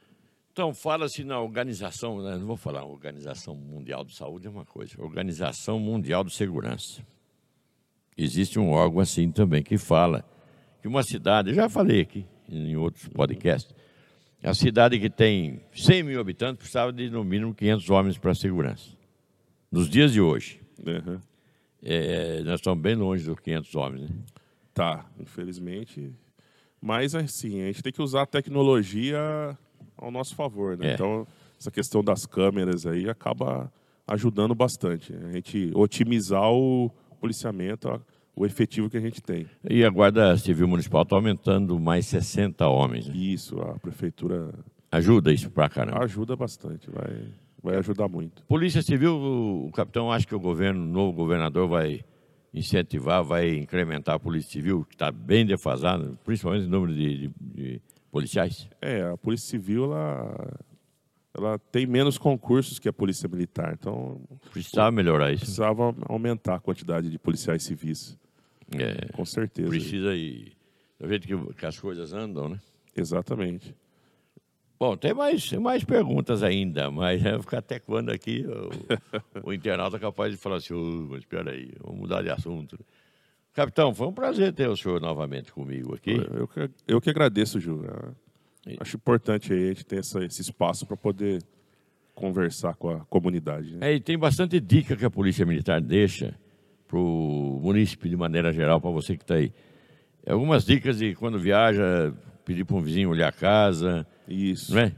Então, 0.53 0.73
fala-se 0.73 1.23
na 1.23 1.39
organização, 1.39 2.23
né, 2.23 2.37
não 2.37 2.47
vou 2.47 2.57
falar 2.57 2.85
Organização 2.85 3.55
Mundial 3.55 4.05
de 4.05 4.17
Saúde, 4.17 4.47
é 4.47 4.51
uma 4.51 4.65
coisa, 4.65 4.95
Organização 4.99 5.79
Mundial 5.79 6.25
de 6.25 6.33
Segurança. 6.33 7.03
Existe 8.17 8.59
um 8.59 8.71
órgão 8.71 9.01
assim 9.01 9.31
também 9.31 9.63
que 9.63 9.79
fala 9.79 10.25
que 10.81 10.89
uma 10.89 11.03
cidade, 11.03 11.55
já 11.55 11.69
falei 11.69 12.01
aqui 12.01 12.27
em 12.49 12.75
outros 12.75 13.07
podcasts, 13.09 13.75
a 14.43 14.55
cidade 14.55 14.99
que 14.99 15.11
tem 15.11 15.61
100 15.75 16.03
mil 16.03 16.21
habitantes 16.21 16.59
precisava 16.59 16.93
de 16.93 17.11
no 17.11 17.23
mínimo 17.23 17.55
500 17.55 17.91
homens 17.91 18.19
para 18.19 18.35
segurança. 18.35 18.91
Nos 19.71 19.89
dias 19.89 20.13
de 20.13 20.21
hoje. 20.21 20.61
Uhum. 20.79 21.21
É, 21.83 22.43
nós 22.43 22.57
estamos 22.57 22.81
bem 22.81 22.95
longe 22.95 23.25
dos 23.25 23.39
500 23.39 23.75
homens. 23.75 24.11
Né? 24.11 24.17
Tá, 24.73 25.07
infelizmente. 25.19 26.13
Mas, 26.81 27.15
assim, 27.15 27.63
a 27.63 27.67
gente 27.67 27.83
tem 27.83 27.93
que 27.93 28.03
usar 28.03 28.23
a 28.23 28.27
tecnologia 28.27 29.19
ao 29.97 30.11
nosso 30.11 30.35
favor. 30.35 30.77
Né? 30.77 30.91
É. 30.91 30.95
Então, 30.95 31.27
essa 31.59 31.71
questão 31.71 32.03
das 32.03 32.25
câmeras 32.25 32.87
aí 32.87 33.09
acaba 33.09 33.71
ajudando 34.07 34.55
bastante. 34.55 35.15
A 35.15 35.33
gente 35.33 35.71
otimizar 35.75 36.51
o 36.51 36.91
policiamento, 37.21 38.01
o 38.41 38.47
efetivo 38.47 38.89
que 38.89 38.97
a 38.97 39.01
gente 39.01 39.21
tem. 39.21 39.47
E 39.69 39.85
a 39.85 39.91
Guarda 39.91 40.35
Civil 40.39 40.67
Municipal 40.67 41.03
está 41.03 41.15
aumentando 41.15 41.79
mais 41.79 42.07
60 42.07 42.67
homens. 42.67 43.07
Né? 43.07 43.15
Isso, 43.15 43.61
a 43.61 43.79
prefeitura. 43.79 44.55
Ajuda 44.91 45.31
isso 45.31 45.51
para 45.51 45.69
caramba? 45.69 46.03
Ajuda 46.03 46.35
bastante, 46.35 46.91
vai, 46.91 47.29
vai 47.63 47.77
ajudar 47.77 48.09
muito. 48.09 48.43
Polícia 48.47 48.81
Civil, 48.81 49.15
o 49.15 49.71
capitão 49.73 50.11
acha 50.11 50.27
que 50.27 50.35
o 50.35 50.41
governo, 50.41 50.83
o 50.83 50.87
novo 50.87 51.13
governador, 51.13 51.69
vai 51.69 52.03
incentivar, 52.53 53.23
vai 53.23 53.57
incrementar 53.59 54.15
a 54.15 54.19
Polícia 54.19 54.53
Civil, 54.53 54.87
que 54.87 54.95
está 54.95 55.13
bem 55.13 55.45
defasada, 55.45 56.19
principalmente 56.25 56.65
no 56.65 56.71
número 56.71 56.95
de, 56.95 57.29
de, 57.29 57.31
de 57.55 57.83
policiais? 58.11 58.71
É, 58.81 59.03
a 59.03 59.19
Polícia 59.19 59.51
Civil, 59.51 59.85
ela 59.85 60.59
ela 61.33 61.59
tem 61.59 61.87
menos 61.87 62.19
concursos 62.19 62.79
que 62.79 62.89
a 62.89 62.93
Polícia 62.93 63.29
Militar. 63.29 63.77
Então, 63.79 64.21
precisava 64.51 64.91
melhorar 64.91 65.31
isso. 65.31 65.45
Precisava 65.45 65.95
aumentar 66.09 66.57
a 66.57 66.61
quantidade 66.61 67.09
de 67.09 67.19
policiais 67.19 67.63
civis. 67.63 68.19
É, 68.79 69.13
Com 69.13 69.25
certeza. 69.25 69.69
Precisa 69.69 70.15
ir. 70.15 70.53
Do 70.99 71.09
jeito 71.09 71.27
que, 71.27 71.55
que, 71.55 71.67
as 71.67 71.79
coisas 71.79 72.13
andam, 72.13 72.51
né? 72.51 72.61
Exatamente. 72.97 73.75
Bom, 74.79 74.97
tem 74.97 75.13
mais, 75.13 75.49
tem 75.49 75.59
mais 75.59 75.85
perguntas 75.85 76.43
ainda, 76.43 76.91
mas 76.91 77.23
vai 77.23 77.39
ficar 77.41 77.59
até 77.59 77.79
quando 77.79 78.11
aqui 78.11 78.47
o, 78.47 79.49
o 79.49 79.53
internauta 79.53 79.97
é 79.97 80.01
capaz 80.01 80.33
de 80.33 80.39
falar 80.39 80.57
assim, 80.57 80.75
oh, 80.75 81.07
mas 81.11 81.21
espera 81.21 81.51
aí, 81.51 81.73
vamos 81.81 82.01
mudar 82.01 82.23
de 82.23 82.31
assunto. 82.31 82.79
Capitão, 83.53 83.95
foi 83.95 84.07
um 84.07 84.13
prazer 84.13 84.53
ter 84.53 84.69
o 84.69 84.77
senhor 84.77 85.01
novamente 85.01 85.53
comigo 85.53 85.95
aqui. 85.95 86.13
Eu 86.13 86.47
que, 86.47 86.71
eu 86.87 87.01
que 87.01 87.11
agradeço, 87.11 87.59
Ju. 87.59 87.83
Acho 88.79 88.97
importante 88.97 89.53
aí 89.53 89.65
a 89.65 89.69
gente 89.69 89.85
ter 89.85 89.99
essa, 89.99 90.25
esse 90.25 90.41
espaço 90.41 90.87
para 90.87 90.97
poder 90.97 91.43
conversar 92.15 92.75
com 92.75 92.91
a 92.91 93.01
comunidade. 93.07 93.77
Né? 93.77 93.91
É, 93.91 93.95
e 93.95 94.01
tem 94.01 94.17
bastante 94.17 94.61
dica 94.61 94.97
que 94.97 95.05
a 95.05 95.11
Polícia 95.11 95.45
Militar 95.45 95.81
deixa 95.81 96.39
para 96.91 96.99
o 96.99 97.61
município 97.63 98.11
de 98.11 98.17
maneira 98.17 98.53
geral, 98.53 98.81
para 98.81 98.91
você 98.91 99.17
que 99.17 99.23
está 99.23 99.37
aí. 99.37 99.53
Algumas 100.27 100.65
dicas 100.65 100.99
de 100.99 101.15
quando 101.15 101.39
viaja, 101.39 102.13
pedir 102.45 102.65
para 102.65 102.77
um 102.77 102.83
vizinho 102.83 103.11
olhar 103.11 103.29
a 103.29 103.33
casa. 103.33 104.05
Isso. 104.27 104.75
Não 104.75 104.81
é? 104.81 104.93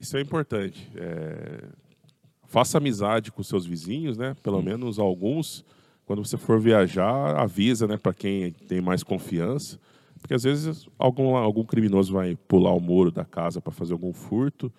Isso 0.00 0.16
é 0.16 0.20
importante. 0.22 0.90
É... 0.96 1.64
Faça 2.46 2.78
amizade 2.78 3.30
com 3.30 3.42
seus 3.42 3.66
vizinhos, 3.66 4.16
né? 4.16 4.34
Pelo 4.42 4.58
hum. 4.58 4.62
menos 4.62 4.98
alguns. 4.98 5.62
Quando 6.06 6.24
você 6.24 6.38
for 6.38 6.58
viajar, 6.58 7.36
avisa, 7.36 7.86
né? 7.86 7.98
Para 7.98 8.14
quem 8.14 8.52
tem 8.52 8.80
mais 8.80 9.02
confiança 9.02 9.78
porque 10.18 10.34
às 10.34 10.42
vezes 10.42 10.88
algum, 10.98 11.36
algum 11.36 11.64
criminoso 11.64 12.12
vai 12.12 12.36
pular 12.48 12.72
o 12.72 12.80
muro 12.80 13.10
da 13.10 13.24
casa 13.24 13.60
para 13.60 13.72
fazer 13.72 13.92
algum 13.92 14.12
furto 14.12 14.72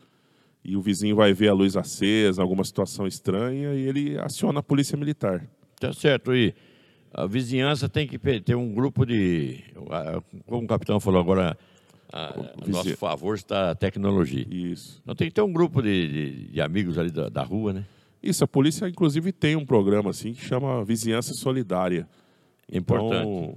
e 0.64 0.76
o 0.76 0.82
vizinho 0.82 1.16
vai 1.16 1.34
ver 1.34 1.50
a 1.50 1.54
luz 1.54 1.78
acesa, 1.78 2.42
alguma 2.42 2.64
situação 2.64 3.08
estranha 3.08 3.74
e 3.74 3.88
ele 3.88 4.20
aciona 4.20 4.60
a 4.60 4.64
polícia 4.64 4.98
militar. 4.98 5.48
Tá 5.80 5.94
certo. 5.94 6.36
E 6.36 6.54
a 7.14 7.26
vizinhança 7.26 7.88
tem 7.88 8.08
que 8.08 8.18
ter 8.40 8.56
um 8.56 8.74
grupo 8.74 9.06
de. 9.06 9.64
Como 10.46 10.66
o 10.66 10.68
capitão 10.68 11.00
falou 11.00 11.20
agora, 11.20 11.58
a, 12.12 12.26
a 12.28 12.68
nosso 12.68 12.96
favor 12.98 13.36
está 13.36 13.72
a 13.72 13.76
tecnologia. 13.76 14.46
Isso. 14.50 15.00
Então 15.02 15.16
tem 15.16 15.28
que 15.28 15.34
ter 15.34 15.42
um 15.42 15.52
grupo 15.52 15.82
de, 15.82 16.08
de, 16.08 16.52
de 16.52 16.62
amigos 16.62 16.98
ali 16.98 17.12
da, 17.12 17.30
da, 17.30 17.44
rua, 17.44 17.74
né? 17.74 17.86
Isso, 18.22 18.44
a 18.44 18.48
polícia 18.48 18.88
inclusive 18.88 19.32
tem 19.32 19.56
um 19.56 19.66
programa 19.66 20.10
assim 20.10 20.34
que 20.34 20.44
chama 20.44 20.84
Vizinhança 20.84 21.34
Solidária. 21.34 22.08
Importante. 22.72 23.28
Então, 23.28 23.56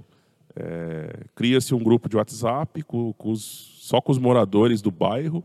é, 0.55 1.25
Cria-se 1.35 1.73
um 1.73 1.83
grupo 1.83 2.07
de 2.07 2.15
WhatsApp 2.15 2.81
com, 2.83 3.11
com 3.13 3.31
os, 3.31 3.41
só 3.81 3.99
com 3.99 4.11
os 4.11 4.17
moradores 4.17 4.81
do 4.81 4.91
bairro, 4.91 5.43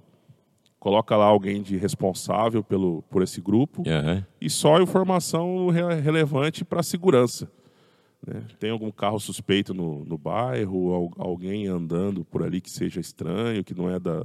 coloca 0.79 1.17
lá 1.17 1.27
alguém 1.27 1.61
de 1.61 1.77
responsável 1.77 2.63
pelo, 2.63 3.03
por 3.11 3.23
esse 3.23 3.41
grupo 3.41 3.83
uhum. 3.87 4.23
e 4.41 4.49
só 4.49 4.81
informação 4.81 5.69
re 5.69 6.01
relevante 6.01 6.65
para 6.65 6.81
a 6.81 6.85
segurança. 6.85 7.51
Né? 8.27 8.43
Tem 8.59 8.71
algum 8.71 8.91
carro 8.91 9.19
suspeito 9.19 9.75
no, 9.75 10.05
no 10.05 10.17
bairro, 10.17 11.13
alguém 11.19 11.67
andando 11.67 12.25
por 12.25 12.43
ali 12.43 12.61
que 12.61 12.71
seja 12.71 13.01
estranho, 13.01 13.65
que 13.65 13.75
não 13.75 13.91
é 13.91 13.99
da, 13.99 14.25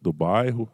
do 0.00 0.12
bairro. 0.12 0.68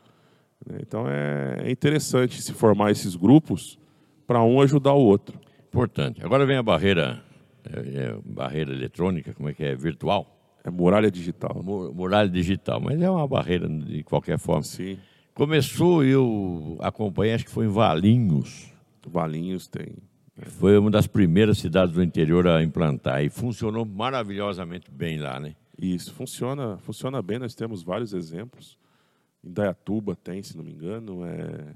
Né? 0.67 0.79
Então 0.83 1.09
é, 1.09 1.63
é 1.65 1.71
interessante 1.71 2.43
se 2.43 2.53
formar 2.53 2.91
esses 2.91 3.15
grupos 3.15 3.79
para 4.27 4.43
um 4.43 4.61
ajudar 4.61 4.95
o 4.95 5.01
outro. 5.01 5.39
Importante. 5.69 6.25
Agora 6.25 6.45
vem 6.45 6.57
a 6.57 6.63
barreira, 6.63 7.23
é, 7.65 7.79
é, 7.79 8.19
barreira 8.25 8.73
eletrônica, 8.73 9.33
como 9.33 9.49
é 9.49 9.55
que 9.55 9.65
é? 9.65 9.75
Virtual? 9.75 10.37
É 10.65 10.71
muralha 10.71 11.11
digital. 11.11 11.63
Muralha 11.95 12.29
digital, 12.29 12.81
mas 12.81 13.01
é 13.01 13.09
uma 13.09 13.27
barreira 13.27 13.69
de 13.69 14.03
qualquer 14.03 14.39
forma. 14.39 14.63
Sim. 14.63 14.99
Começou, 15.41 16.05
eu 16.05 16.77
acompanhei, 16.81 17.33
acho 17.33 17.47
que 17.47 17.51
foi 17.51 17.65
em 17.65 17.71
Valinhos. 17.71 18.71
Valinhos 19.07 19.67
tem. 19.67 19.87
Foi 20.37 20.77
uma 20.77 20.91
das 20.91 21.07
primeiras 21.07 21.57
cidades 21.57 21.95
do 21.95 22.03
interior 22.03 22.47
a 22.47 22.63
implantar 22.63 23.25
e 23.25 23.31
funcionou 23.31 23.87
maravilhosamente 23.87 24.91
bem 24.91 25.19
lá, 25.19 25.41
né? 25.41 25.57
Isso, 25.81 26.13
funciona, 26.13 26.77
funciona 26.77 27.23
bem, 27.23 27.39
nós 27.39 27.55
temos 27.55 27.83
vários 27.83 28.13
exemplos. 28.13 28.77
Em 29.43 29.51
Dayatuba 29.51 30.15
tem, 30.15 30.43
se 30.43 30.55
não 30.59 30.63
me 30.63 30.73
engano. 30.73 31.25
É... 31.25 31.75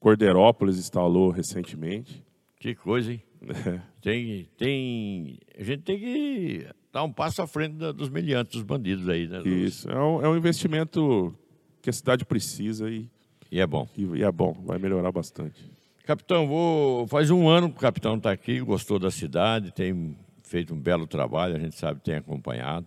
Cordeirópolis 0.00 0.78
instalou 0.78 1.28
recentemente. 1.28 2.24
Que 2.58 2.74
coisa, 2.74 3.12
hein? 3.12 3.22
É. 3.66 3.80
Tem, 4.00 4.48
tem, 4.56 5.38
a 5.58 5.62
gente 5.62 5.82
tem 5.82 5.98
que 5.98 6.66
dar 6.90 7.04
um 7.04 7.12
passo 7.12 7.42
à 7.42 7.46
frente 7.46 7.74
dos 7.92 8.08
meliantes, 8.08 8.54
dos 8.54 8.62
bandidos 8.62 9.06
aí. 9.10 9.28
Né? 9.28 9.42
Isso, 9.44 9.90
é 9.90 10.02
um, 10.02 10.22
é 10.22 10.28
um 10.30 10.36
investimento 10.38 11.38
que 11.84 11.90
a 11.90 11.92
cidade 11.92 12.24
precisa 12.24 12.88
e, 12.88 13.06
e 13.52 13.60
é 13.60 13.66
bom. 13.66 13.86
E, 13.94 14.04
e 14.04 14.24
é 14.24 14.32
bom, 14.32 14.54
vai 14.64 14.78
melhorar 14.78 15.12
bastante. 15.12 15.70
Capitão, 16.06 16.46
vou... 16.46 17.06
faz 17.06 17.30
um 17.30 17.46
ano 17.46 17.68
que 17.68 17.76
o 17.76 17.80
capitão 17.80 18.16
está 18.16 18.32
aqui, 18.32 18.58
gostou 18.60 18.98
da 18.98 19.10
cidade, 19.10 19.70
tem 19.70 20.16
feito 20.42 20.74
um 20.74 20.80
belo 20.80 21.06
trabalho, 21.06 21.54
a 21.56 21.58
gente 21.58 21.76
sabe, 21.76 22.00
tem 22.00 22.14
acompanhado. 22.14 22.86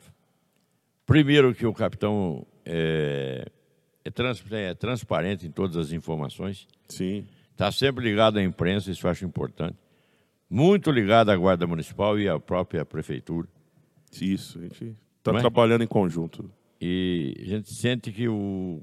Primeiro 1.05 1.53
que 1.53 1.65
o 1.65 1.73
capitão 1.73 2.43
é, 2.65 3.45
é, 4.03 4.09
trans... 4.09 4.43
é 4.51 4.73
transparente 4.73 5.45
em 5.45 5.51
todas 5.51 5.77
as 5.77 5.91
informações. 5.91 6.67
Sim. 6.89 7.27
Está 7.51 7.71
sempre 7.71 8.03
ligado 8.03 8.37
à 8.37 8.43
imprensa, 8.43 8.89
isso 8.89 9.05
eu 9.05 9.11
acho 9.11 9.25
importante. 9.25 9.77
Muito 10.49 10.89
ligado 10.89 11.29
à 11.29 11.35
Guarda 11.35 11.67
Municipal 11.67 12.19
e 12.19 12.27
à 12.27 12.39
própria 12.39 12.83
Prefeitura. 12.83 13.47
Isso, 14.19 14.57
a 14.57 14.61
gente 14.63 14.95
está 15.19 15.37
é? 15.37 15.39
trabalhando 15.39 15.83
em 15.83 15.87
conjunto. 15.87 16.49
E 16.79 17.35
a 17.39 17.45
gente 17.45 17.73
sente 17.73 18.11
que 18.11 18.27
o 18.27 18.81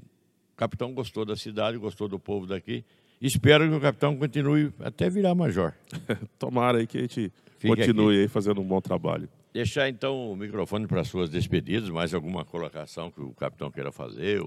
capitão 0.55 0.93
gostou 0.93 1.25
da 1.25 1.35
cidade, 1.35 1.77
gostou 1.77 2.07
do 2.07 2.19
povo 2.19 2.45
daqui 2.45 2.83
Espero 3.21 3.69
que 3.69 3.75
o 3.75 3.81
capitão 3.81 4.15
continue 4.17 4.71
até 4.79 5.09
virar 5.09 5.33
major. 5.33 5.73
Tomara 6.37 6.79
aí 6.79 6.87
que 6.87 6.97
a 6.97 7.01
gente 7.01 7.31
Fique 7.57 7.75
continue 7.75 8.15
aqui. 8.15 8.21
aí 8.23 8.27
fazendo 8.27 8.61
um 8.61 8.63
bom 8.63 8.81
trabalho. 8.81 9.29
Deixar 9.53 9.87
então 9.87 10.31
o 10.31 10.35
microfone 10.35 10.85
para 10.85 11.03
suas 11.05 11.29
despedidas, 11.29 11.89
mais 11.89 12.13
alguma 12.13 12.43
colocação 12.43 13.09
que 13.09 13.21
o 13.21 13.33
capitão 13.33 13.71
queira 13.71 13.91
fazer, 13.91 14.41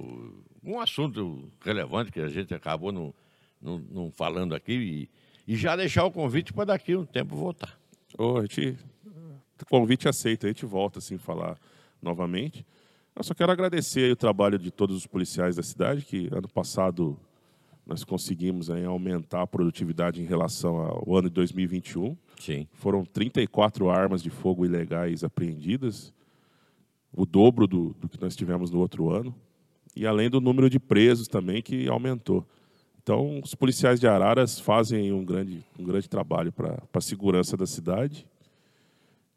um 0.63 0.79
assunto 0.81 1.51
relevante 1.65 2.13
que 2.13 2.21
a 2.21 2.29
gente 2.29 2.53
acabou 2.53 2.93
não, 2.93 3.15
não, 3.61 3.79
não 3.91 4.11
falando 4.11 4.55
aqui 4.55 5.09
e, 5.47 5.53
e, 5.53 5.57
já 5.57 5.75
deixar 5.75 6.05
o 6.05 6.11
convite 6.11 6.53
para 6.53 6.67
daqui 6.67 6.95
um 6.95 7.07
tempo 7.07 7.35
voltar. 7.35 7.81
Oh, 8.19 8.37
a 8.37 8.43
gente, 8.43 8.77
convite 9.71 10.07
aceito, 10.07 10.45
a 10.45 10.49
gente 10.51 10.67
volta 10.67 10.99
assim 10.99 11.17
falar 11.17 11.59
novamente. 12.03 12.67
Eu 13.19 13.25
só 13.25 13.35
quero 13.35 13.51
agradecer 13.51 14.13
o 14.13 14.17
trabalho 14.17 14.57
de 14.57 14.71
todos 14.71 14.97
os 14.97 15.05
policiais 15.05 15.57
da 15.57 15.63
cidade 15.65 16.03
que 16.03 16.29
ano 16.31 16.47
passado 16.47 17.19
nós 17.85 18.05
conseguimos 18.05 18.71
aí, 18.71 18.85
aumentar 18.85 19.43
a 19.43 19.47
produtividade 19.47 20.23
em 20.23 20.25
relação 20.25 20.77
ao 20.77 21.17
ano 21.17 21.29
de 21.29 21.35
2021. 21.35 22.17
Sim. 22.39 22.69
Foram 22.75 23.05
34 23.05 23.91
armas 23.91 24.23
de 24.23 24.31
fogo 24.31 24.65
ilegais 24.65 25.25
apreendidas, 25.25 26.15
o 27.13 27.27
dobro 27.27 27.67
do, 27.67 27.93
do 27.99 28.09
que 28.09 28.21
nós 28.21 28.37
tivemos 28.37 28.71
no 28.71 28.79
outro 28.79 29.11
ano, 29.11 29.35
e 29.97 30.07
além 30.07 30.31
do 30.31 30.41
número 30.41 30.71
de 30.71 30.79
presos 30.79 31.27
também, 31.27 31.61
que 31.61 31.89
aumentou. 31.89 32.47
Então, 33.03 33.41
os 33.43 33.53
policiais 33.53 33.99
de 33.99 34.07
Araras 34.07 34.61
fazem 34.61 35.13
um 35.13 35.25
grande, 35.25 35.65
um 35.77 35.83
grande 35.83 36.09
trabalho 36.09 36.53
para 36.53 36.81
a 36.93 37.01
segurança 37.01 37.57
da 37.57 37.67
cidade. 37.67 38.25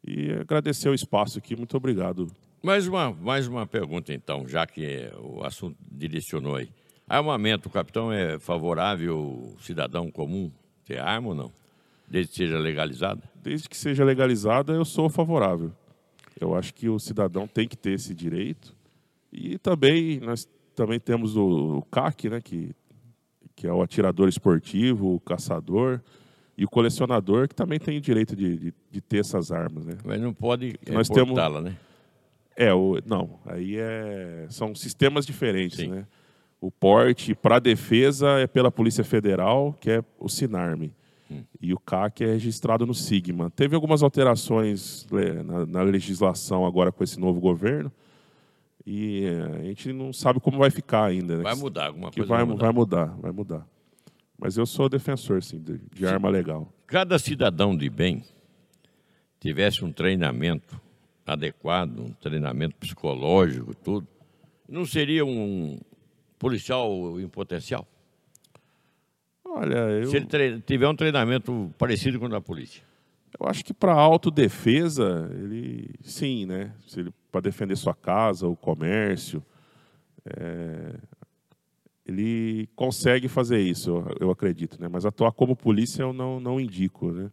E 0.06 0.30
agradecer 0.34 0.88
o 0.88 0.94
espaço 0.94 1.36
aqui, 1.36 1.56
muito 1.56 1.76
obrigado. 1.76 2.30
Mais 2.62 2.86
uma, 2.86 3.10
mais 3.10 3.48
uma 3.48 3.66
pergunta, 3.66 4.14
então, 4.14 4.46
já 4.46 4.64
que 4.64 5.10
o 5.18 5.44
assunto 5.44 5.76
direcionou 5.90 6.54
aí. 6.54 6.68
Armamento, 7.08 7.68
o 7.68 7.72
capitão 7.72 8.12
é 8.12 8.38
favorável 8.38 9.16
ao 9.16 9.60
cidadão 9.60 10.08
comum 10.12 10.48
ter 10.84 10.98
arma 10.98 11.28
ou 11.28 11.34
não? 11.34 11.52
Desde 12.06 12.30
que 12.30 12.38
seja 12.38 12.58
legalizada? 12.58 13.20
Desde 13.42 13.68
que 13.68 13.76
seja 13.76 14.04
legalizada, 14.04 14.72
eu 14.72 14.84
sou 14.84 15.10
favorável. 15.10 15.72
Eu 16.40 16.54
acho 16.54 16.72
que 16.72 16.88
o 16.88 17.00
cidadão 17.00 17.48
tem 17.48 17.66
que 17.66 17.76
ter 17.76 17.94
esse 17.94 18.14
direito. 18.14 18.72
E 19.32 19.58
também 19.58 20.20
nós 20.20 20.48
também 20.76 21.00
temos 21.00 21.36
o, 21.36 21.78
o 21.78 21.82
CAC, 21.82 22.30
né, 22.30 22.40
que, 22.40 22.70
que 23.56 23.66
é 23.66 23.72
o 23.72 23.82
atirador 23.82 24.28
esportivo, 24.28 25.16
o 25.16 25.20
caçador 25.20 26.00
e 26.56 26.64
o 26.64 26.68
colecionador, 26.68 27.48
que 27.48 27.54
também 27.54 27.80
tem 27.80 27.98
o 27.98 28.00
direito 28.00 28.36
de, 28.36 28.56
de, 28.56 28.74
de 28.90 29.00
ter 29.00 29.18
essas 29.18 29.50
armas. 29.50 29.84
Né? 29.84 29.98
Mas 30.04 30.20
não 30.20 30.32
pode 30.32 30.76
nós 30.88 31.08
temos 31.08 31.36
né? 31.60 31.76
É, 32.56 32.72
o, 32.72 32.98
não. 33.06 33.40
Aí 33.46 33.76
é, 33.78 34.46
são 34.50 34.74
sistemas 34.74 35.24
diferentes, 35.24 35.78
Sim. 35.78 35.88
né? 35.88 36.06
O 36.60 36.70
porte 36.70 37.34
para 37.34 37.58
defesa 37.58 38.38
é 38.38 38.46
pela 38.46 38.70
Polícia 38.70 39.02
Federal, 39.02 39.76
que 39.80 39.90
é 39.90 40.04
o 40.18 40.28
Sinarme. 40.28 40.94
Hum. 41.28 41.42
E 41.60 41.74
o 41.74 41.78
CAC 41.78 42.22
é 42.22 42.28
registrado 42.28 42.86
no 42.86 42.94
Sigma. 42.94 43.50
Teve 43.50 43.74
algumas 43.74 44.00
alterações 44.00 45.04
é, 45.12 45.42
na, 45.42 45.66
na, 45.66 45.82
legislação 45.82 46.64
agora 46.64 46.92
com 46.92 47.02
esse 47.02 47.18
novo 47.18 47.40
governo. 47.40 47.90
E 48.86 49.24
é, 49.24 49.60
a 49.60 49.62
gente 49.64 49.92
não 49.92 50.12
sabe 50.12 50.38
como 50.38 50.58
vai 50.58 50.70
ficar 50.70 51.04
ainda. 51.06 51.38
Né? 51.38 51.42
Vai 51.42 51.56
mudar 51.56 51.86
alguma 51.86 52.10
que 52.10 52.20
coisa. 52.20 52.28
Vai, 52.28 52.44
vai, 52.44 52.46
mudar. 52.46 52.64
vai 52.64 52.72
mudar, 52.72 53.06
vai 53.20 53.32
mudar. 53.32 53.66
Mas 54.38 54.56
eu 54.56 54.66
sou 54.66 54.88
defensor, 54.88 55.42
sim, 55.42 55.60
de, 55.60 55.80
de 55.92 56.06
arma 56.06 56.28
legal. 56.28 56.72
Cada 56.86 57.18
cidadão 57.18 57.76
de 57.76 57.90
bem 57.90 58.24
tivesse 59.40 59.84
um 59.84 59.90
treinamento 59.92 60.80
adequado, 61.26 62.00
um 62.00 62.12
treinamento 62.12 62.76
psicológico, 62.76 63.74
tudo, 63.74 64.06
não 64.68 64.84
seria 64.84 65.24
um, 65.24 65.78
policial 66.42 67.20
em 67.20 67.28
potencial? 67.28 67.86
Olha, 69.44 69.76
eu... 69.76 70.06
Se 70.06 70.16
ele 70.16 70.60
tiver 70.60 70.88
um 70.88 70.96
treinamento 70.96 71.72
parecido 71.78 72.18
com 72.18 72.26
o 72.26 72.28
da 72.28 72.40
polícia. 72.40 72.82
Eu 73.38 73.46
acho 73.46 73.64
que 73.64 73.72
para 73.72 73.92
autodefesa, 73.92 75.30
ele 75.32 75.90
sim, 76.02 76.46
né? 76.46 76.72
Para 77.30 77.42
defender 77.42 77.76
sua 77.76 77.94
casa, 77.94 78.48
o 78.48 78.56
comércio, 78.56 79.42
é... 80.24 80.94
ele 82.04 82.68
consegue 82.74 83.28
fazer 83.28 83.60
isso, 83.60 83.90
eu, 83.90 84.16
eu, 84.20 84.30
acredito, 84.30 84.80
né? 84.80 84.88
Mas 84.88 85.06
atuar 85.06 85.32
como 85.32 85.54
polícia 85.54 86.02
eu 86.02 86.12
não, 86.12 86.40
não 86.40 86.58
indico, 86.58 87.12
né? 87.12 87.30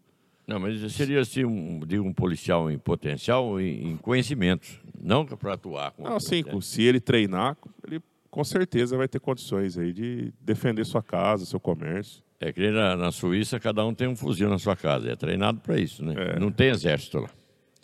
Não, 0.49 0.59
mas 0.59 0.91
seria 0.93 1.19
assim, 1.19 1.45
um, 1.45 1.79
digo, 1.85 2.03
um 2.03 2.11
policial 2.11 2.71
em 2.71 2.79
potencial, 2.79 3.61
em, 3.61 3.91
em 3.91 3.97
conhecimentos, 3.97 4.79
não 4.99 5.23
para 5.23 5.53
atuar. 5.53 5.91
Com 5.91 6.01
não, 6.01 6.19
sim, 6.19 6.43
se 6.59 6.81
ele 6.81 6.99
treinar, 6.99 7.55
ele 7.85 8.01
com 8.31 8.43
certeza 8.43 8.97
vai 8.97 9.07
ter 9.07 9.19
condições 9.19 9.77
aí 9.77 9.93
de 9.93 10.33
defender 10.41 10.83
sua 10.85 11.03
casa, 11.03 11.45
seu 11.45 11.59
comércio. 11.59 12.23
É 12.39 12.51
que 12.51 12.71
na, 12.71 12.95
na 12.95 13.11
Suíça 13.11 13.59
cada 13.59 13.85
um 13.85 13.93
tem 13.93 14.07
um 14.07 14.15
fuzil 14.15 14.49
na 14.49 14.57
sua 14.57 14.75
casa, 14.75 15.11
é 15.11 15.15
treinado 15.15 15.59
para 15.59 15.79
isso, 15.79 16.03
né? 16.03 16.15
É. 16.17 16.39
Não 16.39 16.51
tem 16.51 16.69
exército 16.69 17.19
lá. 17.19 17.29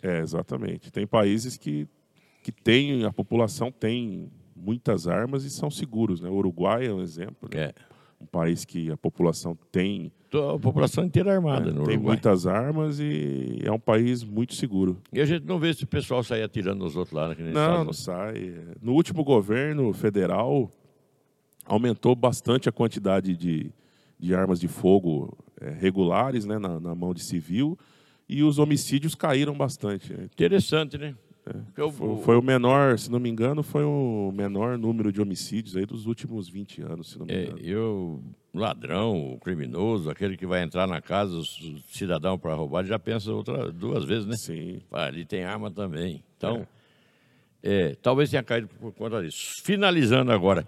É, 0.02 0.18
exatamente. 0.18 0.90
Tem 0.90 1.06
países 1.06 1.56
que, 1.56 1.86
que 2.42 2.50
tem, 2.50 3.04
a 3.04 3.12
população 3.12 3.70
tem 3.70 4.28
muitas 4.56 5.06
armas 5.06 5.44
e 5.44 5.50
são 5.50 5.70
seguros, 5.70 6.20
né? 6.20 6.28
O 6.28 6.34
Uruguai 6.34 6.86
é 6.86 6.92
um 6.92 7.00
exemplo. 7.00 7.48
Né? 7.54 7.66
É. 7.66 7.74
Um 8.20 8.26
país 8.26 8.64
que 8.64 8.90
a 8.90 8.96
população 8.96 9.56
tem 9.70 10.10
a 10.36 10.58
população 10.58 11.04
inteira 11.04 11.34
armada 11.34 11.70
é, 11.70 11.72
no 11.72 11.84
Tem 11.84 11.98
muitas 11.98 12.46
armas 12.46 12.98
e 13.00 13.60
é 13.62 13.72
um 13.72 13.78
país 13.78 14.22
muito 14.24 14.54
seguro. 14.54 14.98
E 15.12 15.20
a 15.20 15.24
gente 15.24 15.44
não 15.44 15.58
vê 15.58 15.70
esse 15.70 15.86
pessoal 15.86 16.22
sair 16.22 16.42
atirando 16.42 16.84
nos 16.84 16.96
outros 16.96 17.14
lá. 17.14 17.28
Né, 17.28 17.52
não, 17.52 17.84
não 17.84 17.92
sai. 17.92 18.54
No 18.80 18.92
último 18.92 19.24
governo 19.24 19.92
federal, 19.92 20.70
aumentou 21.64 22.14
bastante 22.14 22.68
a 22.68 22.72
quantidade 22.72 23.36
de, 23.36 23.70
de 24.18 24.34
armas 24.34 24.60
de 24.60 24.68
fogo 24.68 25.36
é, 25.60 25.70
regulares 25.70 26.44
né, 26.44 26.58
na, 26.58 26.80
na 26.80 26.94
mão 26.94 27.12
de 27.12 27.22
civil 27.22 27.78
e 28.28 28.42
os 28.42 28.58
homicídios 28.58 29.14
caíram 29.14 29.54
bastante. 29.54 30.12
Interessante, 30.12 30.98
né? 30.98 31.14
É. 31.46 31.60
Eu, 31.76 31.92
foi, 31.92 32.16
foi, 32.22 32.36
o 32.36 32.42
menor, 32.42 32.98
se 32.98 33.10
não 33.10 33.20
me 33.20 33.28
engano, 33.28 33.62
foi 33.62 33.84
o 33.84 34.32
menor 34.34 34.76
número 34.76 35.12
de 35.12 35.20
homicídios 35.20 35.76
aí 35.76 35.86
dos 35.86 36.06
últimos 36.06 36.48
20 36.48 36.82
anos, 36.82 37.10
se 37.10 37.18
não 37.18 37.26
me 37.26 37.32
é, 37.32 37.44
engano. 37.44 37.58
Eu, 37.60 38.20
ladrão, 38.56 39.34
o 39.34 39.38
criminoso, 39.38 40.10
aquele 40.10 40.36
que 40.36 40.46
vai 40.46 40.62
entrar 40.62 40.86
na 40.86 41.00
casa, 41.00 41.36
o 41.36 41.44
cidadão 41.44 42.38
para 42.38 42.54
roubar, 42.54 42.84
já 42.84 42.98
pensa 42.98 43.32
outra, 43.32 43.70
duas 43.70 44.04
vezes, 44.04 44.26
né? 44.26 44.34
Sim. 44.36 44.80
Ah, 44.90 45.04
ali 45.06 45.24
tem 45.24 45.44
arma 45.44 45.70
também. 45.70 46.22
Então, 46.36 46.66
é. 47.62 47.90
é. 47.90 47.94
talvez 47.96 48.30
tenha 48.30 48.42
caído 48.42 48.68
por 48.68 48.92
conta 48.92 49.22
disso. 49.22 49.62
Finalizando 49.62 50.32
agora, 50.32 50.66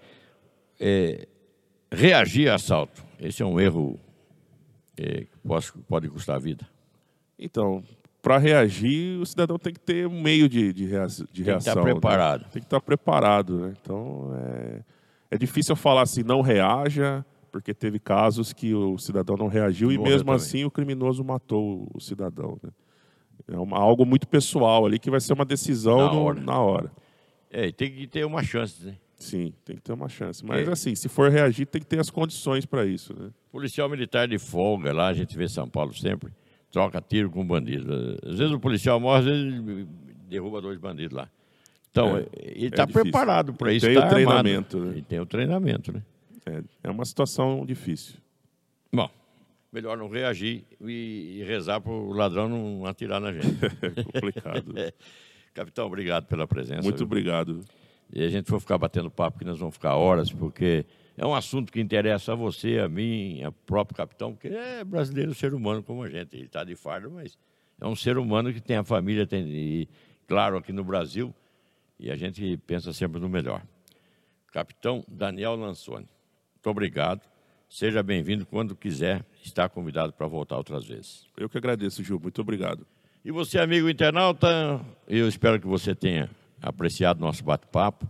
é, 0.79 1.27
reagir 1.91 2.49
a 2.49 2.55
assalto. 2.55 3.03
Esse 3.19 3.41
é 3.43 3.45
um 3.45 3.59
erro 3.59 3.99
é, 4.97 5.21
que 5.21 5.37
pode, 5.45 5.71
pode 5.87 6.09
custar 6.09 6.35
a 6.37 6.39
vida. 6.39 6.67
Então, 7.37 7.83
para 8.21 8.37
reagir, 8.37 9.19
o 9.19 9.25
cidadão 9.25 9.57
tem 9.57 9.73
que 9.73 9.79
ter 9.79 10.07
um 10.07 10.21
meio 10.21 10.49
de, 10.49 10.73
de, 10.73 10.85
reação. 10.85 11.25
Tem 11.33 11.43
que 11.43 11.51
estar 11.51 11.75
tá 11.75 11.81
preparado. 11.81 12.41
Né? 12.41 12.47
Tem 12.51 12.61
que 12.61 12.65
estar 12.65 12.79
tá 12.79 12.85
preparado. 12.85 13.59
Né? 13.59 13.73
Então, 13.81 14.33
é, 14.35 14.81
é 15.31 15.37
difícil 15.37 15.75
falar 15.75 16.01
assim, 16.01 16.23
não 16.23 16.41
reaja, 16.41 17.25
porque 17.51 17.73
teve 17.73 17.99
casos 17.99 18.53
que 18.53 18.73
o 18.73 18.97
cidadão 18.97 19.35
não 19.35 19.47
reagiu 19.47 19.91
e, 19.91 19.95
e 19.95 19.97
mesmo 19.97 20.25
também. 20.25 20.35
assim 20.35 20.63
o 20.65 20.71
criminoso 20.71 21.23
matou 21.23 21.89
o 21.93 21.99
cidadão. 21.99 22.57
Né? 22.63 22.69
É 23.47 23.57
uma, 23.57 23.77
algo 23.77 24.05
muito 24.05 24.27
pessoal 24.27 24.85
ali 24.85 24.99
que 24.99 25.09
vai 25.09 25.19
ser 25.19 25.33
uma 25.33 25.45
decisão 25.45 25.97
na 25.97 26.13
no, 26.13 26.21
hora. 26.21 26.39
Na 26.39 26.59
hora. 26.59 26.91
É, 27.51 27.67
e 27.67 27.71
tem 27.71 27.91
que 27.91 28.07
ter 28.07 28.25
uma 28.25 28.43
chance, 28.43 28.85
né? 28.85 28.95
Sim, 29.17 29.53
tem 29.65 29.75
que 29.75 29.81
ter 29.81 29.91
uma 29.91 30.07
chance. 30.07 30.45
Mas 30.45 30.67
é. 30.67 30.71
assim, 30.71 30.95
se 30.95 31.09
for 31.09 31.29
reagir, 31.29 31.65
tem 31.65 31.81
que 31.81 31.87
ter 31.87 31.99
as 31.99 32.09
condições 32.09 32.65
para 32.65 32.85
isso. 32.85 33.13
Né? 33.13 33.29
Policial 33.51 33.89
militar 33.89 34.27
de 34.27 34.37
folga 34.37 34.93
lá, 34.93 35.07
a 35.07 35.13
gente 35.13 35.37
vê 35.37 35.47
São 35.47 35.67
Paulo 35.67 35.93
sempre, 35.93 36.31
troca 36.71 37.01
tiro 37.01 37.29
com 37.29 37.45
bandido. 37.45 38.17
Às 38.25 38.37
vezes 38.37 38.53
o 38.53 38.59
policial 38.59 38.99
morre, 38.99 39.19
às 39.19 39.25
vezes 39.25 39.87
derruba 40.29 40.61
dois 40.61 40.77
bandidos 40.77 41.17
lá. 41.17 41.29
Então, 41.91 42.17
é, 42.17 42.27
ele 42.37 42.67
está 42.67 42.83
é 42.83 42.87
preparado 42.87 43.53
para 43.53 43.73
isso. 43.73 43.85
Tem 43.85 43.95
tá 43.95 44.05
o 44.05 44.09
treinamento. 44.09 44.79
Né? 44.79 44.97
E 44.97 45.01
tem 45.01 45.19
o 45.19 45.25
treinamento, 45.25 45.91
né? 45.91 46.03
É, 46.49 46.87
é 46.87 46.91
uma 46.91 47.05
situação 47.05 47.65
difícil. 47.65 48.15
Bom, 48.91 49.09
melhor 49.71 49.97
não 49.97 50.09
reagir 50.09 50.65
e, 50.81 51.39
e 51.39 51.43
rezar 51.43 51.79
para 51.79 51.91
o 51.91 52.11
ladrão 52.11 52.49
não 52.49 52.85
atirar 52.85 53.21
na 53.21 53.31
gente. 53.31 53.47
é 53.81 54.03
complicado. 54.03 54.73
Capitão, 55.53 55.87
obrigado 55.87 56.25
pela 56.25 56.47
presença. 56.47 56.81
Muito 56.81 56.97
viu? 56.97 57.05
obrigado. 57.05 57.63
E 58.11 58.23
a 58.23 58.29
gente 58.29 58.49
for 58.49 58.59
ficar 58.59 58.77
batendo 58.77 59.11
papo, 59.11 59.39
que 59.39 59.45
nós 59.45 59.59
vamos 59.59 59.75
ficar 59.75 59.95
horas, 59.95 60.31
porque 60.31 60.85
é 61.15 61.25
um 61.25 61.35
assunto 61.35 61.71
que 61.71 61.79
interessa 61.79 62.33
a 62.33 62.35
você, 62.35 62.79
a 62.79 62.89
mim, 62.89 63.43
a 63.43 63.51
próprio 63.51 63.95
capitão, 63.95 64.33
porque 64.33 64.47
é 64.47 64.83
brasileiro, 64.83 65.33
ser 65.35 65.53
humano 65.53 65.83
como 65.83 66.03
a 66.03 66.09
gente. 66.09 66.35
Ele 66.35 66.45
está 66.45 66.63
de 66.63 66.75
fardo, 66.75 67.11
mas 67.11 67.37
é 67.79 67.85
um 67.85 67.95
ser 67.95 68.17
humano 68.17 68.51
que 68.51 68.59
tem 68.59 68.77
a 68.77 68.83
família, 68.83 69.27
tem, 69.27 69.47
e, 69.47 69.89
claro, 70.27 70.57
aqui 70.57 70.73
no 70.73 70.83
Brasil, 70.83 71.33
e 71.99 72.09
a 72.09 72.15
gente 72.15 72.57
pensa 72.65 72.93
sempre 72.93 73.19
no 73.19 73.29
melhor. 73.29 73.61
Capitão 74.51 75.03
Daniel 75.07 75.55
Lansoni, 75.55 76.07
muito 76.59 76.71
obrigado. 76.71 77.21
Seja 77.69 78.03
bem-vindo 78.03 78.45
quando 78.45 78.75
quiser, 78.75 79.23
está 79.41 79.69
convidado 79.69 80.11
para 80.11 80.27
voltar 80.27 80.57
outras 80.57 80.85
vezes. 80.85 81.25
Eu 81.37 81.47
que 81.47 81.57
agradeço, 81.57 82.03
Gil. 82.03 82.19
Muito 82.19 82.41
obrigado. 82.41 82.85
E 83.23 83.31
você, 83.31 83.57
amigo 83.57 83.89
internauta, 83.89 84.85
eu 85.07 85.29
espero 85.29 85.57
que 85.57 85.65
você 85.65 85.95
tenha 85.95 86.29
apreciado 86.61 87.21
nosso 87.21 87.45
bate-papo. 87.45 88.05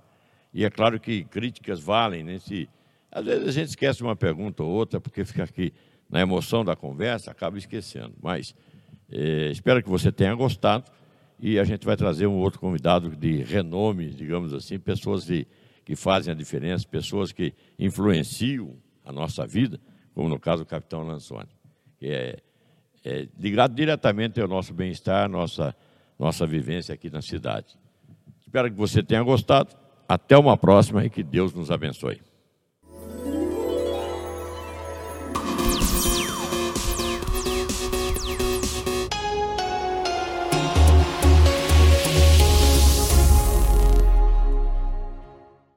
E 0.51 0.65
é 0.65 0.69
claro 0.71 0.99
que 0.99 1.25
críticas 1.25 1.79
valem, 1.79 2.23
né? 2.23 2.39
Se 2.39 2.67
às 3.11 3.23
vezes 3.23 3.47
a 3.47 3.51
gente 3.51 3.67
esquece 3.69 4.01
uma 4.01 4.15
pergunta 4.15 4.63
ou 4.63 4.71
outra, 4.71 4.99
porque 4.99 5.23
fica 5.23 5.43
aqui 5.43 5.71
na 6.09 6.19
emoção 6.19 6.65
da 6.65 6.75
conversa, 6.75 7.29
acaba 7.29 7.55
esquecendo. 7.55 8.15
Mas 8.19 8.55
é, 9.11 9.51
espero 9.51 9.83
que 9.83 9.89
você 9.89 10.11
tenha 10.11 10.33
gostado 10.33 10.85
e 11.39 11.59
a 11.59 11.63
gente 11.63 11.85
vai 11.85 11.95
trazer 11.95 12.25
um 12.25 12.37
outro 12.37 12.59
convidado 12.59 13.15
de 13.15 13.43
renome, 13.43 14.09
digamos 14.09 14.55
assim, 14.55 14.79
pessoas 14.79 15.23
de, 15.23 15.45
que 15.89 15.95
fazem 15.95 16.31
a 16.31 16.35
diferença, 16.35 16.87
pessoas 16.87 17.31
que 17.31 17.51
influenciam 17.79 18.75
a 19.03 19.11
nossa 19.11 19.47
vida, 19.47 19.79
como 20.13 20.29
no 20.29 20.39
caso 20.39 20.63
do 20.63 20.67
Capitão 20.67 21.01
Lanzoni, 21.01 21.49
que 21.97 22.05
é, 22.05 22.37
é 23.03 23.27
ligado 23.39 23.73
diretamente 23.73 24.39
ao 24.39 24.47
nosso 24.47 24.71
bem-estar, 24.71 25.27
nossa, 25.27 25.75
nossa 26.19 26.45
vivência 26.45 26.93
aqui 26.93 27.09
na 27.09 27.23
cidade. 27.23 27.75
Espero 28.39 28.69
que 28.69 28.77
você 28.77 29.01
tenha 29.01 29.23
gostado. 29.23 29.75
Até 30.07 30.37
uma 30.37 30.55
próxima 30.55 31.03
e 31.03 31.09
que 31.09 31.23
Deus 31.23 31.53
nos 31.53 31.71
abençoe. 31.71 32.21